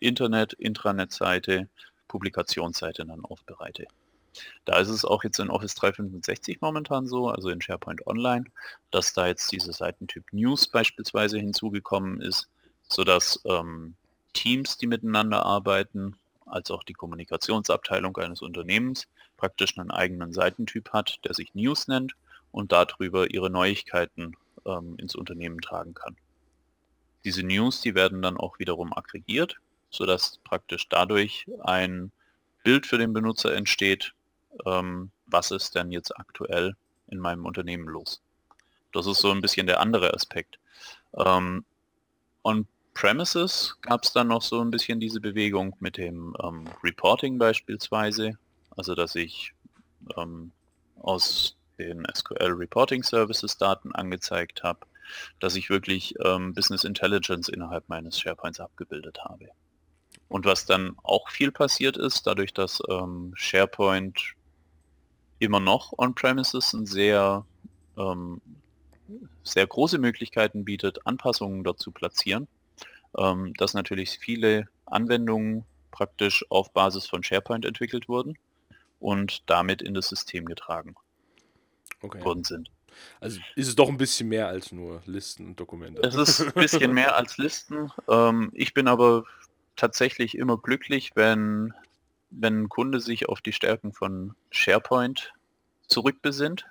Internet-Intranet-Seite, 0.00 1.68
Publikationsseite 2.08 3.04
dann 3.04 3.24
aufbereite. 3.24 3.86
Da 4.64 4.78
ist 4.78 4.88
es 4.88 5.04
auch 5.04 5.24
jetzt 5.24 5.38
in 5.38 5.50
Office 5.50 5.74
365 5.74 6.60
momentan 6.60 7.06
so, 7.06 7.28
also 7.28 7.50
in 7.50 7.60
SharePoint 7.60 8.06
Online, 8.06 8.44
dass 8.90 9.12
da 9.12 9.26
jetzt 9.26 9.52
dieser 9.52 9.72
Seitentyp 9.72 10.24
News 10.32 10.66
beispielsweise 10.66 11.38
hinzugekommen 11.38 12.20
ist, 12.20 12.48
sodass 12.88 13.40
ähm, 13.44 13.94
Teams, 14.32 14.76
die 14.76 14.86
miteinander 14.86 15.46
arbeiten, 15.46 16.16
als 16.46 16.70
auch 16.70 16.82
die 16.82 16.92
Kommunikationsabteilung 16.92 18.16
eines 18.16 18.42
Unternehmens 18.42 19.08
praktisch 19.36 19.78
einen 19.78 19.90
eigenen 19.90 20.32
Seitentyp 20.32 20.92
hat, 20.92 21.18
der 21.24 21.34
sich 21.34 21.54
News 21.54 21.88
nennt 21.88 22.14
und 22.52 22.72
darüber 22.72 23.30
ihre 23.30 23.50
Neuigkeiten 23.50 24.36
ähm, 24.66 24.96
ins 24.98 25.14
Unternehmen 25.14 25.60
tragen 25.60 25.94
kann. 25.94 26.16
Diese 27.24 27.42
News, 27.42 27.80
die 27.80 27.94
werden 27.94 28.22
dann 28.22 28.36
auch 28.36 28.58
wiederum 28.58 28.92
aggregiert, 28.92 29.56
sodass 29.90 30.38
praktisch 30.44 30.88
dadurch 30.88 31.46
ein 31.62 32.12
Bild 32.62 32.86
für 32.86 32.98
den 32.98 33.12
Benutzer 33.12 33.54
entsteht, 33.54 34.12
ähm, 34.66 35.10
was 35.26 35.50
ist 35.50 35.74
denn 35.74 35.90
jetzt 35.90 36.16
aktuell 36.18 36.76
in 37.08 37.18
meinem 37.18 37.46
Unternehmen 37.46 37.88
los. 37.88 38.20
Das 38.92 39.06
ist 39.06 39.18
so 39.18 39.30
ein 39.30 39.40
bisschen 39.40 39.66
der 39.66 39.80
andere 39.80 40.14
Aspekt. 40.14 40.58
Ähm, 41.14 41.64
On-Premises 42.94 43.76
gab 43.82 44.04
es 44.04 44.12
dann 44.12 44.28
noch 44.28 44.42
so 44.42 44.60
ein 44.60 44.70
bisschen 44.70 45.00
diese 45.00 45.20
Bewegung 45.20 45.74
mit 45.80 45.96
dem 45.96 46.34
ähm, 46.42 46.64
Reporting 46.82 47.38
beispielsweise, 47.38 48.38
also 48.76 48.94
dass 48.94 49.14
ich 49.16 49.52
ähm, 50.16 50.52
aus 51.00 51.56
den 51.78 52.04
SQL 52.14 52.52
Reporting 52.52 53.02
Services 53.02 53.58
Daten 53.58 53.92
angezeigt 53.92 54.62
habe, 54.62 54.86
dass 55.40 55.56
ich 55.56 55.70
wirklich 55.70 56.14
ähm, 56.24 56.54
Business 56.54 56.84
Intelligence 56.84 57.48
innerhalb 57.48 57.88
meines 57.88 58.20
SharePoints 58.20 58.60
abgebildet 58.60 59.18
habe. 59.24 59.48
Und 60.28 60.46
was 60.46 60.64
dann 60.64 60.96
auch 61.02 61.30
viel 61.30 61.50
passiert 61.50 61.96
ist, 61.96 62.26
dadurch, 62.26 62.54
dass 62.54 62.80
ähm, 62.88 63.32
SharePoint 63.34 64.34
immer 65.40 65.60
noch 65.60 65.92
on-premises 65.98 66.72
ein 66.72 66.86
sehr, 66.86 67.44
ähm, 67.98 68.40
sehr 69.42 69.66
große 69.66 69.98
Möglichkeiten 69.98 70.64
bietet, 70.64 71.06
Anpassungen 71.06 71.64
dort 71.64 71.80
zu 71.80 71.90
platzieren, 71.90 72.46
ähm, 73.18 73.54
dass 73.54 73.74
natürlich 73.74 74.18
viele 74.18 74.68
Anwendungen 74.86 75.64
praktisch 75.90 76.44
auf 76.50 76.72
Basis 76.72 77.06
von 77.06 77.22
SharePoint 77.22 77.64
entwickelt 77.64 78.08
wurden 78.08 78.36
und 79.00 79.48
damit 79.48 79.82
in 79.82 79.94
das 79.94 80.08
System 80.08 80.44
getragen 80.44 80.94
okay. 82.02 82.24
worden 82.24 82.44
sind. 82.44 82.70
Also 83.20 83.40
ist 83.56 83.68
es 83.68 83.74
doch 83.74 83.88
ein 83.88 83.96
bisschen 83.96 84.28
mehr 84.28 84.48
als 84.48 84.72
nur 84.72 85.02
Listen 85.06 85.46
und 85.48 85.60
Dokumente. 85.60 86.02
Es 86.02 86.14
ist 86.14 86.40
ein 86.40 86.52
bisschen 86.52 86.92
mehr 86.92 87.16
als 87.16 87.38
Listen. 87.38 87.90
Ähm, 88.08 88.50
ich 88.54 88.74
bin 88.74 88.88
aber 88.88 89.24
tatsächlich 89.76 90.36
immer 90.36 90.58
glücklich, 90.58 91.12
wenn, 91.14 91.74
wenn 92.30 92.62
ein 92.62 92.68
Kunde 92.68 93.00
sich 93.00 93.28
auf 93.28 93.40
die 93.40 93.52
Stärken 93.52 93.92
von 93.92 94.34
SharePoint 94.50 95.32
zurückbesinnt. 95.88 96.66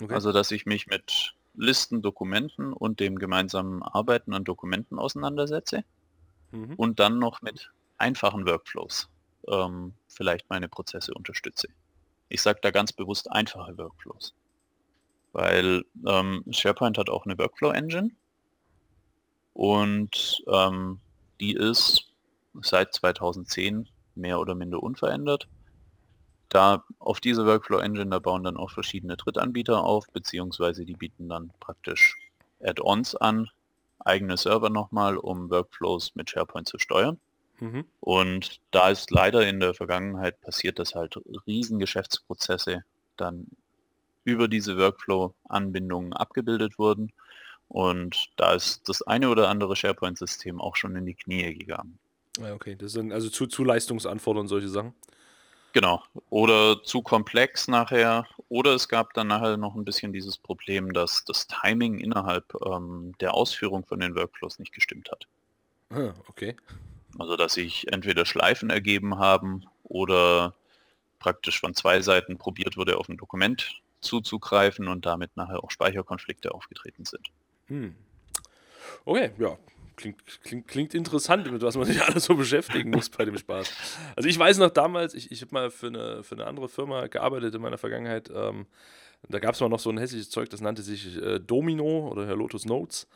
Okay. 0.00 0.14
Also 0.14 0.32
dass 0.32 0.50
ich 0.50 0.66
mich 0.66 0.86
mit 0.86 1.34
Listen, 1.54 2.02
Dokumenten 2.02 2.72
und 2.72 3.00
dem 3.00 3.18
gemeinsamen 3.18 3.82
Arbeiten 3.82 4.34
an 4.34 4.44
Dokumenten 4.44 4.98
auseinandersetze 4.98 5.84
mhm. 6.50 6.74
und 6.76 7.00
dann 7.00 7.18
noch 7.18 7.42
mit 7.42 7.70
einfachen 7.98 8.46
Workflows 8.46 9.08
ähm, 9.48 9.92
vielleicht 10.08 10.48
meine 10.50 10.68
Prozesse 10.68 11.14
unterstütze. 11.14 11.68
Ich 12.28 12.42
sage 12.42 12.58
da 12.62 12.70
ganz 12.70 12.92
bewusst 12.92 13.30
einfache 13.30 13.76
Workflows, 13.78 14.34
weil 15.32 15.84
ähm, 16.06 16.44
SharePoint 16.50 16.98
hat 16.98 17.10
auch 17.10 17.24
eine 17.24 17.38
Workflow-Engine 17.38 18.10
und 19.52 20.42
ähm, 20.48 21.00
die 21.40 21.52
ist 21.54 22.12
seit 22.62 22.94
2010 22.94 23.88
mehr 24.14 24.40
oder 24.40 24.54
minder 24.54 24.82
unverändert. 24.82 25.48
Da 26.54 26.84
auf 27.00 27.18
diese 27.18 27.46
Workflow 27.46 27.80
Engine, 27.80 28.10
da 28.10 28.20
bauen 28.20 28.44
dann 28.44 28.56
auch 28.56 28.70
verschiedene 28.70 29.16
Drittanbieter 29.16 29.82
auf, 29.82 30.06
beziehungsweise 30.12 30.84
die 30.84 30.94
bieten 30.94 31.28
dann 31.28 31.50
praktisch 31.58 32.16
Add-ons 32.62 33.16
an, 33.16 33.50
eigene 33.98 34.36
Server 34.36 34.70
nochmal, 34.70 35.16
um 35.16 35.50
Workflows 35.50 36.14
mit 36.14 36.30
SharePoint 36.30 36.68
zu 36.68 36.78
steuern. 36.78 37.18
Mhm. 37.58 37.84
Und 37.98 38.60
da 38.70 38.90
ist 38.90 39.10
leider 39.10 39.44
in 39.48 39.58
der 39.58 39.74
Vergangenheit 39.74 40.40
passiert, 40.42 40.78
dass 40.78 40.94
halt 40.94 41.18
riesen 41.44 41.80
Geschäftsprozesse 41.80 42.84
dann 43.16 43.48
über 44.22 44.46
diese 44.46 44.78
Workflow-Anbindungen 44.78 46.12
abgebildet 46.12 46.78
wurden. 46.78 47.12
Und 47.66 48.28
da 48.36 48.52
ist 48.52 48.88
das 48.88 49.02
eine 49.02 49.28
oder 49.28 49.48
andere 49.48 49.74
SharePoint-System 49.74 50.60
auch 50.60 50.76
schon 50.76 50.94
in 50.94 51.04
die 51.04 51.14
Knie 51.14 51.52
gegangen. 51.54 51.98
Ja, 52.38 52.54
okay. 52.54 52.76
Das 52.76 52.92
sind 52.92 53.12
also 53.12 53.28
zu, 53.28 53.48
zu 53.48 53.64
Leistungsanforderungen 53.64 54.48
solche 54.48 54.68
Sachen. 54.68 54.94
Genau. 55.74 56.04
Oder 56.30 56.84
zu 56.84 57.02
komplex 57.02 57.66
nachher. 57.66 58.28
Oder 58.48 58.74
es 58.74 58.88
gab 58.88 59.12
dann 59.14 59.26
nachher 59.26 59.56
noch 59.56 59.74
ein 59.74 59.84
bisschen 59.84 60.12
dieses 60.12 60.38
Problem, 60.38 60.92
dass 60.92 61.24
das 61.24 61.48
Timing 61.48 61.98
innerhalb 61.98 62.54
ähm, 62.64 63.12
der 63.20 63.34
Ausführung 63.34 63.84
von 63.84 63.98
den 63.98 64.14
Workflows 64.14 64.60
nicht 64.60 64.72
gestimmt 64.72 65.10
hat. 65.10 65.26
Ah, 65.90 66.14
okay. 66.28 66.56
Also 67.18 67.36
dass 67.36 67.54
sich 67.54 67.92
entweder 67.92 68.24
Schleifen 68.24 68.70
ergeben 68.70 69.18
haben 69.18 69.64
oder 69.82 70.54
praktisch 71.18 71.58
von 71.58 71.74
zwei 71.74 72.00
Seiten 72.02 72.38
probiert 72.38 72.76
wurde, 72.76 72.96
auf 72.96 73.08
ein 73.08 73.16
Dokument 73.16 73.82
zuzugreifen 74.00 74.86
und 74.86 75.04
damit 75.06 75.36
nachher 75.36 75.64
auch 75.64 75.72
Speicherkonflikte 75.72 76.54
aufgetreten 76.54 77.04
sind. 77.04 77.30
Hm. 77.66 77.96
Okay, 79.04 79.32
ja, 79.38 79.58
klingt, 79.96 80.22
klingt, 80.42 80.68
klingt 80.68 80.94
interessant, 80.94 81.50
mit 81.50 81.62
was 81.62 81.76
man 81.76 81.86
sich 81.86 82.02
alles 82.08 82.24
so 82.24 82.34
beschäftigen 82.34 82.90
muss 82.90 83.08
bei 83.08 83.24
dem 83.24 83.36
Spaß. 83.36 83.72
Also 84.16 84.28
ich 84.28 84.38
weiß 84.38 84.58
noch 84.58 84.70
damals, 84.70 85.14
ich, 85.14 85.30
ich 85.30 85.42
habe 85.42 85.54
mal 85.54 85.70
für 85.70 85.88
eine, 85.88 86.22
für 86.22 86.34
eine 86.34 86.46
andere 86.46 86.68
Firma 86.68 87.06
gearbeitet 87.06 87.54
in 87.54 87.62
meiner 87.62 87.78
Vergangenheit. 87.78 88.30
Ähm, 88.34 88.66
da 89.28 89.38
gab 89.38 89.54
es 89.54 89.60
mal 89.60 89.68
noch 89.68 89.80
so 89.80 89.90
ein 89.90 89.98
hässliches 89.98 90.30
Zeug, 90.30 90.50
das 90.50 90.60
nannte 90.60 90.82
sich 90.82 91.16
äh, 91.16 91.38
Domino 91.40 92.08
oder 92.08 92.26
Herr 92.26 92.36
Lotus 92.36 92.66
Notes. 92.66 93.06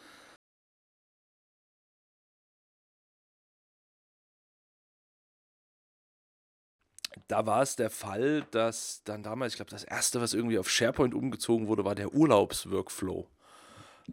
Da 7.29 7.45
war 7.47 7.62
es 7.62 7.77
der 7.77 7.91
Fall, 7.91 8.47
dass 8.53 9.03
dann 9.05 9.23
damals, 9.23 9.53
ich 9.53 9.57
glaube, 9.57 9.71
das 9.71 9.85
erste, 9.85 10.21
was 10.21 10.33
irgendwie 10.33 10.59
auf 10.59 10.71
SharePoint 10.71 11.14
umgezogen 11.14 11.67
wurde, 11.67 11.85
war 11.85 11.95
der 11.95 12.14
Urlaubsworkflow. 12.14 13.29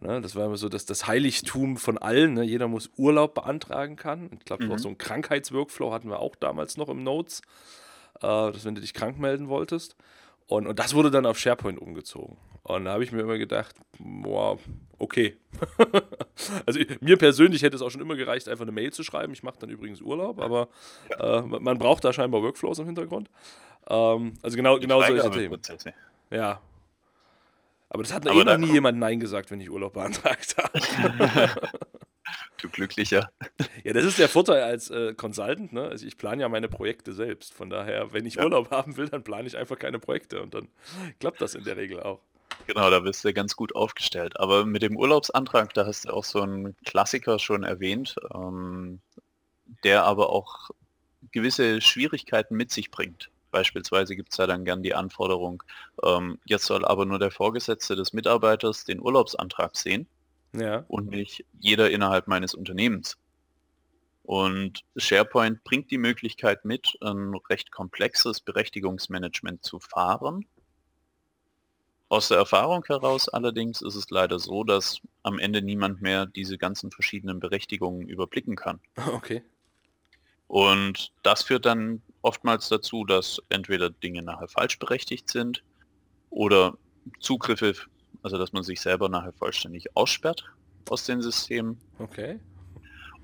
Ne, 0.00 0.20
das 0.20 0.36
war 0.36 0.46
immer 0.46 0.58
so 0.58 0.68
das, 0.68 0.84
das 0.84 1.06
Heiligtum 1.06 1.78
von 1.78 1.96
allen. 1.96 2.34
Ne? 2.34 2.44
Jeder 2.44 2.68
muss 2.68 2.90
Urlaub 2.96 3.34
beantragen 3.34 3.96
kann. 3.96 4.30
Ich 4.38 4.44
glaube, 4.44 4.66
mhm. 4.66 4.78
so 4.78 4.88
ein 4.88 4.98
Krankheitsworkflow 4.98 5.92
hatten 5.92 6.10
wir 6.10 6.20
auch 6.20 6.36
damals 6.36 6.76
noch 6.76 6.90
im 6.90 7.02
Notes, 7.02 7.40
äh, 8.16 8.20
dass 8.20 8.64
wenn 8.66 8.74
du 8.74 8.82
dich 8.82 8.92
krank 8.92 9.18
melden 9.18 9.48
wolltest. 9.48 9.96
Und, 10.48 10.66
und 10.66 10.78
das 10.78 10.94
wurde 10.94 11.10
dann 11.10 11.24
auf 11.24 11.38
SharePoint 11.38 11.80
umgezogen. 11.80 12.36
Und 12.62 12.84
da 12.84 12.92
habe 12.92 13.04
ich 13.04 13.12
mir 13.12 13.20
immer 13.20 13.38
gedacht, 13.38 13.74
boah, 13.98 14.58
okay. 14.98 15.36
also 16.66 16.78
mir 17.00 17.16
persönlich 17.16 17.62
hätte 17.62 17.76
es 17.76 17.82
auch 17.82 17.90
schon 17.90 18.00
immer 18.00 18.16
gereicht, 18.16 18.48
einfach 18.48 18.64
eine 18.64 18.72
Mail 18.72 18.92
zu 18.92 19.02
schreiben. 19.02 19.32
Ich 19.32 19.42
mache 19.42 19.58
dann 19.60 19.70
übrigens 19.70 20.02
Urlaub, 20.02 20.40
aber 20.40 20.68
äh, 21.18 21.40
man 21.40 21.78
braucht 21.78 22.04
da 22.04 22.12
scheinbar 22.12 22.42
Workflows 22.42 22.80
im 22.80 22.86
Hintergrund. 22.86 23.30
Ähm, 23.88 24.34
also 24.42 24.56
genau, 24.56 24.78
genau 24.78 25.00
solche 25.00 25.30
Themen. 25.30 25.60
Ja, 26.30 26.60
aber 27.88 28.02
das 28.02 28.12
hat 28.12 28.24
noch 28.24 28.34
eh 28.34 28.44
noch 28.44 28.58
nie 28.58 28.72
jemand 28.72 28.98
Nein 28.98 29.20
gesagt, 29.20 29.50
wenn 29.50 29.60
ich 29.60 29.70
Urlaub 29.70 29.94
beantragt 29.94 30.56
habe. 30.58 31.50
du 32.60 32.68
Glücklicher. 32.68 33.30
Ja, 33.84 33.92
das 33.92 34.04
ist 34.04 34.18
der 34.18 34.28
Vorteil 34.28 34.62
als 34.62 34.90
äh, 34.90 35.14
Consultant. 35.14 35.72
Ne? 35.72 35.82
Also 35.82 36.06
ich 36.06 36.18
plane 36.18 36.42
ja 36.42 36.48
meine 36.48 36.68
Projekte 36.68 37.12
selbst. 37.12 37.54
Von 37.54 37.70
daher, 37.70 38.12
wenn 38.12 38.26
ich 38.26 38.34
ja. 38.34 38.44
Urlaub 38.44 38.70
haben 38.70 38.96
will, 38.96 39.08
dann 39.08 39.22
plane 39.22 39.46
ich 39.46 39.56
einfach 39.56 39.78
keine 39.78 39.98
Projekte 39.98 40.42
und 40.42 40.54
dann 40.54 40.68
klappt 41.20 41.40
das 41.40 41.54
in 41.54 41.64
der 41.64 41.76
Regel 41.76 42.00
auch. 42.02 42.20
Genau, 42.66 42.90
da 42.90 43.00
bist 43.00 43.24
du 43.24 43.32
ganz 43.32 43.54
gut 43.54 43.74
aufgestellt. 43.74 44.40
Aber 44.40 44.64
mit 44.64 44.82
dem 44.82 44.96
Urlaubsantrag, 44.96 45.72
da 45.74 45.86
hast 45.86 46.06
du 46.06 46.10
auch 46.10 46.24
so 46.24 46.40
einen 46.40 46.76
Klassiker 46.84 47.38
schon 47.38 47.62
erwähnt, 47.62 48.16
ähm, 48.34 49.00
der 49.84 50.04
aber 50.04 50.30
auch 50.30 50.70
gewisse 51.32 51.80
Schwierigkeiten 51.80 52.56
mit 52.56 52.72
sich 52.72 52.90
bringt. 52.90 53.30
Beispielsweise 53.56 54.16
gibt 54.16 54.32
es 54.32 54.36
ja 54.36 54.46
dann 54.46 54.66
gern 54.66 54.82
die 54.82 54.94
Anforderung, 54.94 55.62
ähm, 56.02 56.38
jetzt 56.44 56.66
soll 56.66 56.84
aber 56.84 57.06
nur 57.06 57.18
der 57.18 57.30
Vorgesetzte 57.30 57.96
des 57.96 58.12
Mitarbeiters 58.12 58.84
den 58.84 59.00
Urlaubsantrag 59.00 59.74
sehen 59.74 60.06
ja. 60.52 60.84
und 60.88 61.08
nicht 61.08 61.46
jeder 61.58 61.90
innerhalb 61.90 62.28
meines 62.28 62.52
Unternehmens. 62.52 63.16
Und 64.24 64.84
SharePoint 64.94 65.64
bringt 65.64 65.90
die 65.90 65.96
Möglichkeit 65.96 66.66
mit, 66.66 66.98
ein 67.00 67.32
recht 67.48 67.72
komplexes 67.72 68.42
Berechtigungsmanagement 68.42 69.64
zu 69.64 69.80
fahren. 69.80 70.44
Aus 72.10 72.28
der 72.28 72.36
Erfahrung 72.36 72.84
heraus 72.84 73.30
allerdings 73.30 73.80
ist 73.80 73.94
es 73.94 74.10
leider 74.10 74.38
so, 74.38 74.64
dass 74.64 75.00
am 75.22 75.38
Ende 75.38 75.62
niemand 75.62 76.02
mehr 76.02 76.26
diese 76.26 76.58
ganzen 76.58 76.90
verschiedenen 76.90 77.40
Berechtigungen 77.40 78.06
überblicken 78.06 78.54
kann. 78.54 78.80
Okay. 79.14 79.42
Und 80.46 81.10
das 81.22 81.42
führt 81.42 81.66
dann 81.66 82.02
oftmals 82.26 82.68
dazu, 82.68 83.04
dass 83.04 83.40
entweder 83.50 83.88
Dinge 83.88 84.20
nachher 84.20 84.48
falsch 84.48 84.78
berechtigt 84.78 85.30
sind 85.30 85.62
oder 86.28 86.76
Zugriffe, 87.20 87.74
also 88.22 88.36
dass 88.36 88.52
man 88.52 88.64
sich 88.64 88.80
selber 88.80 89.08
nachher 89.08 89.32
vollständig 89.32 89.96
aussperrt 89.96 90.44
aus 90.90 91.04
den 91.04 91.22
Systemen. 91.22 91.78
Okay. 91.98 92.40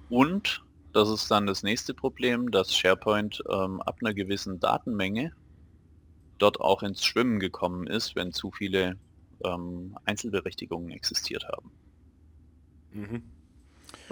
Und 0.08 0.64
das 0.92 1.10
ist 1.10 1.30
dann 1.30 1.46
das 1.46 1.64
nächste 1.64 1.94
Problem, 1.94 2.50
dass 2.52 2.76
SharePoint 2.76 3.42
ähm, 3.50 3.80
ab 3.82 3.96
einer 4.00 4.14
gewissen 4.14 4.60
Datenmenge 4.60 5.32
dort 6.38 6.60
auch 6.60 6.82
ins 6.82 7.04
Schwimmen 7.04 7.40
gekommen 7.40 7.88
ist, 7.88 8.14
wenn 8.14 8.32
zu 8.32 8.52
viele 8.52 8.96
ähm, 9.44 9.98
Einzelberechtigungen 10.04 10.90
existiert 10.90 11.44
haben. 11.48 11.72
Mhm. 12.92 13.22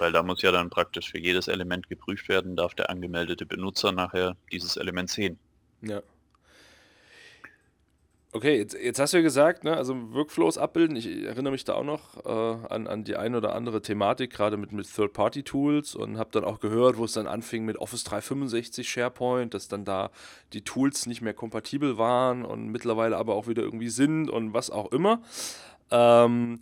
Weil 0.01 0.11
da 0.11 0.23
muss 0.23 0.41
ja 0.41 0.51
dann 0.51 0.71
praktisch 0.71 1.11
für 1.11 1.19
jedes 1.19 1.47
Element 1.47 1.87
geprüft 1.87 2.27
werden, 2.27 2.55
darf 2.55 2.73
der 2.73 2.89
angemeldete 2.89 3.45
Benutzer 3.45 3.91
nachher 3.91 4.35
dieses 4.51 4.75
Element 4.75 5.11
sehen. 5.11 5.37
Ja. 5.83 6.01
Okay, 8.33 8.57
jetzt, 8.57 8.73
jetzt 8.73 8.97
hast 8.97 9.13
du 9.13 9.17
ja 9.17 9.21
gesagt, 9.21 9.63
ne, 9.63 9.77
also 9.77 9.93
Workflows 10.11 10.57
abbilden. 10.57 10.95
Ich 10.95 11.05
erinnere 11.05 11.51
mich 11.51 11.65
da 11.65 11.75
auch 11.75 11.83
noch 11.83 12.25
äh, 12.25 12.29
an, 12.73 12.87
an 12.87 13.03
die 13.03 13.15
ein 13.15 13.35
oder 13.35 13.53
andere 13.53 13.83
Thematik, 13.83 14.31
gerade 14.31 14.57
mit, 14.57 14.71
mit 14.71 14.91
Third-Party-Tools 14.91 15.93
und 15.93 16.17
habe 16.17 16.31
dann 16.31 16.45
auch 16.45 16.59
gehört, 16.59 16.97
wo 16.97 17.03
es 17.03 17.13
dann 17.13 17.27
anfing 17.27 17.63
mit 17.63 17.77
Office 17.77 18.03
365 18.05 18.89
SharePoint, 18.89 19.53
dass 19.53 19.67
dann 19.67 19.85
da 19.85 20.09
die 20.53 20.63
Tools 20.63 21.05
nicht 21.05 21.21
mehr 21.21 21.35
kompatibel 21.35 21.99
waren 21.99 22.43
und 22.43 22.69
mittlerweile 22.69 23.17
aber 23.17 23.35
auch 23.35 23.47
wieder 23.47 23.61
irgendwie 23.61 23.89
sind 23.89 24.31
und 24.31 24.55
was 24.55 24.71
auch 24.71 24.91
immer. 24.91 25.21
Ähm, 25.91 26.61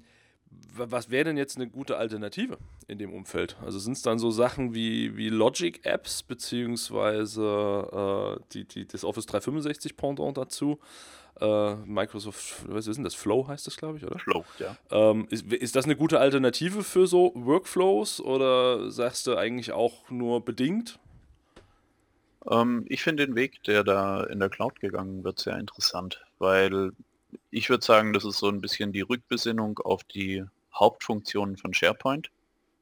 was 0.75 1.09
wäre 1.09 1.25
denn 1.25 1.37
jetzt 1.37 1.57
eine 1.57 1.67
gute 1.67 1.97
Alternative 1.97 2.57
in 2.87 2.97
dem 2.97 3.13
Umfeld? 3.13 3.57
Also 3.63 3.79
sind 3.79 3.93
es 3.93 4.01
dann 4.01 4.19
so 4.19 4.31
Sachen 4.31 4.73
wie, 4.73 5.17
wie 5.17 5.29
Logic-Apps, 5.29 6.23
beziehungsweise 6.23 8.39
äh, 8.39 8.43
die, 8.53 8.65
die, 8.65 8.87
das 8.87 9.03
Office 9.03 9.25
365 9.25 9.97
Pendant 9.97 10.37
dazu? 10.37 10.79
Äh, 11.39 11.75
Microsoft, 11.75 12.55
was 12.67 12.87
ist 12.87 12.97
denn 12.97 13.03
das? 13.03 13.15
Flow 13.15 13.47
heißt 13.47 13.65
das, 13.65 13.77
glaube 13.77 13.97
ich, 13.97 14.05
oder? 14.05 14.19
Flow, 14.19 14.43
ja. 14.59 14.75
Ähm, 14.91 15.27
ist, 15.29 15.51
ist 15.53 15.75
das 15.75 15.85
eine 15.85 15.95
gute 15.95 16.19
Alternative 16.19 16.83
für 16.83 17.07
so 17.07 17.31
Workflows 17.35 18.19
oder 18.19 18.91
sagst 18.91 19.27
du 19.27 19.37
eigentlich 19.37 19.71
auch 19.71 20.09
nur 20.09 20.43
bedingt? 20.43 20.99
Ähm, 22.49 22.85
ich 22.89 23.03
finde 23.03 23.25
den 23.25 23.35
Weg, 23.35 23.63
der 23.63 23.83
da 23.83 24.23
in 24.23 24.39
der 24.39 24.49
Cloud 24.49 24.79
gegangen 24.79 25.23
wird, 25.23 25.39
sehr 25.39 25.57
interessant, 25.57 26.25
weil 26.39 26.91
ich 27.51 27.69
würde 27.69 27.85
sagen, 27.85 28.13
das 28.13 28.25
ist 28.25 28.39
so 28.39 28.47
ein 28.47 28.61
bisschen 28.61 28.91
die 28.91 29.01
Rückbesinnung 29.01 29.79
auf 29.79 30.03
die 30.03 30.43
Hauptfunktionen 30.73 31.57
von 31.57 31.73
SharePoint, 31.73 32.29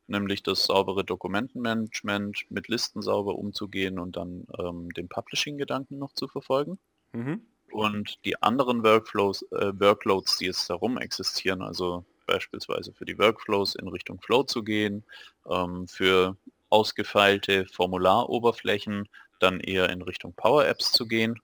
nämlich 0.07 0.43
das 0.43 0.65
saubere 0.65 1.03
Dokumentenmanagement, 1.03 2.45
mit 2.49 2.67
Listen 2.67 3.01
sauber 3.01 3.35
umzugehen 3.35 3.99
und 3.99 4.15
dann 4.15 4.47
ähm, 4.59 4.93
den 4.93 5.07
Publishing-Gedanken 5.07 5.97
noch 5.97 6.13
zu 6.13 6.27
verfolgen. 6.27 6.79
Mhm. 7.13 7.41
Und 7.71 8.23
die 8.25 8.41
anderen 8.41 8.83
Workflows, 8.83 9.43
äh, 9.51 9.79
Workloads, 9.79 10.37
die 10.37 10.45
jetzt 10.45 10.69
darum 10.69 10.97
existieren, 10.97 11.61
also 11.61 12.05
beispielsweise 12.25 12.93
für 12.93 13.05
die 13.05 13.17
Workflows 13.17 13.75
in 13.75 13.87
Richtung 13.87 14.21
Flow 14.21 14.43
zu 14.43 14.63
gehen, 14.63 15.03
ähm, 15.49 15.87
für 15.87 16.37
ausgefeilte 16.69 17.65
Formularoberflächen 17.65 19.07
dann 19.39 19.59
eher 19.59 19.89
in 19.89 20.01
Richtung 20.01 20.33
Power 20.33 20.65
Apps 20.65 20.91
zu 20.91 21.07
gehen. 21.07 21.39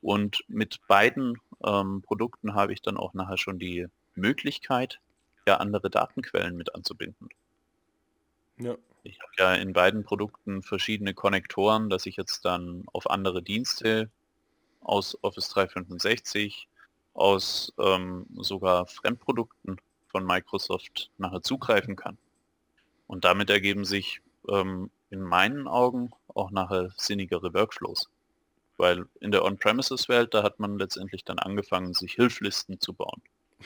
Und 0.00 0.44
mit 0.48 0.80
beiden 0.88 1.38
ähm, 1.64 2.02
Produkten 2.02 2.54
habe 2.54 2.72
ich 2.72 2.82
dann 2.82 2.96
auch 2.96 3.14
nachher 3.14 3.38
schon 3.38 3.58
die 3.58 3.86
Möglichkeit, 4.14 5.00
ja 5.46 5.56
andere 5.56 5.90
Datenquellen 5.90 6.56
mit 6.56 6.74
anzubinden. 6.74 7.28
Ja. 8.58 8.76
Ich 9.04 9.18
habe 9.20 9.32
ja 9.38 9.54
in 9.54 9.72
beiden 9.72 10.04
Produkten 10.04 10.62
verschiedene 10.62 11.12
Konnektoren, 11.12 11.90
dass 11.90 12.06
ich 12.06 12.16
jetzt 12.16 12.44
dann 12.44 12.84
auf 12.92 13.10
andere 13.10 13.42
Dienste 13.42 14.10
aus 14.80 15.18
Office 15.22 15.48
365, 15.48 16.68
aus 17.14 17.72
ähm, 17.78 18.26
sogar 18.36 18.86
Fremdprodukten 18.86 19.80
von 20.08 20.24
Microsoft 20.24 21.10
nachher 21.18 21.42
zugreifen 21.42 21.96
kann. 21.96 22.16
Und 23.06 23.24
damit 23.24 23.50
ergeben 23.50 23.84
sich 23.84 24.20
ähm, 24.48 24.90
in 25.10 25.20
meinen 25.20 25.68
Augen 25.68 26.10
auch 26.28 26.50
nachher 26.50 26.90
sinnigere 26.96 27.52
Workflows. 27.52 28.08
Weil 28.76 29.06
in 29.20 29.32
der 29.32 29.44
On-Premises-Welt, 29.44 30.32
da 30.32 30.42
hat 30.42 30.58
man 30.58 30.78
letztendlich 30.78 31.24
dann 31.24 31.38
angefangen, 31.38 31.92
sich 31.92 32.14
Hilflisten 32.14 32.80
zu 32.80 32.94
bauen. 32.94 33.20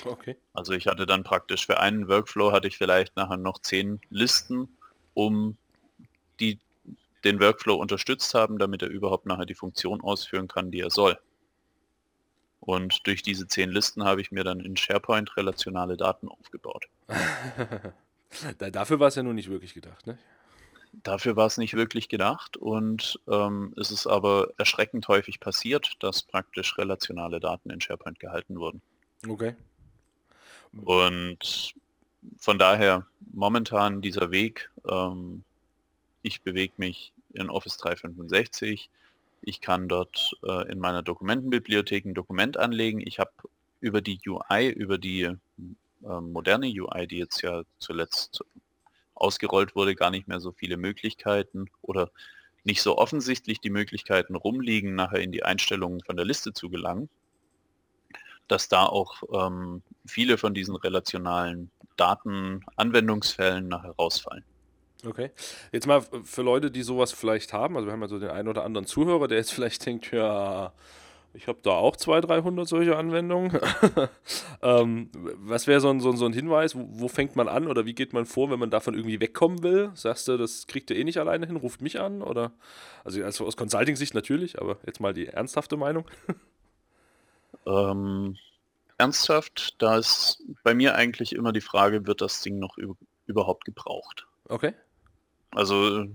Okay. 0.04 0.37
Also 0.52 0.72
ich 0.72 0.87
hatte 0.87 1.06
dann 1.06 1.24
praktisch 1.24 1.66
für 1.66 1.80
einen 1.80 2.09
Workflow 2.09 2.52
hatte 2.52 2.68
ich 2.68 2.76
vielleicht 2.76 3.16
nachher 3.16 3.37
noch 3.37 3.59
zehn 3.59 4.00
Listen, 4.11 4.68
um 5.14 5.56
die 6.40 6.59
den 7.24 7.40
Workflow 7.40 7.74
unterstützt 7.74 8.35
haben, 8.35 8.59
damit 8.59 8.82
er 8.82 8.88
überhaupt 8.88 9.26
nachher 9.26 9.46
die 9.46 9.54
Funktion 9.54 10.00
ausführen 10.00 10.48
kann, 10.48 10.70
die 10.70 10.80
er 10.80 10.90
soll. 10.90 11.18
Und 12.61 13.06
durch 13.06 13.22
diese 13.22 13.46
zehn 13.46 13.70
Listen 13.70 14.04
habe 14.04 14.20
ich 14.20 14.32
mir 14.32 14.44
dann 14.44 14.61
in 14.61 14.76
SharePoint 14.76 15.37
relationale 15.37 15.96
Daten 15.96 16.28
aufgebaut. 16.28 16.88
Dafür 18.59 19.00
war 19.00 19.09
es 19.09 19.14
ja 19.14 19.22
nun 19.22 19.37
nicht 19.37 19.50
wirklich 19.50 19.74
gedacht, 19.74 20.06
ne? 20.06 20.18
Dafür 21.02 21.37
war 21.37 21.46
es 21.46 21.59
nicht 21.59 21.74
wirklich 21.74 22.09
gedacht 22.09 22.56
und 22.56 23.20
ähm, 23.28 23.74
es 23.76 23.90
ist 23.90 24.06
aber 24.06 24.52
erschreckend 24.56 25.09
häufig 25.09 25.40
passiert, 25.40 25.92
dass 26.00 26.22
praktisch 26.22 26.78
relationale 26.78 27.38
Daten 27.38 27.70
in 27.70 27.80
SharePoint 27.80 28.18
gehalten 28.18 28.59
wurden. 28.59 28.80
Okay. 29.28 29.56
Und 30.72 31.74
von 32.38 32.59
daher 32.59 33.07
momentan 33.33 34.02
dieser 34.02 34.31
Weg, 34.31 34.70
ähm, 34.88 35.44
ich 36.22 36.42
bewege 36.42 36.74
mich 36.76 37.12
in 37.33 37.50
Office 37.50 37.76
365, 37.79 38.90
ich 39.42 39.61
kann 39.61 39.88
dort 39.88 40.37
äh, 40.42 40.70
in 40.70 40.79
meiner 40.79 41.02
Dokumentenbibliothek 41.02 42.05
ein 42.05 42.14
Dokument 42.14 42.57
anlegen, 42.57 43.00
ich 43.00 43.18
habe 43.18 43.31
über 43.81 44.00
die 44.00 44.18
UI, 44.26 44.68
über 44.68 44.98
die 44.98 45.22
äh, 45.22 45.37
moderne 46.02 46.66
UI, 46.66 47.07
die 47.07 47.18
jetzt 47.18 47.42
ja 47.42 47.62
zuletzt 47.79 48.42
ausgerollt 49.14 49.76
wurde, 49.76 49.94
gar 49.94 50.11
nicht 50.11 50.29
mehr 50.29 50.40
so 50.40 50.52
viele 50.52 50.76
Möglichkeiten 50.76 51.70
oder 51.83 52.11
nicht 52.64 52.83
so 52.83 52.98
offensichtlich 52.98 53.61
die 53.61 53.70
Möglichkeiten 53.70 54.35
rumliegen, 54.35 54.94
nachher 54.94 55.20
in 55.20 55.31
die 55.31 55.44
Einstellungen 55.44 56.02
von 56.02 56.16
der 56.16 56.26
Liste 56.26 56.52
zu 56.52 56.68
gelangen 56.68 57.09
dass 58.48 58.68
da 58.68 58.85
auch 58.87 59.22
ähm, 59.32 59.82
viele 60.06 60.38
von 60.38 60.54
diesen 60.54 60.76
relationalen 60.76 61.70
Datenanwendungsfällen 61.96 63.68
nachher 63.68 63.92
rausfallen. 63.92 64.44
Okay. 65.04 65.30
Jetzt 65.72 65.87
mal 65.87 66.02
für 66.24 66.42
Leute, 66.42 66.70
die 66.70 66.82
sowas 66.82 67.12
vielleicht 67.12 67.52
haben, 67.52 67.76
also 67.76 67.87
wir 67.87 67.92
haben 67.92 68.02
ja 68.02 68.09
so 68.09 68.18
den 68.18 68.30
einen 68.30 68.48
oder 68.48 68.64
anderen 68.64 68.87
Zuhörer, 68.87 69.28
der 69.28 69.38
jetzt 69.38 69.52
vielleicht 69.54 69.85
denkt, 69.87 70.11
ja, 70.12 70.72
ich 71.37 71.48
habe 71.48 71.59
da 71.62 71.72
auch 71.72 71.96
200, 71.96 72.30
300 72.30 72.66
solche 72.66 72.96
Anwendungen. 72.96 73.61
ähm, 74.62 75.11
was 75.12 75.66
wäre 75.66 75.80
so 75.80 75.90
ein, 75.90 76.00
so, 76.00 76.12
so 76.12 76.24
ein 76.24 76.32
Hinweis? 76.32 76.74
Wo, 76.74 76.88
wo, 76.88 77.09
fängt 77.09 77.37
man 77.37 77.46
an 77.46 77.66
oder 77.66 77.85
wie 77.85 77.94
geht 77.94 78.14
man 78.14 78.24
vor, 78.24 78.50
wenn 78.50 78.59
man 78.59 78.70
davon 78.70 78.94
irgendwie 78.94 79.20
wegkommen 79.20 79.62
will? 79.62 79.90
Sagst 79.94 80.28
du, 80.28 80.38
das 80.38 80.66
kriegt 80.66 80.90
ihr 80.90 80.96
eh 80.96 81.04
nicht 81.04 81.18
alleine 81.18 81.46
hin, 81.46 81.56
ruft 81.56 81.82
mich 81.82 82.00
an? 82.00 82.22
Oder 82.22 82.52
also, 83.04 83.22
also 83.22 83.46
aus 83.46 83.56
Consulting-Sicht 83.56 84.14
natürlich, 84.14 84.59
aber 84.61 84.78
jetzt 84.87 85.00
mal 85.00 85.12
die 85.12 85.26
ernsthafte 85.26 85.76
Meinung. 85.76 86.06
Ähm, 87.66 88.37
ernsthaft, 88.98 89.74
da 89.79 89.98
ist 89.98 90.42
bei 90.62 90.74
mir 90.74 90.94
eigentlich 90.94 91.33
immer 91.35 91.52
die 91.52 91.61
Frage, 91.61 92.07
wird 92.07 92.20
das 92.20 92.40
Ding 92.40 92.59
noch 92.59 92.76
überhaupt 93.26 93.64
gebraucht? 93.64 94.26
Okay. 94.48 94.74
Also 95.50 96.07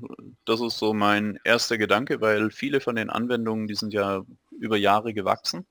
das 0.45 0.61
ist 0.61 0.77
so 0.77 0.93
mein 0.93 1.39
erster 1.43 1.77
Gedanke, 1.77 2.21
weil 2.21 2.51
viele 2.51 2.79
von 2.79 2.95
den 2.95 3.09
Anwendungen, 3.09 3.67
die 3.67 3.75
sind 3.75 3.93
ja 3.93 4.23
über 4.59 4.77
Jahre 4.77 5.13
gewachsen 5.13 5.65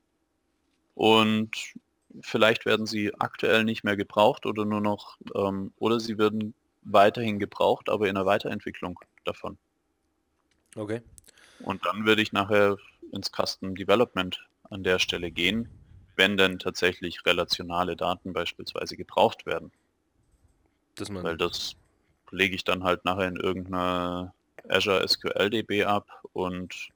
und 0.95 1.55
vielleicht 2.21 2.65
werden 2.65 2.85
sie 2.85 3.13
aktuell 3.19 3.63
nicht 3.63 3.83
mehr 3.83 3.95
gebraucht 3.95 4.45
oder 4.45 4.65
nur 4.65 4.81
noch, 4.81 5.17
ähm, 5.35 5.71
oder 5.77 5.99
sie 5.99 6.17
werden 6.17 6.53
weiterhin 6.81 7.39
gebraucht, 7.39 7.89
aber 7.89 8.09
in 8.09 8.15
der 8.15 8.25
Weiterentwicklung 8.25 8.99
davon. 9.23 9.57
Okay. 10.75 11.01
Und 11.59 11.85
dann 11.85 12.05
würde 12.05 12.21
ich 12.21 12.33
nachher 12.33 12.77
ins 13.11 13.31
Custom 13.31 13.75
Development 13.75 14.39
an 14.71 14.83
der 14.83 14.99
Stelle 14.99 15.31
gehen, 15.31 15.69
wenn 16.15 16.37
denn 16.37 16.59
tatsächlich 16.59 17.25
relationale 17.25 17.95
Daten 17.95 18.33
beispielsweise 18.33 18.97
gebraucht 18.97 19.45
werden. 19.45 19.71
Das 20.95 21.13
Weil 21.13 21.37
das 21.37 21.75
lege 22.31 22.55
ich 22.55 22.63
dann 22.63 22.83
halt 22.83 23.05
nachher 23.05 23.27
in 23.27 23.35
irgendeiner 23.35 24.33
Azure 24.67 25.07
SQL 25.07 25.49
DB 25.49 25.83
ab 25.83 26.07
und 26.33 26.89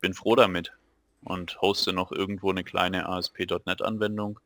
bin 0.00 0.14
froh 0.14 0.36
damit 0.36 0.72
und 1.24 1.60
hoste 1.60 1.92
noch 1.92 2.12
irgendwo 2.12 2.50
eine 2.50 2.64
kleine 2.64 3.08
ASP.NET 3.08 3.82
Anwendung, 3.82 4.40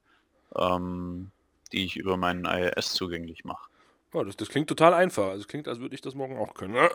ähm, 0.57 1.31
die 1.73 1.85
ich 1.85 1.97
über 1.97 2.17
meinen 2.17 2.47
IIS 2.47 2.95
zugänglich 2.95 3.45
mache. 3.45 3.69
Oh, 4.15 4.23
das, 4.23 4.37
das, 4.37 4.49
klingt 4.49 4.69
total 4.69 4.95
einfach. 4.95 5.31
Also 5.31 5.45
klingt, 5.47 5.67
als 5.67 5.81
würde 5.81 5.95
ich 5.95 6.01
das 6.01 6.15
morgen 6.15 6.39
auch 6.39 6.55
können. 6.55 6.75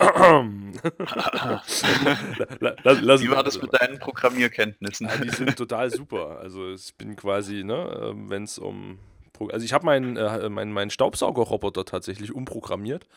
lass, 2.59 3.21
Wie 3.21 3.29
war 3.29 3.43
das 3.43 3.61
mit 3.61 3.73
deinen 3.73 3.99
Programmierkenntnissen? 3.99 5.07
Ja, 5.07 5.17
die 5.17 5.29
sind 5.29 5.57
total 5.57 5.91
super. 5.91 6.39
Also 6.39 6.71
ich 6.71 6.95
bin 6.95 7.17
quasi, 7.17 7.65
ne, 7.65 8.09
ähm, 8.11 8.29
wenn 8.29 8.43
es 8.43 8.57
um 8.57 8.99
also 9.47 9.63
ich 9.63 9.71
habe 9.71 9.85
meinen, 9.85 10.17
äh, 10.17 10.49
meinen, 10.49 10.73
meinen 10.73 10.89
Staubsaugerroboter 10.89 11.85
tatsächlich 11.85 12.33
umprogrammiert, 12.33 13.07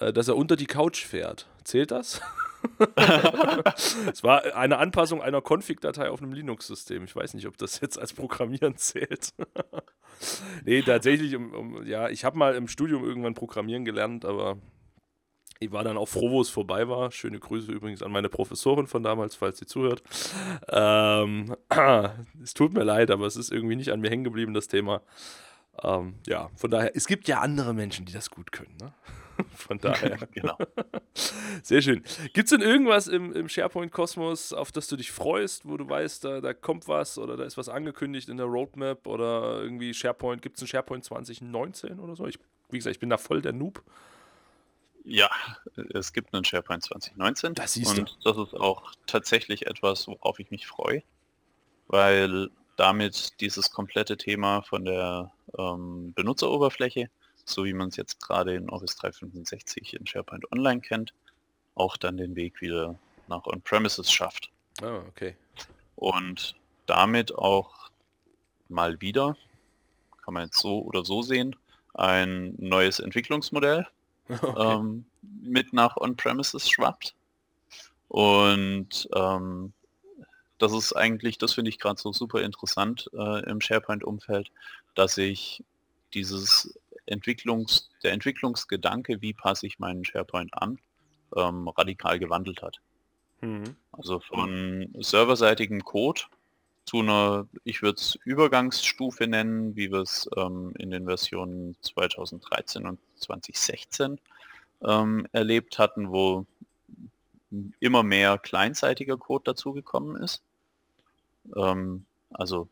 äh, 0.00 0.12
dass 0.12 0.28
er 0.28 0.36
unter 0.36 0.56
die 0.56 0.66
Couch 0.66 1.04
fährt. 1.04 1.46
Zählt 1.64 1.90
das? 1.90 2.20
Es 4.10 4.22
war 4.22 4.54
eine 4.56 4.78
Anpassung 4.78 5.22
einer 5.22 5.40
Config-Datei 5.40 6.10
auf 6.10 6.22
einem 6.22 6.32
Linux-System. 6.32 7.04
Ich 7.04 7.14
weiß 7.14 7.34
nicht, 7.34 7.46
ob 7.46 7.56
das 7.58 7.80
jetzt 7.80 7.98
als 7.98 8.12
Programmieren 8.12 8.76
zählt. 8.76 9.34
nee, 10.64 10.82
tatsächlich, 10.82 11.34
um, 11.36 11.52
um, 11.54 11.86
ja, 11.86 12.08
ich 12.08 12.24
habe 12.24 12.38
mal 12.38 12.54
im 12.54 12.68
Studium 12.68 13.04
irgendwann 13.04 13.34
Programmieren 13.34 13.84
gelernt, 13.84 14.24
aber 14.24 14.58
Ich 15.60 15.70
war 15.70 15.84
dann 15.84 15.96
auch 15.96 16.08
froh, 16.08 16.30
wo 16.30 16.40
es 16.40 16.50
vorbei 16.50 16.88
war. 16.88 17.12
Schöne 17.12 17.38
Grüße 17.38 17.70
übrigens 17.70 18.02
an 18.02 18.10
meine 18.10 18.28
Professorin 18.28 18.88
von 18.88 19.02
damals, 19.04 19.36
falls 19.36 19.58
sie 19.58 19.66
zuhört. 19.66 20.02
Ähm, 20.68 21.54
es 22.42 22.54
tut 22.54 22.72
mir 22.72 22.82
leid, 22.82 23.10
aber 23.12 23.26
es 23.26 23.36
ist 23.36 23.52
irgendwie 23.52 23.76
nicht 23.76 23.92
an 23.92 24.00
mir 24.00 24.10
hängen 24.10 24.24
geblieben, 24.24 24.54
das 24.54 24.66
Thema. 24.66 25.02
Ähm, 25.82 26.14
ja, 26.26 26.50
von 26.56 26.70
daher, 26.70 26.96
es 26.96 27.06
gibt 27.06 27.28
ja 27.28 27.40
andere 27.40 27.74
Menschen, 27.74 28.06
die 28.06 28.12
das 28.12 28.30
gut 28.30 28.50
können. 28.52 28.76
Ne? 28.80 28.92
Von 29.54 29.78
daher. 29.78 30.18
genau. 30.32 30.56
Sehr 31.62 31.82
schön. 31.82 32.02
Gibt 32.32 32.46
es 32.46 32.50
denn 32.50 32.60
irgendwas 32.60 33.08
im, 33.08 33.32
im 33.32 33.48
SharePoint-Kosmos, 33.48 34.52
auf 34.52 34.72
das 34.72 34.88
du 34.88 34.96
dich 34.96 35.12
freust, 35.12 35.66
wo 35.68 35.76
du 35.76 35.88
weißt, 35.88 36.24
da, 36.24 36.40
da 36.40 36.54
kommt 36.54 36.88
was 36.88 37.18
oder 37.18 37.36
da 37.36 37.44
ist 37.44 37.56
was 37.56 37.68
angekündigt 37.68 38.28
in 38.28 38.36
der 38.36 38.46
Roadmap 38.46 39.06
oder 39.06 39.62
irgendwie 39.62 39.94
SharePoint? 39.94 40.42
Gibt 40.42 40.56
es 40.56 40.62
ein 40.62 40.68
SharePoint 40.68 41.04
2019 41.04 42.00
oder 42.00 42.16
so? 42.16 42.26
Ich, 42.26 42.38
wie 42.70 42.78
gesagt, 42.78 42.96
ich 42.96 43.00
bin 43.00 43.10
da 43.10 43.18
voll 43.18 43.42
der 43.42 43.52
Noob. 43.52 43.82
Ja, 45.04 45.30
es 45.94 46.12
gibt 46.12 46.32
einen 46.32 46.44
SharePoint 46.44 46.84
2019 46.84 47.54
das 47.54 47.72
siehst 47.72 47.98
und 47.98 48.16
das 48.24 48.36
ist 48.36 48.54
auch 48.54 48.92
tatsächlich 49.06 49.66
etwas, 49.66 50.06
worauf 50.06 50.38
ich 50.38 50.50
mich 50.50 50.66
freue, 50.66 51.02
weil 51.88 52.50
damit 52.76 53.40
dieses 53.40 53.72
komplette 53.72 54.16
Thema 54.16 54.62
von 54.62 54.84
der 54.84 55.32
ähm, 55.58 56.12
Benutzeroberfläche, 56.14 57.10
so 57.44 57.64
wie 57.64 57.72
man 57.72 57.88
es 57.88 57.96
jetzt 57.96 58.20
gerade 58.20 58.54
in 58.54 58.70
Office 58.70 58.96
365 58.96 59.94
in 59.94 60.06
SharePoint 60.06 60.50
Online 60.52 60.80
kennt, 60.80 61.12
auch 61.74 61.96
dann 61.96 62.16
den 62.16 62.36
Weg 62.36 62.60
wieder 62.60 62.98
nach 63.28 63.46
On-Premises 63.46 64.12
schafft. 64.12 64.50
Ah, 64.82 65.02
okay. 65.08 65.36
Und 65.96 66.54
damit 66.86 67.34
auch 67.34 67.90
mal 68.68 69.00
wieder, 69.00 69.36
kann 70.24 70.34
man 70.34 70.44
jetzt 70.44 70.58
so 70.58 70.82
oder 70.82 71.04
so 71.04 71.22
sehen, 71.22 71.56
ein 71.94 72.54
neues 72.58 73.00
Entwicklungsmodell 73.00 73.86
okay. 74.28 74.54
ähm, 74.56 75.04
mit 75.22 75.72
nach 75.72 75.96
On-Premises 75.96 76.68
schwappt. 76.68 77.14
Und 78.08 79.08
ähm, 79.14 79.72
das 80.58 80.72
ist 80.72 80.92
eigentlich, 80.92 81.38
das 81.38 81.54
finde 81.54 81.70
ich 81.70 81.78
gerade 81.78 82.00
so 82.00 82.12
super 82.12 82.42
interessant 82.42 83.10
äh, 83.14 83.42
im 83.50 83.60
SharePoint-Umfeld, 83.60 84.50
dass 84.94 85.18
ich 85.18 85.64
dieses 86.14 86.78
Entwicklungs, 87.06 87.90
der 88.02 88.12
Entwicklungsgedanke, 88.12 89.20
wie 89.20 89.34
passe 89.34 89.66
ich 89.66 89.78
meinen 89.78 90.04
SharePoint 90.04 90.54
an, 90.54 90.78
ähm, 91.36 91.68
radikal 91.68 92.18
gewandelt 92.18 92.62
hat. 92.62 92.80
Mhm. 93.40 93.76
Also 93.92 94.20
von 94.20 94.88
serverseitigem 95.00 95.84
Code 95.84 96.22
zu 96.84 97.00
einer, 97.00 97.46
ich 97.64 97.82
würde 97.82 98.00
es 98.00 98.18
Übergangsstufe 98.24 99.26
nennen, 99.26 99.76
wie 99.76 99.90
wir 99.90 100.00
es 100.00 100.28
ähm, 100.36 100.72
in 100.78 100.90
den 100.90 101.06
Versionen 101.06 101.76
2013 101.80 102.86
und 102.86 102.98
2016 103.16 104.20
ähm, 104.82 105.26
erlebt 105.32 105.78
hatten, 105.78 106.10
wo 106.10 106.46
immer 107.80 108.02
mehr 108.02 108.38
kleinseitiger 108.38 109.16
Code 109.16 109.44
dazugekommen 109.44 110.16
ist. 110.22 110.42
Ähm, 111.56 112.04
also 112.30 112.68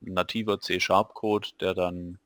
nativer 0.00 0.60
C-Sharp-Code, 0.60 1.48
der 1.60 1.74
dann 1.74 2.18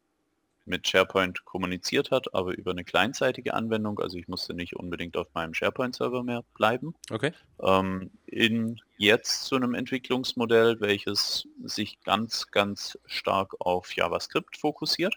mit 0.65 0.87
SharePoint 0.87 1.45
kommuniziert 1.45 2.11
hat, 2.11 2.35
aber 2.35 2.57
über 2.57 2.71
eine 2.71 2.85
kleinseitige 2.85 3.55
Anwendung. 3.55 3.99
Also 3.99 4.17
ich 4.17 4.29
musste 4.29 4.55
nicht 4.55 4.77
unbedingt 4.77 5.17
auf 5.17 5.27
meinem 5.35 5.55
SharePoint-Server 5.55 6.23
mehr 6.23 6.45
bleiben. 6.55 6.95
Okay. 7.11 7.33
Ähm, 7.61 8.11
in 8.27 8.81
jetzt 8.97 9.45
zu 9.45 9.57
einem 9.57 9.75
Entwicklungsmodell, 9.75 10.81
welches 10.81 11.49
sich 11.65 12.01
ganz, 12.03 12.51
ganz 12.51 12.99
stark 13.07 13.55
auf 13.59 13.95
JavaScript 13.95 14.57
fokussiert. 14.57 15.17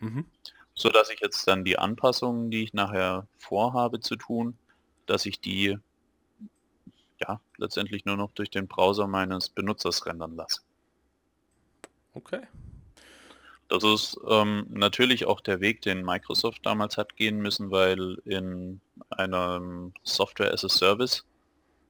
Mhm. 0.00 0.26
So 0.74 0.90
dass 0.90 1.10
ich 1.10 1.20
jetzt 1.20 1.46
dann 1.48 1.64
die 1.64 1.78
Anpassungen, 1.78 2.50
die 2.50 2.62
ich 2.62 2.74
nachher 2.74 3.26
vorhabe 3.38 4.00
zu 4.00 4.16
tun, 4.16 4.58
dass 5.06 5.24
ich 5.24 5.40
die 5.40 5.78
ja 7.18 7.40
letztendlich 7.56 8.04
nur 8.04 8.16
noch 8.16 8.32
durch 8.32 8.50
den 8.50 8.68
Browser 8.68 9.06
meines 9.06 9.48
Benutzers 9.48 10.04
rendern 10.04 10.36
lasse. 10.36 10.60
Okay. 12.12 12.42
Das 13.68 13.82
ist 13.82 14.18
ähm, 14.28 14.66
natürlich 14.70 15.26
auch 15.26 15.40
der 15.40 15.60
Weg, 15.60 15.82
den 15.82 16.04
Microsoft 16.04 16.64
damals 16.64 16.96
hat 16.96 17.16
gehen 17.16 17.38
müssen, 17.38 17.70
weil 17.70 18.18
in 18.24 18.80
einer 19.10 19.90
Software 20.04 20.52
as 20.52 20.64
a 20.64 20.68
Service 20.68 21.24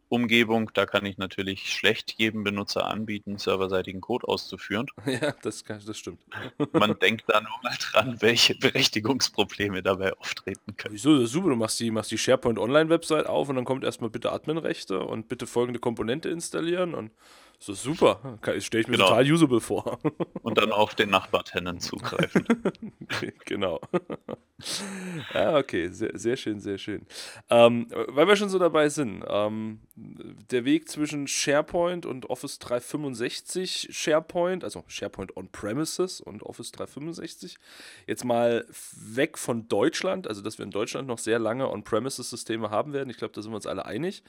Umgebung, 0.08 0.70
da 0.72 0.86
kann 0.86 1.04
ich 1.04 1.18
natürlich 1.18 1.72
schlecht 1.72 2.14
jedem 2.16 2.44
Benutzer 2.44 2.86
anbieten, 2.86 3.38
serverseitigen 3.38 4.00
Code 4.00 4.28
auszuführen. 4.28 4.86
Ja, 5.06 5.32
das, 5.42 5.64
kann, 5.64 5.80
das 5.84 5.98
stimmt. 5.98 6.20
Man 6.72 6.98
denkt 6.98 7.24
da 7.28 7.40
nur 7.40 7.58
mal 7.62 7.74
dran, 7.78 8.20
welche 8.20 8.54
Berechtigungsprobleme 8.54 9.82
dabei 9.82 10.12
auftreten 10.18 10.76
können. 10.76 10.94
Wieso, 10.94 11.14
das 11.14 11.24
ist 11.24 11.32
super, 11.32 11.48
du 11.48 11.56
machst 11.56 11.80
die, 11.80 11.90
machst 11.90 12.10
die 12.10 12.18
SharePoint 12.18 12.58
Online-Website 12.58 13.26
auf 13.26 13.48
und 13.48 13.56
dann 13.56 13.64
kommt 13.64 13.84
erstmal 13.84 14.10
bitte 14.10 14.32
Adminrechte 14.32 15.00
und 15.00 15.28
bitte 15.28 15.46
folgende 15.46 15.80
Komponente 15.80 16.28
installieren 16.28 16.94
und 16.94 17.10
das 17.58 17.68
ist 17.68 17.82
super. 17.82 18.38
Stelle 18.58 18.82
ich 18.82 18.88
mir 18.88 18.96
genau. 18.96 19.08
total 19.08 19.32
usable 19.32 19.60
vor. 19.60 19.98
Und 20.42 20.58
dann 20.58 20.72
auf 20.72 20.94
den 20.94 21.10
Nachbartenant 21.10 21.82
zugreifen. 21.82 22.46
genau. 23.44 23.80
ja, 25.34 25.56
okay, 25.56 25.88
sehr, 25.88 26.18
sehr 26.18 26.36
schön, 26.36 26.60
sehr 26.60 26.78
schön. 26.78 27.06
Ähm, 27.50 27.88
weil 28.08 28.28
wir 28.28 28.36
schon 28.36 28.48
so 28.48 28.58
dabei 28.58 28.88
sind, 28.88 29.24
ähm, 29.26 29.80
der 29.94 30.64
Weg 30.64 30.88
zwischen 30.88 31.26
SharePoint 31.26 32.06
und 32.06 32.28
Office 32.30 32.58
365 32.58 33.88
SharePoint, 33.90 34.62
also 34.62 34.84
SharePoint 34.86 35.36
On-Premises 35.36 36.20
und 36.20 36.42
Office 36.42 36.72
365, 36.72 37.58
jetzt 38.06 38.24
mal 38.24 38.66
weg 38.92 39.38
von 39.38 39.68
Deutschland, 39.68 40.28
also 40.28 40.42
dass 40.42 40.58
wir 40.58 40.64
in 40.64 40.70
Deutschland 40.70 41.08
noch 41.08 41.18
sehr 41.18 41.38
lange 41.38 41.70
On-Premises-Systeme 41.70 42.70
haben 42.70 42.92
werden. 42.92 43.10
Ich 43.10 43.16
glaube, 43.16 43.32
da 43.34 43.42
sind 43.42 43.52
wir 43.52 43.56
uns 43.56 43.66
alle 43.66 43.86
einig. 43.86 44.22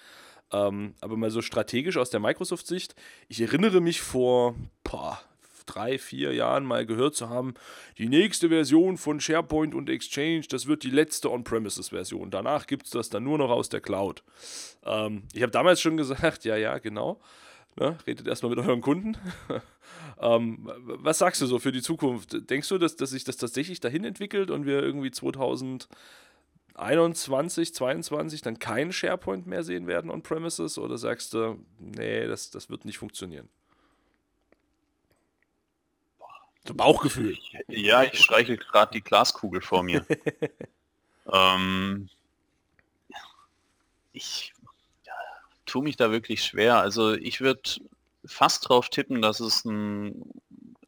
Ähm, 0.52 0.94
aber 1.02 1.18
mal 1.18 1.30
so 1.30 1.42
strategisch 1.42 1.98
aus 1.98 2.10
der 2.10 2.22
Microsoft-Sicht, 2.22 2.96
ich 3.28 3.42
erinnere 3.42 3.82
mich 3.82 4.02
vor 4.02 4.56
boah, 4.84 5.20
drei, 5.68 6.00
vier 6.00 6.34
Jahren 6.34 6.66
mal 6.66 6.86
gehört 6.86 7.16
zu 7.16 7.30
haben, 7.30 7.54
die 7.98 8.10
nächste 8.10 8.50
Version 8.50 8.98
von 8.98 9.20
SharePoint 9.20 9.76
und 9.76 9.90
Exchange, 9.90 10.46
das 10.50 10.66
wird 10.66 10.84
die 10.84 10.90
letzte 10.90 11.32
On-Premises-Version. 11.32 12.32
Danach 12.32 12.66
gibt 12.66 12.86
es 12.86 12.92
das 12.92 13.10
dann 13.10 13.24
nur 13.24 13.38
noch 13.38 13.50
aus 13.50 13.70
der 13.70 13.82
Cloud. 13.82 14.24
Ähm, 14.86 15.24
ich 15.34 15.42
habe 15.44 15.52
damals 15.52 15.82
schon 15.82 15.98
gesagt, 15.98 16.46
ja, 16.46 16.56
ja, 16.56 16.80
genau. 16.80 17.22
Ne, 17.80 17.96
redet 18.08 18.28
erstmal 18.28 18.50
mit 18.50 18.66
euren 18.66 18.82
Kunden. 18.82 19.18
ähm, 20.20 20.68
was 20.82 21.20
sagst 21.20 21.42
du 21.42 21.46
so 21.46 21.60
für 21.60 21.72
die 21.72 21.84
Zukunft? 21.84 22.50
Denkst 22.50 22.70
du, 22.70 22.80
dass, 22.80 22.96
dass 22.96 23.12
sich 23.12 23.24
das 23.24 23.38
tatsächlich 23.38 23.80
dahin 23.80 24.04
entwickelt 24.04 24.50
und 24.50 24.66
wir 24.66 24.82
irgendwie 24.82 25.12
2000 25.12 25.88
21, 26.78 27.74
22 27.74 28.42
dann 28.42 28.60
keinen 28.60 28.94
SharePoint 28.94 29.48
mehr 29.48 29.64
sehen 29.64 29.88
werden 29.88 30.12
on-premises 30.12 30.78
oder 30.78 30.98
sagst 30.98 31.34
du, 31.34 31.58
nee, 31.80 32.28
das, 32.28 32.52
das 32.52 32.70
wird 32.70 32.86
nicht 32.86 33.00
funktionieren? 33.00 33.50
So 36.68 36.74
Bauchgefühl. 36.74 37.38
Ja, 37.68 38.04
ich 38.04 38.22
streiche 38.22 38.58
gerade 38.58 38.92
die 38.92 39.02
Glaskugel 39.02 39.62
vor 39.62 39.84
mir. 39.84 40.06
ähm, 41.34 42.10
ich 44.12 44.54
ja, 45.06 45.14
tue 45.66 45.84
mich 45.84 45.96
da 45.96 46.12
wirklich 46.12 46.44
schwer. 46.44 46.78
Also 46.78 47.14
ich 47.14 47.40
würde 47.40 47.62
fast 48.26 48.68
drauf 48.68 48.90
tippen, 48.90 49.22
dass 49.22 49.40
es 49.40 49.64
ein, 49.66 50.30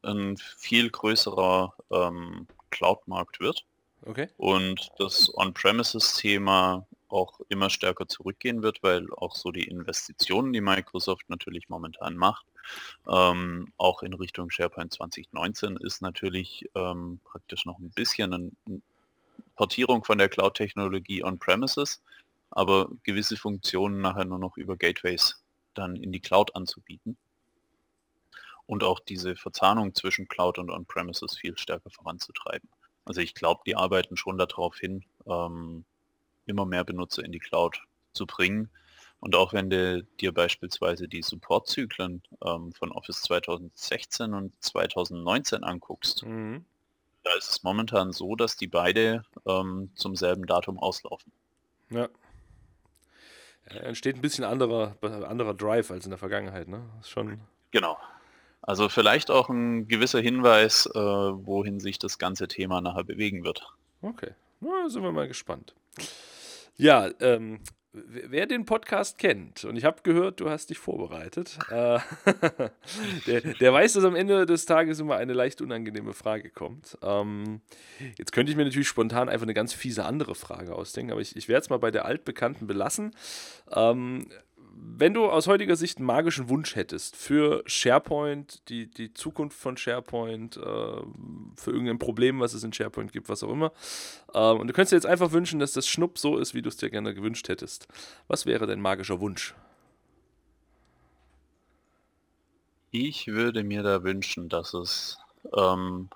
ein 0.03 0.37
viel 0.37 0.89
größerer 0.89 1.73
ähm, 1.91 2.47
Cloud-Markt 2.71 3.39
wird. 3.39 3.65
Okay. 4.09 4.27
Und 4.37 4.89
das 4.97 5.31
On-Premises-Thema 5.37 6.87
auch 7.09 7.39
immer 7.47 7.69
stärker 7.69 8.07
zurückgehen 8.07 8.63
wird, 8.63 8.81
weil 8.81 9.05
auch 9.13 9.35
so 9.35 9.51
die 9.51 9.67
Investitionen, 9.67 10.51
die 10.51 10.61
Microsoft 10.61 11.29
natürlich 11.29 11.69
momentan 11.69 12.17
macht, 12.17 12.43
ähm, 13.07 13.71
auch 13.77 14.01
in 14.01 14.15
Richtung 14.15 14.49
SharePoint 14.49 14.91
2019 14.95 15.77
ist 15.77 16.01
natürlich 16.01 16.67
ähm, 16.73 17.19
praktisch 17.23 17.67
noch 17.67 17.77
ein 17.77 17.91
bisschen 17.91 18.33
eine 18.33 18.51
Portierung 19.55 20.03
von 20.03 20.17
der 20.17 20.29
Cloud-Technologie 20.29 21.23
on-premises, 21.23 22.01
aber 22.49 22.89
gewisse 23.03 23.37
Funktionen 23.37 24.01
nachher 24.01 24.25
nur 24.25 24.39
noch 24.39 24.57
über 24.57 24.75
Gateways 24.75 25.39
dann 25.75 25.95
in 25.95 26.11
die 26.11 26.19
Cloud 26.19 26.55
anzubieten 26.55 27.15
und 28.65 28.83
auch 28.83 29.01
diese 29.01 29.35
Verzahnung 29.35 29.93
zwischen 29.93 30.27
Cloud 30.27 30.57
und 30.57 30.71
On-Premises 30.71 31.37
viel 31.37 31.55
stärker 31.59 31.91
voranzutreiben. 31.91 32.67
Also 33.09 33.21
ich 33.21 33.33
glaube, 33.33 33.61
die 33.65 33.75
arbeiten 33.75 34.17
schon 34.17 34.37
darauf 34.37 34.77
hin, 34.77 35.03
ähm, 35.25 35.83
immer 36.45 36.67
mehr 36.67 36.83
Benutzer 36.83 37.25
in 37.25 37.31
die 37.31 37.39
Cloud 37.39 37.81
zu 38.13 38.27
bringen. 38.27 38.69
Und 39.19 39.33
auch 39.33 39.51
wenn 39.51 39.71
du 39.71 40.03
dir 40.19 40.31
beispielsweise 40.31 41.07
die 41.07 41.23
Supportzyklen 41.23 42.21
ähm, 42.45 42.71
von 42.71 42.91
Office 42.91 43.23
2016 43.23 44.35
und 44.35 44.53
2019 44.63 45.63
anguckst, 45.63 46.23
mhm. 46.23 46.65
da 47.23 47.31
ist 47.33 47.49
es 47.49 47.63
momentan 47.63 48.11
so, 48.11 48.35
dass 48.35 48.57
die 48.57 48.67
beide 48.67 49.23
ähm, 49.47 49.89
zum 49.95 50.15
selben 50.15 50.45
Datum 50.45 50.77
auslaufen. 50.77 51.31
Ja. 51.89 52.09
ja. 53.71 53.79
Entsteht 53.79 54.17
ein 54.17 54.21
bisschen 54.21 54.43
anderer, 54.43 54.97
anderer 55.01 55.55
Drive 55.55 55.89
als 55.89 56.05
in 56.05 56.11
der 56.11 56.19
Vergangenheit, 56.19 56.67
ne? 56.67 56.87
Ist 56.99 57.09
schon. 57.09 57.39
Genau. 57.71 57.97
Also 58.61 58.89
vielleicht 58.89 59.31
auch 59.31 59.49
ein 59.49 59.87
gewisser 59.87 60.19
Hinweis, 60.19 60.85
äh, 60.85 60.99
wohin 60.99 61.79
sich 61.79 61.99
das 61.99 62.17
ganze 62.19 62.47
Thema 62.47 62.81
nachher 62.81 63.03
bewegen 63.03 63.43
wird. 63.43 63.73
Okay, 64.01 64.31
na, 64.59 64.89
sind 64.89 65.03
wir 65.03 65.11
mal 65.11 65.27
gespannt. 65.27 65.73
Ja, 66.75 67.09
ähm, 67.19 67.59
wer 67.91 68.45
den 68.45 68.65
Podcast 68.65 69.17
kennt, 69.17 69.65
und 69.65 69.75
ich 69.75 69.83
habe 69.83 70.01
gehört, 70.03 70.39
du 70.39 70.49
hast 70.49 70.69
dich 70.69 70.77
vorbereitet, 70.77 71.57
äh, 71.71 71.99
der, 73.27 73.41
der, 73.41 73.73
weiß, 73.73 73.93
dass 73.93 74.03
am 74.03 74.15
Ende 74.15 74.45
des 74.45 74.65
Tages 74.65 74.99
immer 74.99 75.15
eine 75.15 75.33
leicht 75.33 75.61
unangenehme 75.61 76.13
Frage 76.13 76.49
kommt. 76.49 76.97
Ähm, 77.01 77.61
jetzt 78.17 78.31
könnte 78.31 78.51
ich 78.51 78.57
mir 78.57 78.65
natürlich 78.65 78.87
spontan 78.87 79.29
einfach 79.29 79.45
eine 79.45 79.53
ganz 79.53 79.73
fiese 79.73 80.05
andere 80.05 80.35
Frage 80.35 80.75
ausdenken, 80.75 81.11
aber 81.11 81.21
ich, 81.21 81.35
ich 81.35 81.47
werde 81.47 81.63
es 81.63 81.69
mal 81.69 81.79
bei 81.79 81.91
der 81.91 82.05
altbekannten 82.05 82.67
belassen. 82.67 83.15
Ähm, 83.71 84.27
wenn 84.81 85.13
du 85.13 85.25
aus 85.25 85.47
heutiger 85.47 85.75
Sicht 85.75 85.97
einen 85.97 86.05
magischen 86.05 86.47
Wunsch 86.47 86.75
hättest 86.75 87.15
für 87.15 87.63
SharePoint, 87.65 88.69
die, 88.69 88.89
die 88.89 89.13
Zukunft 89.13 89.57
von 89.57 89.75
SharePoint, 89.75 90.57
äh, 90.57 90.61
für 90.61 91.71
irgendein 91.71 91.99
Problem, 91.99 92.39
was 92.39 92.53
es 92.53 92.63
in 92.63 92.71
SharePoint 92.71 93.11
gibt, 93.11 93.27
was 93.27 93.43
auch 93.43 93.51
immer, 93.51 93.73
äh, 94.33 94.51
und 94.51 94.67
du 94.67 94.73
könntest 94.73 94.93
dir 94.93 94.97
jetzt 94.97 95.05
einfach 95.05 95.31
wünschen, 95.31 95.59
dass 95.59 95.73
das 95.73 95.87
Schnupp 95.87 96.17
so 96.17 96.37
ist, 96.37 96.53
wie 96.53 96.61
du 96.61 96.69
es 96.69 96.77
dir 96.77 96.89
gerne 96.89 97.13
gewünscht 97.13 97.49
hättest, 97.49 97.87
was 98.27 98.45
wäre 98.45 98.67
dein 98.67 98.79
magischer 98.79 99.19
Wunsch? 99.19 99.53
Ich 102.91 103.27
würde 103.27 103.63
mir 103.63 103.83
da 103.83 104.03
wünschen, 104.03 104.49
dass 104.49 104.73
es 104.73 105.17
ähm, 105.55 106.09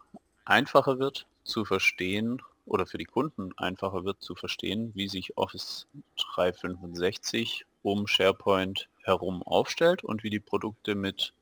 einfacher 0.45 0.99
wird 0.99 1.28
zu 1.43 1.66
verstehen 1.66 2.41
oder 2.66 2.86
für 2.86 2.97
die 2.97 3.05
Kunden 3.05 3.51
einfacher 3.57 4.05
wird 4.05 4.22
zu 4.22 4.36
verstehen, 4.36 4.91
wie 4.95 5.09
sich 5.09 5.38
Office 5.38 5.88
365 6.36 7.66
um 7.84 8.07
SharePoint 8.07 8.89
herum 9.03 9.43
aufstellt 9.43 10.03
und 10.03 10.23
wie 10.23 10.29
die 10.29 10.39
Produkte 10.39 10.95
mit 10.95 11.34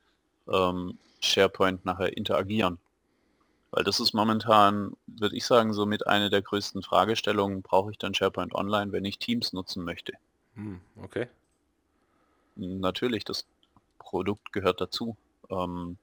ähm, 0.52 0.98
SharePoint 1.22 1.86
nachher 1.86 2.18
interagieren. 2.18 2.80
Weil 3.72 3.86
das 3.86 4.02
ist 4.02 4.14
momentan, 4.14 4.98
würde 5.08 5.36
ich 5.38 5.46
sagen, 5.46 5.74
somit 5.74 6.06
eine 6.06 6.30
der 6.30 6.42
größten 6.42 6.84
Fragestellungen, 6.84 7.62
brauche 7.62 7.92
ich 7.92 7.98
dann 7.98 8.14
SharePoint 8.14 8.54
Online, 8.54 8.92
wenn 8.92 9.06
ich 9.06 9.18
Teams 9.18 9.54
nutzen 9.54 9.86
möchte? 9.86 10.14
Hm, 10.56 10.82
okay. 11.02 11.28
Natürlich, 12.58 13.24
das 13.24 13.46
Produkt 13.98 14.52
gehört 14.52 14.82
dazu. 14.82 15.16
Ähm, 15.50 15.98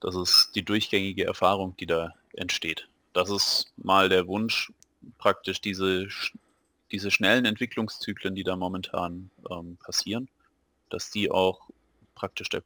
das 0.00 0.14
ist 0.14 0.50
die 0.54 0.62
durchgängige 0.62 1.24
Erfahrung, 1.24 1.76
die 1.78 1.86
da 1.86 2.14
entsteht. 2.34 2.88
Das 3.14 3.30
ist 3.30 3.72
mal 3.76 4.10
der 4.10 4.26
Wunsch, 4.26 4.70
praktisch 5.16 5.60
diese 5.60 6.08
diese 6.92 7.10
schnellen 7.10 7.44
Entwicklungszyklen, 7.44 8.34
die 8.34 8.44
da 8.44 8.56
momentan 8.56 9.30
ähm, 9.50 9.76
passieren, 9.76 10.28
dass 10.90 11.10
die 11.10 11.30
auch 11.30 11.70
praktisch 12.14 12.48
der, 12.48 12.62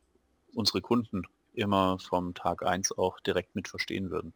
unsere 0.55 0.81
Kunden 0.81 1.23
immer 1.55 1.99
vom 1.99 2.35
Tag 2.35 2.64
1 2.64 2.97
auch 2.99 3.20
direkt 3.20 3.55
mit 3.55 3.68
verstehen 3.68 4.11
würden. 4.11 4.33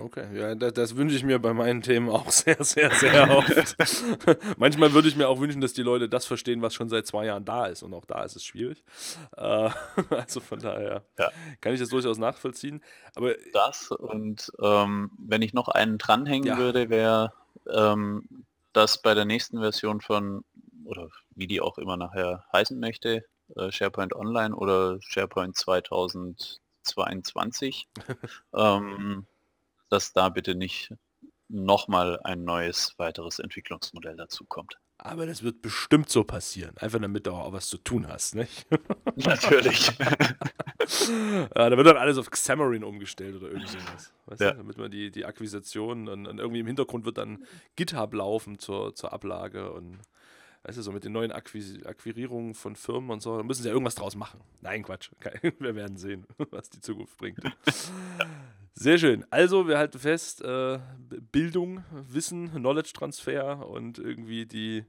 Okay, 0.00 0.26
ja, 0.34 0.54
das, 0.54 0.72
das, 0.72 0.96
wünsche 0.96 1.14
ich 1.14 1.24
mir 1.24 1.38
bei 1.38 1.52
meinen 1.52 1.82
Themen 1.82 2.08
auch 2.08 2.30
sehr, 2.30 2.62
sehr, 2.64 2.90
sehr 2.90 3.30
oft. 3.36 3.76
Manchmal 4.58 4.94
würde 4.94 5.08
ich 5.08 5.16
mir 5.16 5.28
auch 5.28 5.40
wünschen, 5.40 5.60
dass 5.60 5.74
die 5.74 5.82
Leute 5.82 6.08
das 6.08 6.24
verstehen, 6.24 6.62
was 6.62 6.74
schon 6.74 6.88
seit 6.88 7.06
zwei 7.06 7.26
Jahren 7.26 7.44
da 7.44 7.66
ist. 7.66 7.82
Und 7.82 7.92
auch 7.92 8.06
da 8.06 8.24
ist 8.24 8.34
es 8.34 8.44
schwierig. 8.44 8.82
Äh, 9.36 9.70
also 10.10 10.40
von 10.40 10.58
daher 10.58 11.04
ja. 11.18 11.30
kann 11.60 11.74
ich 11.74 11.80
das 11.80 11.90
durchaus 11.90 12.16
nachvollziehen. 12.16 12.82
Aber 13.14 13.34
das 13.52 13.90
und 13.90 14.50
ähm, 14.62 15.10
wenn 15.18 15.42
ich 15.42 15.52
noch 15.52 15.68
einen 15.68 15.98
dranhängen 15.98 16.48
ja. 16.48 16.58
würde, 16.58 16.88
wäre 16.88 17.34
ähm, 17.70 18.46
dass 18.72 19.02
bei 19.02 19.14
der 19.14 19.24
nächsten 19.24 19.60
Version 19.60 20.00
von, 20.00 20.44
oder 20.84 21.08
wie 21.30 21.46
die 21.46 21.60
auch 21.60 21.78
immer 21.78 21.96
nachher 21.96 22.44
heißen 22.52 22.78
möchte, 22.78 23.24
äh, 23.56 23.72
SharePoint 23.72 24.14
Online 24.14 24.54
oder 24.54 24.98
SharePoint 25.00 25.56
2022, 25.56 27.88
ähm, 28.54 29.26
dass 29.88 30.12
da 30.12 30.28
bitte 30.28 30.54
nicht 30.54 30.94
nochmal 31.48 32.20
ein 32.22 32.44
neues 32.44 32.94
weiteres 32.96 33.40
Entwicklungsmodell 33.40 34.16
dazu 34.16 34.44
kommt. 34.44 34.78
Aber 35.02 35.24
das 35.24 35.42
wird 35.42 35.62
bestimmt 35.62 36.10
so 36.10 36.24
passieren. 36.24 36.76
Einfach 36.76 37.00
damit 37.00 37.26
du 37.26 37.32
auch 37.32 37.52
was 37.54 37.68
zu 37.68 37.78
tun 37.78 38.06
hast, 38.06 38.34
nicht? 38.34 38.66
Natürlich. 39.16 39.92
ja, 39.98 41.70
da 41.70 41.76
wird 41.76 41.86
dann 41.86 41.96
alles 41.96 42.18
auf 42.18 42.30
Xamarin 42.30 42.84
umgestellt 42.84 43.36
oder 43.36 43.48
irgendwas. 43.48 44.12
Weißt 44.26 44.40
ja. 44.42 44.50
du? 44.50 44.58
Damit 44.58 44.76
man 44.76 44.90
die, 44.90 45.10
die 45.10 45.24
Akquisition 45.24 46.06
und, 46.06 46.26
und, 46.26 46.38
irgendwie 46.38 46.60
im 46.60 46.66
Hintergrund 46.66 47.06
wird 47.06 47.16
dann 47.16 47.46
GitHub 47.76 48.12
laufen 48.12 48.58
zur, 48.58 48.94
zur 48.94 49.14
Ablage 49.14 49.72
und 49.72 50.00
weißt 50.64 50.76
du, 50.76 50.82
so 50.82 50.92
mit 50.92 51.04
den 51.04 51.12
neuen 51.12 51.32
Akquis 51.32 51.82
Akquirierungen 51.86 52.52
von 52.52 52.76
Firmen 52.76 53.10
und 53.10 53.22
so, 53.22 53.38
da 53.38 53.42
müssen 53.42 53.62
sie 53.62 53.68
ja 53.68 53.72
irgendwas 53.72 53.94
draus 53.94 54.14
machen. 54.16 54.40
Nein, 54.60 54.82
Quatsch. 54.82 55.12
Wir 55.58 55.74
werden 55.76 55.96
sehen, 55.96 56.26
was 56.50 56.68
die 56.68 56.80
Zukunft 56.80 57.16
bringt. 57.16 57.40
Sehr 58.74 58.98
schön. 58.98 59.24
Also, 59.30 59.68
wir 59.68 59.78
halten 59.78 59.98
fest, 59.98 60.42
äh, 60.42 60.78
Bildung, 61.32 61.84
Wissen, 61.90 62.50
Knowledge-Transfer 62.50 63.68
und 63.68 63.98
irgendwie 63.98 64.46
die, 64.46 64.84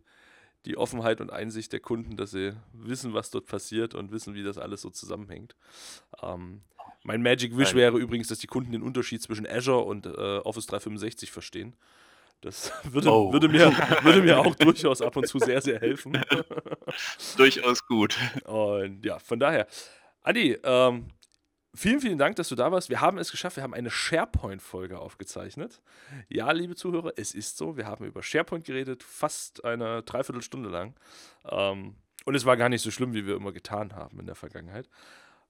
die 0.66 0.78
Offenheit 0.78 1.20
und 1.20 1.32
Einsicht 1.32 1.74
der 1.74 1.80
Kunden, 1.80 2.16
dass 2.16 2.32
sie 2.32 2.54
wissen, 2.74 3.14
was 3.14 3.32
dort 3.32 3.48
passiert 3.48 3.96
und 3.96 4.12
wissen, 4.12 4.34
wie 4.34 4.44
das 4.44 4.58
alles 4.58 4.82
so 4.82 4.90
zusammenhängt. 4.90 5.56
Ähm, 6.22 6.62
mein 7.04 7.22
Magic 7.24 7.58
Wish 7.58 7.74
wäre 7.74 7.98
übrigens, 7.98 8.28
dass 8.28 8.40
die 8.40 8.48
Kunden 8.48 8.72
den 8.72 8.84
Unterschied 8.84 9.22
zwischen 9.24 9.48
Azure 9.48 9.84
und 9.84 10.06
äh, 10.06 10.10
Office 10.10 10.68
365 10.68 11.32
verstehen. 11.32 11.76
Das 12.42 12.72
würde, 12.84 13.10
oh. 13.12 13.34
würde, 13.34 13.50
mir, 13.50 13.72
würde 14.04 14.22
mir 14.22 14.40
auch 14.40 14.56
durchaus 14.56 15.02
ab 15.02 15.16
und 15.16 15.28
zu 15.28 15.40
sehr, 15.40 15.62
sehr 15.62 15.80
helfen. 15.80 16.14
durchaus 17.38 17.86
gut. 17.86 18.18
Und 18.46 19.06
ja, 19.06 19.20
von 19.20 19.40
daher. 19.40 19.68
Adi, 20.24 20.58
ähm, 20.64 21.08
Vielen, 21.74 22.02
vielen 22.02 22.18
Dank, 22.18 22.36
dass 22.36 22.50
du 22.50 22.56
da 22.56 22.72
warst. 22.72 22.90
Wir 22.90 23.00
haben 23.00 23.18
es 23.18 23.32
geschafft. 23.32 23.56
Wir 23.56 23.64
haben 23.64 23.74
eine 23.74 23.90
SharePoint-Folge 23.90 25.00
aufgezeichnet. 25.00 25.82
Ja, 26.28 26.52
liebe 26.52 26.76
Zuhörer, 26.76 27.14
es 27.16 27.34
ist 27.34 27.58
so. 27.58 27.78
Wir 27.78 27.88
haben 27.88 28.06
über 28.06 28.22
SharePoint 28.22 28.66
geredet, 28.66 29.04
fast 29.04 29.64
eine 29.64 30.04
Dreiviertelstunde 30.04 30.70
lang. 30.70 30.96
Ähm, 31.46 31.96
und 32.26 32.36
es 32.36 32.44
war 32.46 32.58
gar 32.58 32.68
nicht 32.68 32.82
so 32.82 32.92
schlimm, 32.92 33.14
wie 33.14 33.26
wir 33.26 33.36
immer 33.36 33.54
getan 33.54 33.96
haben 33.96 34.20
in 34.20 34.26
der 34.26 34.36
Vergangenheit. 34.36 34.90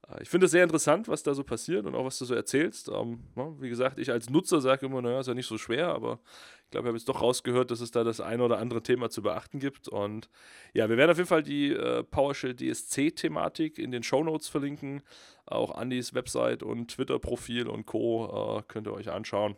Äh, 0.07 0.23
ich 0.23 0.29
finde 0.29 0.45
es 0.45 0.51
sehr 0.51 0.63
interessant, 0.63 1.07
was 1.07 1.23
da 1.23 1.33
so 1.33 1.43
passiert 1.43 1.85
und 1.85 1.95
auch 1.95 2.05
was 2.05 2.17
du 2.17 2.25
so 2.25 2.33
erzählst. 2.35 2.89
Ähm, 2.89 3.19
wie 3.59 3.69
gesagt, 3.69 3.99
ich 3.99 4.11
als 4.11 4.29
Nutzer 4.29 4.61
sage 4.61 4.85
immer, 4.85 5.01
naja, 5.01 5.19
ist 5.19 5.27
ja 5.27 5.33
nicht 5.33 5.47
so 5.47 5.57
schwer, 5.57 5.89
aber 5.89 6.19
ich 6.65 6.71
glaube, 6.71 6.87
ich 6.87 6.89
habe 6.89 6.97
jetzt 6.97 7.09
doch 7.09 7.21
rausgehört, 7.21 7.71
dass 7.71 7.81
es 7.81 7.91
da 7.91 8.03
das 8.03 8.21
eine 8.21 8.43
oder 8.43 8.59
andere 8.59 8.81
Thema 8.81 9.09
zu 9.09 9.21
beachten 9.21 9.59
gibt. 9.59 9.87
Und 9.87 10.29
ja, 10.73 10.89
wir 10.89 10.97
werden 10.97 11.11
auf 11.11 11.17
jeden 11.17 11.29
Fall 11.29 11.43
die 11.43 11.71
äh, 11.71 12.03
PowerShell 12.03 12.55
DSC-Thematik 12.55 13.77
in 13.77 13.91
den 13.91 14.03
Show 14.03 14.23
Notes 14.23 14.47
verlinken. 14.47 15.03
Auch 15.45 15.75
Andys 15.75 16.13
Website 16.13 16.63
und 16.63 16.91
Twitter-Profil 16.91 17.67
und 17.67 17.85
Co. 17.85 18.59
Äh, 18.59 18.63
könnt 18.67 18.87
ihr 18.87 18.93
euch 18.93 19.09
anschauen. 19.09 19.55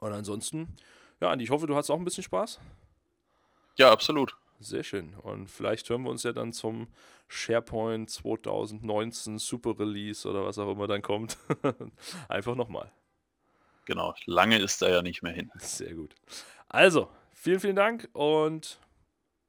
Und 0.00 0.12
ansonsten, 0.12 0.76
ja, 1.20 1.30
Andi, 1.30 1.44
ich 1.44 1.50
hoffe, 1.50 1.66
du 1.66 1.76
hast 1.76 1.90
auch 1.90 1.98
ein 1.98 2.04
bisschen 2.04 2.24
Spaß. 2.24 2.60
Ja, 3.76 3.90
absolut. 3.90 4.36
Sehr 4.58 4.82
schön. 4.82 5.14
Und 5.14 5.50
vielleicht 5.50 5.88
hören 5.90 6.02
wir 6.02 6.10
uns 6.10 6.22
ja 6.22 6.32
dann 6.32 6.52
zum 6.52 6.88
SharePoint 7.28 8.10
2019 8.10 9.38
Super 9.38 9.78
Release 9.78 10.28
oder 10.28 10.44
was 10.44 10.58
auch 10.58 10.70
immer 10.70 10.86
dann 10.86 11.02
kommt. 11.02 11.36
Einfach 12.28 12.54
nochmal. 12.54 12.90
Genau, 13.84 14.14
lange 14.24 14.58
ist 14.58 14.82
da 14.82 14.88
ja 14.88 15.02
nicht 15.02 15.22
mehr 15.22 15.32
hin. 15.32 15.50
Sehr 15.58 15.94
gut. 15.94 16.14
Also, 16.68 17.08
vielen, 17.32 17.60
vielen 17.60 17.76
Dank 17.76 18.08
und 18.12 18.80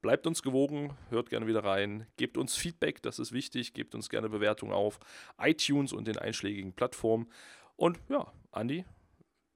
bleibt 0.01 0.27
uns 0.27 0.43
gewogen, 0.43 0.95
hört 1.09 1.29
gerne 1.29 1.47
wieder 1.47 1.63
rein, 1.63 2.05
gebt 2.17 2.37
uns 2.37 2.55
Feedback, 2.55 3.01
das 3.01 3.19
ist 3.19 3.31
wichtig, 3.31 3.73
gebt 3.73 3.95
uns 3.95 4.09
gerne 4.09 4.29
Bewertungen 4.29 4.73
auf 4.73 4.99
iTunes 5.39 5.91
und 5.91 6.07
den 6.07 6.17
einschlägigen 6.17 6.73
Plattformen. 6.73 7.31
Und 7.75 7.99
ja, 8.09 8.31
Andi, 8.51 8.85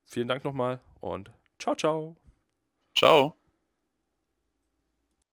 vielen 0.05 0.27
Dank 0.27 0.43
nochmal 0.43 0.81
und 0.99 1.31
ciao, 1.59 1.75
ciao. 1.75 2.17
Ciao. 2.97 3.40